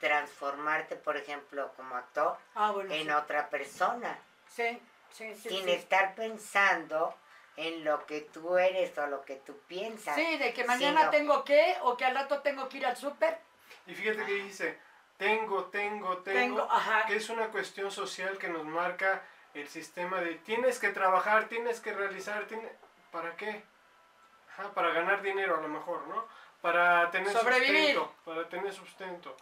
transformarte, 0.00 0.96
por 0.96 1.16
ejemplo, 1.16 1.72
como 1.76 1.96
actor 1.96 2.36
Ah, 2.54 2.70
bueno, 2.72 2.92
en 2.92 3.04
sí. 3.04 3.10
otra 3.10 3.48
persona, 3.50 4.18
sí, 4.48 4.80
sí, 5.12 5.34
sí, 5.34 5.48
sin 5.50 5.64
sí. 5.64 5.70
estar 5.72 6.14
pensando 6.14 7.14
en 7.56 7.84
lo 7.84 8.06
que 8.06 8.22
tú 8.22 8.56
eres 8.56 8.96
o 8.98 9.06
lo 9.06 9.22
que 9.24 9.36
tú 9.36 9.58
piensas. 9.66 10.14
Sí, 10.14 10.36
de 10.38 10.52
que 10.54 10.64
mañana 10.64 11.00
sino- 11.00 11.10
tengo 11.10 11.44
que, 11.44 11.76
o 11.82 11.96
que 11.96 12.04
al 12.04 12.14
rato 12.14 12.40
tengo 12.40 12.68
que 12.68 12.78
ir 12.78 12.86
al 12.86 12.96
súper. 12.96 13.38
Y 13.86 13.94
fíjate 13.94 14.24
que 14.24 14.32
dice, 14.34 14.78
tengo, 15.16 15.64
tengo, 15.66 16.18
tengo, 16.18 16.38
Tengo, 16.38 16.62
ajá. 16.70 17.06
que 17.06 17.16
es 17.16 17.28
una 17.28 17.48
cuestión 17.48 17.90
social 17.90 18.38
que 18.38 18.48
nos 18.48 18.64
marca 18.64 19.22
el 19.54 19.68
sistema 19.68 20.20
de 20.20 20.36
tienes 20.36 20.78
que 20.78 20.88
trabajar, 20.90 21.48
tienes 21.48 21.80
que 21.80 21.92
realizar, 21.92 22.46
tiene- 22.46 22.72
¿para 23.10 23.36
qué? 23.36 23.62
Ajá, 24.52 24.72
para 24.72 24.90
ganar 24.90 25.20
dinero 25.22 25.58
a 25.58 25.60
lo 25.60 25.68
mejor, 25.68 26.06
¿no? 26.08 26.26
Para 26.62 27.10
tener 27.10 27.32
Sobrevivir. 27.32 27.94
sustento, 27.94 28.14
para 28.24 28.48
tener 28.48 28.72
sustento. 28.72 29.36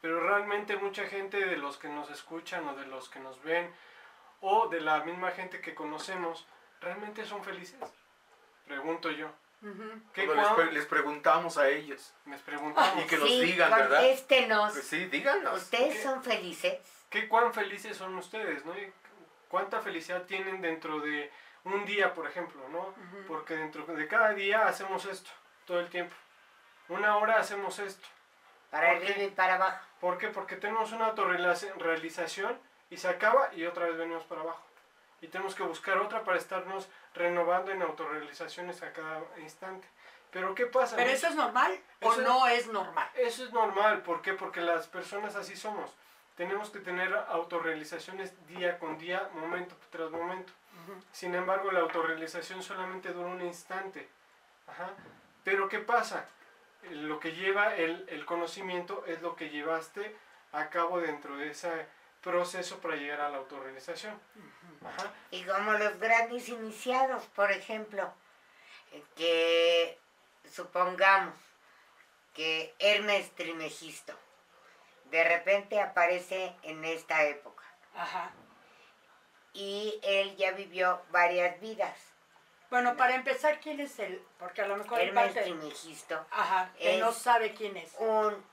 Pero 0.00 0.20
realmente 0.20 0.76
mucha 0.76 1.04
gente 1.06 1.44
de 1.44 1.56
los 1.58 1.76
que 1.76 1.88
nos 1.88 2.10
escuchan 2.10 2.66
o 2.68 2.74
de 2.74 2.86
los 2.86 3.08
que 3.10 3.18
nos 3.20 3.42
ven 3.42 3.70
o 4.40 4.68
de 4.68 4.80
la 4.80 5.00
misma 5.04 5.30
gente 5.32 5.60
que 5.60 5.74
conocemos, 5.74 6.46
¿realmente 6.80 7.24
son 7.24 7.42
felices? 7.44 7.78
Pregunto 8.66 9.10
yo. 9.10 9.30
¿Qué 10.14 10.26
les, 10.26 10.48
pre- 10.48 10.72
les 10.72 10.86
preguntamos 10.86 11.58
a 11.58 11.68
ellos. 11.68 12.14
les 12.26 12.40
preguntamos, 12.40 13.04
Y 13.04 13.06
que 13.06 13.18
nos 13.18 13.28
Sí, 13.28 13.40
digan, 13.42 13.70
¿verdad? 13.70 13.98
contéstenos. 13.98 14.72
Pues 14.72 14.86
sí, 14.86 15.04
díganos. 15.06 15.62
¿Ustedes 15.62 15.96
¿Qué? 15.96 16.02
son 16.02 16.22
felices? 16.22 16.78
¿Qué 17.10 17.28
cuán 17.28 17.52
felices 17.52 17.96
son 17.96 18.16
ustedes, 18.16 18.64
no? 18.64 18.76
Y 18.78 18.90
¿Cuánta 19.48 19.80
felicidad 19.80 20.22
tienen 20.22 20.62
dentro 20.62 21.00
de 21.00 21.30
un 21.64 21.84
día, 21.84 22.14
por 22.14 22.26
ejemplo, 22.26 22.66
no? 22.70 22.94
Porque 23.26 23.54
dentro 23.56 23.84
de 23.84 24.06
cada 24.08 24.30
día 24.32 24.66
hacemos 24.66 25.04
esto, 25.04 25.28
todo 25.66 25.80
el 25.80 25.88
tiempo. 25.90 26.14
Una 26.88 27.16
hora 27.18 27.38
hacemos 27.38 27.78
esto. 27.80 28.06
Para 28.70 28.92
arriba 28.92 29.24
y 29.24 29.30
para 29.30 29.56
abajo. 29.56 29.84
¿Por 30.00 30.16
qué? 30.18 30.28
Porque 30.28 30.56
tenemos 30.56 30.92
una 30.92 31.06
autorrealización 31.06 32.58
y 32.88 32.96
se 32.96 33.08
acaba 33.08 33.52
y 33.54 33.66
otra 33.66 33.86
vez 33.86 33.96
venimos 33.98 34.22
para 34.24 34.40
abajo. 34.42 34.64
Y 35.20 35.28
tenemos 35.28 35.54
que 35.54 35.62
buscar 35.62 35.98
otra 35.98 36.24
para 36.24 36.38
estarnos 36.38 36.88
renovando 37.14 37.70
en 37.70 37.82
autorrealizaciones 37.82 38.82
a 38.82 38.92
cada 38.92 39.22
instante. 39.38 39.86
Pero 40.30 40.54
¿qué 40.54 40.66
pasa? 40.66 40.96
¿Pero 40.96 41.10
eso 41.10 41.26
es 41.26 41.34
normal 41.34 41.78
o 42.00 42.16
no 42.16 42.46
es 42.46 42.68
normal? 42.68 43.08
Eso 43.14 43.44
es 43.44 43.52
normal, 43.52 44.02
¿por 44.02 44.22
qué? 44.22 44.32
Porque 44.32 44.60
las 44.60 44.86
personas 44.86 45.34
así 45.36 45.56
somos. 45.56 45.94
Tenemos 46.36 46.70
que 46.70 46.78
tener 46.78 47.12
autorrealizaciones 47.28 48.46
día 48.46 48.78
con 48.78 48.96
día, 48.96 49.28
momento 49.34 49.76
tras 49.90 50.10
momento. 50.10 50.52
Sin 51.12 51.34
embargo, 51.34 51.70
la 51.70 51.80
autorrealización 51.80 52.62
solamente 52.62 53.12
dura 53.12 53.28
un 53.28 53.42
instante. 53.42 54.08
Ajá. 54.66 54.90
Pero 55.44 55.68
¿qué 55.68 55.78
pasa? 55.80 56.26
Lo 56.90 57.20
que 57.20 57.32
lleva 57.32 57.76
el, 57.76 58.06
el 58.08 58.24
conocimiento 58.24 59.04
es 59.06 59.20
lo 59.20 59.36
que 59.36 59.50
llevaste 59.50 60.16
a 60.52 60.70
cabo 60.70 61.00
dentro 61.00 61.36
de 61.36 61.50
ese 61.50 61.86
proceso 62.22 62.78
para 62.78 62.96
llegar 62.96 63.20
a 63.20 63.30
la 63.30 63.38
autorrealización. 63.38 64.20
Ajá. 64.84 65.12
Y 65.30 65.42
como 65.44 65.72
los 65.72 65.98
grandes 65.98 66.48
iniciados, 66.48 67.24
por 67.34 67.50
ejemplo, 67.50 68.12
que 69.16 69.98
supongamos 70.50 71.34
que 72.34 72.74
Hermes 72.78 73.30
Trimegisto 73.34 74.14
de 75.10 75.24
repente 75.24 75.80
aparece 75.80 76.54
en 76.62 76.84
esta 76.84 77.24
época 77.24 77.64
Ajá. 77.94 78.30
y 79.52 79.98
él 80.02 80.36
ya 80.36 80.52
vivió 80.52 81.02
varias 81.10 81.60
vidas. 81.60 81.98
Bueno, 82.70 82.96
para 82.96 83.16
empezar, 83.16 83.58
¿quién 83.58 83.80
es 83.80 83.98
él? 83.98 84.24
Porque 84.38 84.62
a 84.62 84.68
lo 84.68 84.76
mejor 84.76 85.00
Hermes 85.00 85.32
parte... 85.32 85.42
Trimegisto, 85.42 86.24
Ajá, 86.30 86.72
que 86.78 86.98
no 86.98 87.12
sabe 87.12 87.52
quién 87.54 87.76
es. 87.76 87.92
un, 87.98 88.44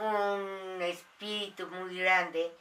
un 0.00 0.80
espíritu 0.82 1.66
muy 1.68 1.98
grande 1.98 2.52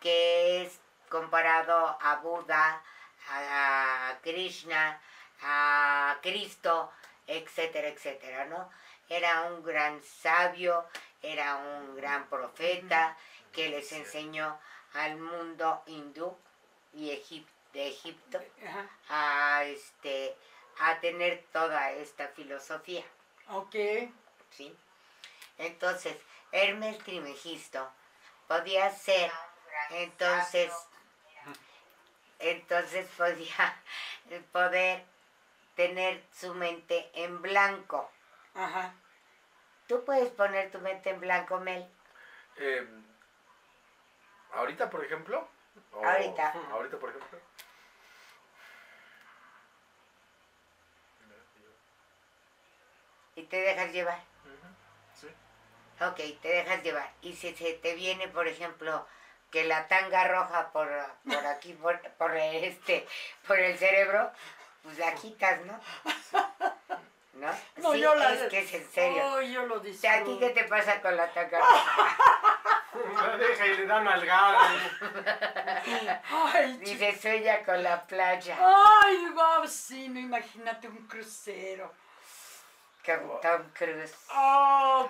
que 0.00 0.62
es 0.62 0.80
comparado 1.08 1.96
a 2.00 2.16
Buda, 2.16 2.82
a 3.30 4.16
Krishna, 4.22 5.00
a 5.42 6.16
Cristo, 6.22 6.90
etcétera, 7.26 7.88
etcétera, 7.88 8.44
¿no? 8.46 8.70
Era 9.08 9.42
un 9.44 9.62
gran 9.62 10.02
sabio, 10.02 10.86
era 11.22 11.56
un 11.56 11.96
gran 11.96 12.26
profeta 12.28 13.16
que 13.52 13.68
les 13.68 13.90
enseñó 13.92 14.58
al 14.94 15.16
mundo 15.16 15.82
hindú 15.86 16.36
y 16.94 17.10
egip- 17.10 17.46
de 17.72 17.88
Egipto 17.88 18.40
Ajá. 18.66 18.88
a, 19.08 19.64
este, 19.64 20.34
a 20.80 20.98
tener 21.00 21.44
toda 21.52 21.90
esta 21.92 22.28
filosofía. 22.28 23.04
Ok. 23.50 23.74
¿sí? 24.50 24.74
Entonces, 25.58 26.16
Hermes 26.52 26.98
Trimegisto 26.98 27.90
podía 28.46 28.90
ser, 28.90 29.30
entonces, 29.90 30.72
entonces 32.38 33.06
podía 33.16 33.82
poder 34.52 35.04
tener 35.76 36.24
su 36.32 36.54
mente 36.54 37.10
en 37.14 37.40
blanco. 37.42 38.10
Ajá. 38.54 38.94
Tú 39.86 40.04
puedes 40.04 40.30
poner 40.30 40.70
tu 40.70 40.78
mente 40.80 41.10
en 41.10 41.20
blanco, 41.20 41.58
Mel. 41.60 41.88
Eh, 42.56 42.86
ahorita, 44.52 44.90
por 44.90 45.04
ejemplo. 45.04 45.48
o- 45.92 46.04
Ahorita. 46.04 46.52
Ahorita, 46.70 46.98
por 46.98 47.10
ejemplo. 47.10 47.38
y 53.36 53.42
te 53.44 53.56
dejas 53.60 53.92
llevar. 53.92 54.20
Ok, 56.00 56.20
te 56.40 56.48
dejas 56.48 56.82
llevar. 56.82 57.10
Y 57.22 57.34
si 57.34 57.54
se 57.54 57.72
te 57.74 57.94
viene, 57.94 58.28
por 58.28 58.46
ejemplo, 58.46 59.06
que 59.50 59.64
la 59.64 59.88
tanga 59.88 60.28
roja 60.28 60.70
por, 60.72 60.88
por 61.24 61.46
aquí, 61.46 61.72
por, 61.74 62.00
por 62.12 62.36
este, 62.36 63.06
por 63.46 63.58
el 63.58 63.76
cerebro, 63.78 64.30
pues 64.82 64.98
la 64.98 65.14
quitas, 65.14 65.60
¿no? 65.62 65.72
¿No? 65.72 67.48
No, 67.76 67.92
sí, 67.92 68.00
yo 68.00 68.16
la 68.16 68.32
es 68.32 68.50
que 68.50 68.58
es 68.58 68.74
en 68.74 68.90
serio. 68.90 69.22
Oh, 69.24 69.40
yo 69.40 69.64
lo 69.66 69.76
¿a 69.76 69.80
ti 69.80 70.36
qué 70.40 70.50
te 70.50 70.64
pasa 70.64 71.00
con 71.00 71.16
la 71.16 71.28
tanga 71.32 71.58
roja? 71.60 72.16
La 73.14 73.36
deja 73.36 73.66
y 73.66 73.76
le 73.76 73.86
da 73.86 74.00
nalgada. 74.00 74.58
Ay. 76.52 76.78
Dice, 76.78 77.16
sueña 77.16 77.62
con 77.62 77.80
la 77.80 78.02
playa. 78.02 78.58
Ay, 78.60 79.28
guau, 79.32 79.66
sí, 79.68 80.08
no, 80.08 80.18
imagínate 80.18 80.88
un 80.88 81.06
crucero. 81.06 81.92
Tom 83.16 83.62
Cruise. 83.74 84.14
Oh, 84.34 85.08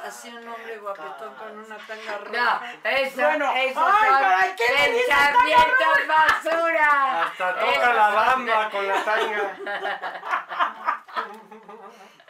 Ah, 0.00 0.06
así 0.06 0.28
un 0.28 0.46
hombre 0.46 0.76
guapetón 0.78 1.34
con 1.34 1.58
una 1.58 1.76
tanga 1.78 2.18
No, 2.18 2.24
roja. 2.24 2.72
eso, 2.84 3.20
Bueno, 3.22 3.52
eso 3.56 3.80
ay, 3.84 4.06
son 4.06 4.20
¿para 4.20 4.56
qué 4.56 4.64
pensamientos 4.68 6.06
basura. 6.06 7.22
Hasta 7.24 7.54
toca 7.58 7.92
la 7.94 8.08
bamba 8.10 8.70
con 8.70 8.86
la 8.86 9.02
tanga. 9.04 9.56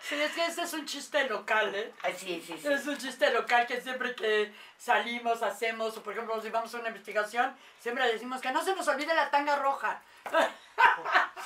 Sí, 0.01 0.18
es 0.18 0.33
que 0.33 0.47
ese 0.47 0.62
es 0.62 0.72
un 0.72 0.87
chiste 0.87 1.29
local, 1.29 1.74
¿eh? 1.74 1.93
Ah, 2.03 2.09
Sí, 2.16 2.43
sí, 2.47 2.57
sí. 2.57 2.66
Es 2.66 2.87
un 2.87 2.97
chiste 2.97 3.31
local 3.31 3.66
que 3.66 3.79
siempre 3.83 4.14
que 4.14 4.55
salimos, 4.79 5.43
hacemos, 5.43 5.99
o 5.99 6.03
por 6.03 6.14
ejemplo, 6.14 6.35
nos 6.35 6.43
llevamos 6.45 6.74
a 6.74 6.79
una 6.79 6.89
investigación, 6.89 7.55
siempre 7.79 8.11
decimos 8.11 8.41
que 8.41 8.51
no 8.51 8.62
se 8.62 8.74
nos 8.74 8.89
olvide 8.89 9.12
la 9.14 9.31
tanga 9.31 9.57
roja. 9.57 10.01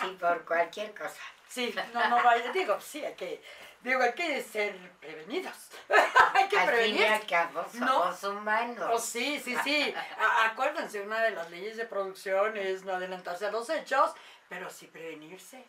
Sí, 0.00 0.16
por 0.20 0.44
cualquier 0.44 0.94
cosa. 0.94 1.18
Sí, 1.52 1.74
no, 1.92 2.08
no 2.08 2.22
vaya. 2.22 2.50
Digo, 2.52 2.80
sí, 2.80 3.04
hay 3.04 3.14
que, 3.14 3.42
digo, 3.82 4.00
hay 4.02 4.12
que 4.14 4.42
ser 4.42 4.74
prevenidos. 5.00 5.56
hay 6.34 6.48
que 6.48 6.58
prevenir. 6.58 7.04
al 7.06 7.26
cabo 7.26 7.64
No. 7.74 7.86
somos 8.16 8.24
humanos. 8.24 8.88
Oh, 8.90 8.98
sí, 8.98 9.38
sí, 9.38 9.56
sí. 9.62 9.94
A- 10.18 10.46
acuérdense, 10.46 11.00
una 11.02 11.22
de 11.22 11.32
las 11.32 11.50
leyes 11.50 11.76
de 11.76 11.84
producción 11.84 12.56
es 12.56 12.84
no 12.84 12.94
adelantarse 12.94 13.46
a 13.46 13.50
los 13.50 13.68
hechos, 13.68 14.12
pero 14.48 14.70
sí 14.70 14.86
prevenirse. 14.86 15.64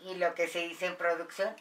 Y 0.00 0.14
lo 0.16 0.34
que 0.34 0.46
se 0.46 0.60
dice 0.60 0.86
en 0.86 0.96
producción, 0.96 1.56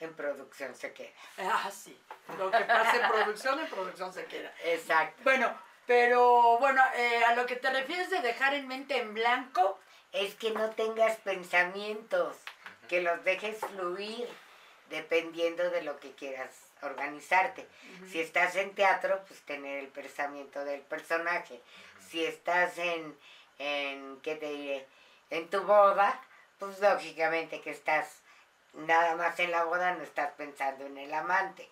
en 0.00 0.12
producción 0.14 0.74
se 0.74 0.92
queda. 0.92 1.12
Ah, 1.38 1.70
sí. 1.70 1.98
Lo 2.36 2.50
que 2.50 2.64
pasa 2.64 2.96
en 2.96 3.10
producción, 3.10 3.60
en 3.60 3.66
producción 3.68 4.12
se 4.12 4.24
queda. 4.26 4.52
Exacto. 4.64 5.22
Bueno, 5.24 5.56
pero 5.86 6.58
bueno, 6.58 6.82
eh, 6.94 7.24
a 7.24 7.34
lo 7.36 7.46
que 7.46 7.56
te 7.56 7.70
refieres 7.70 8.10
de 8.10 8.20
dejar 8.20 8.52
en 8.54 8.68
mente 8.68 8.98
en 8.98 9.14
blanco, 9.14 9.78
Es 10.12 10.34
que 10.34 10.50
no 10.50 10.70
tengas 10.70 11.16
pensamientos, 11.18 12.36
que 12.86 13.00
los 13.00 13.24
dejes 13.24 13.58
fluir 13.58 14.28
dependiendo 14.90 15.70
de 15.70 15.82
lo 15.82 15.98
que 15.98 16.12
quieras 16.12 16.50
organizarte. 16.82 17.66
Si 18.10 18.20
estás 18.20 18.56
en 18.56 18.74
teatro, 18.74 19.20
pues 19.26 19.40
tener 19.42 19.78
el 19.78 19.88
pensamiento 19.88 20.64
del 20.64 20.80
personaje. 20.82 21.60
Si 22.08 22.24
estás 22.24 22.78
en, 22.78 23.16
en, 23.58 24.20
¿qué 24.22 24.36
te 24.36 24.50
diré? 24.50 24.86
En 25.30 25.48
tu 25.48 25.62
boda, 25.62 26.20
pues 26.58 26.78
lógicamente 26.80 27.60
que 27.60 27.70
estás 27.70 28.22
nada 28.74 29.16
más 29.16 29.38
en 29.40 29.50
la 29.50 29.64
boda, 29.64 29.94
no 29.94 30.04
estás 30.04 30.32
pensando 30.32 30.86
en 30.86 30.98
el 30.98 31.12
amante. 31.12 31.68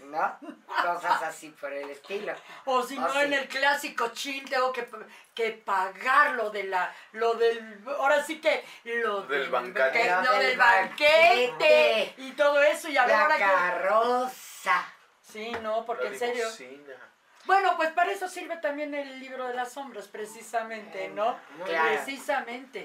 ¿No? 0.00 0.38
Cosas 0.82 1.22
así 1.22 1.48
por 1.50 1.72
el 1.72 1.88
estilo. 1.90 2.34
o 2.66 2.82
si 2.82 2.96
Ah, 2.98 3.00
no 3.02 3.12
sí. 3.14 3.20
en 3.20 3.32
el 3.32 3.48
clásico 3.48 4.08
chin, 4.08 4.44
tengo 4.44 4.72
que, 4.72 4.86
que 5.34 5.52
pagar 5.52 6.32
lo 6.32 6.50
de 6.50 6.64
la, 6.64 6.92
lo 7.12 7.34
del, 7.34 7.82
ahora 7.86 8.22
sí 8.22 8.40
que, 8.40 8.64
lo 8.84 9.22
Del 9.22 9.42
del, 9.42 9.50
banquete. 9.50 9.92
que- 9.92 10.10
Lo 10.10 10.22
lo 10.22 10.32
del 10.32 10.46
del 10.48 10.58
banquete 10.58 11.48
banquete. 11.50 12.14
y 12.18 12.32
todo 12.32 12.62
eso, 12.62 12.88
y 12.88 12.96
a 12.98 13.06
ver 13.06 13.16
La 13.16 13.22
ahora 13.22 13.36
que... 13.36 13.42
carroza. 13.42 14.84
Sí, 15.22 15.52
no, 15.62 15.84
porque 15.86 16.04
La 16.04 16.10
en 16.10 16.18
serio... 16.18 16.44
limusina. 16.44 16.94
Bueno, 17.44 17.76
pues 17.76 17.90
para 17.92 18.12
eso 18.12 18.28
sirve 18.28 18.56
también 18.58 18.94
el 18.94 19.18
libro 19.18 19.48
de 19.48 19.54
las 19.54 19.72
sombras, 19.72 20.06
precisamente, 20.08 21.08
¿no? 21.08 21.38
Claro. 21.64 21.88
Precisamente. 21.88 22.84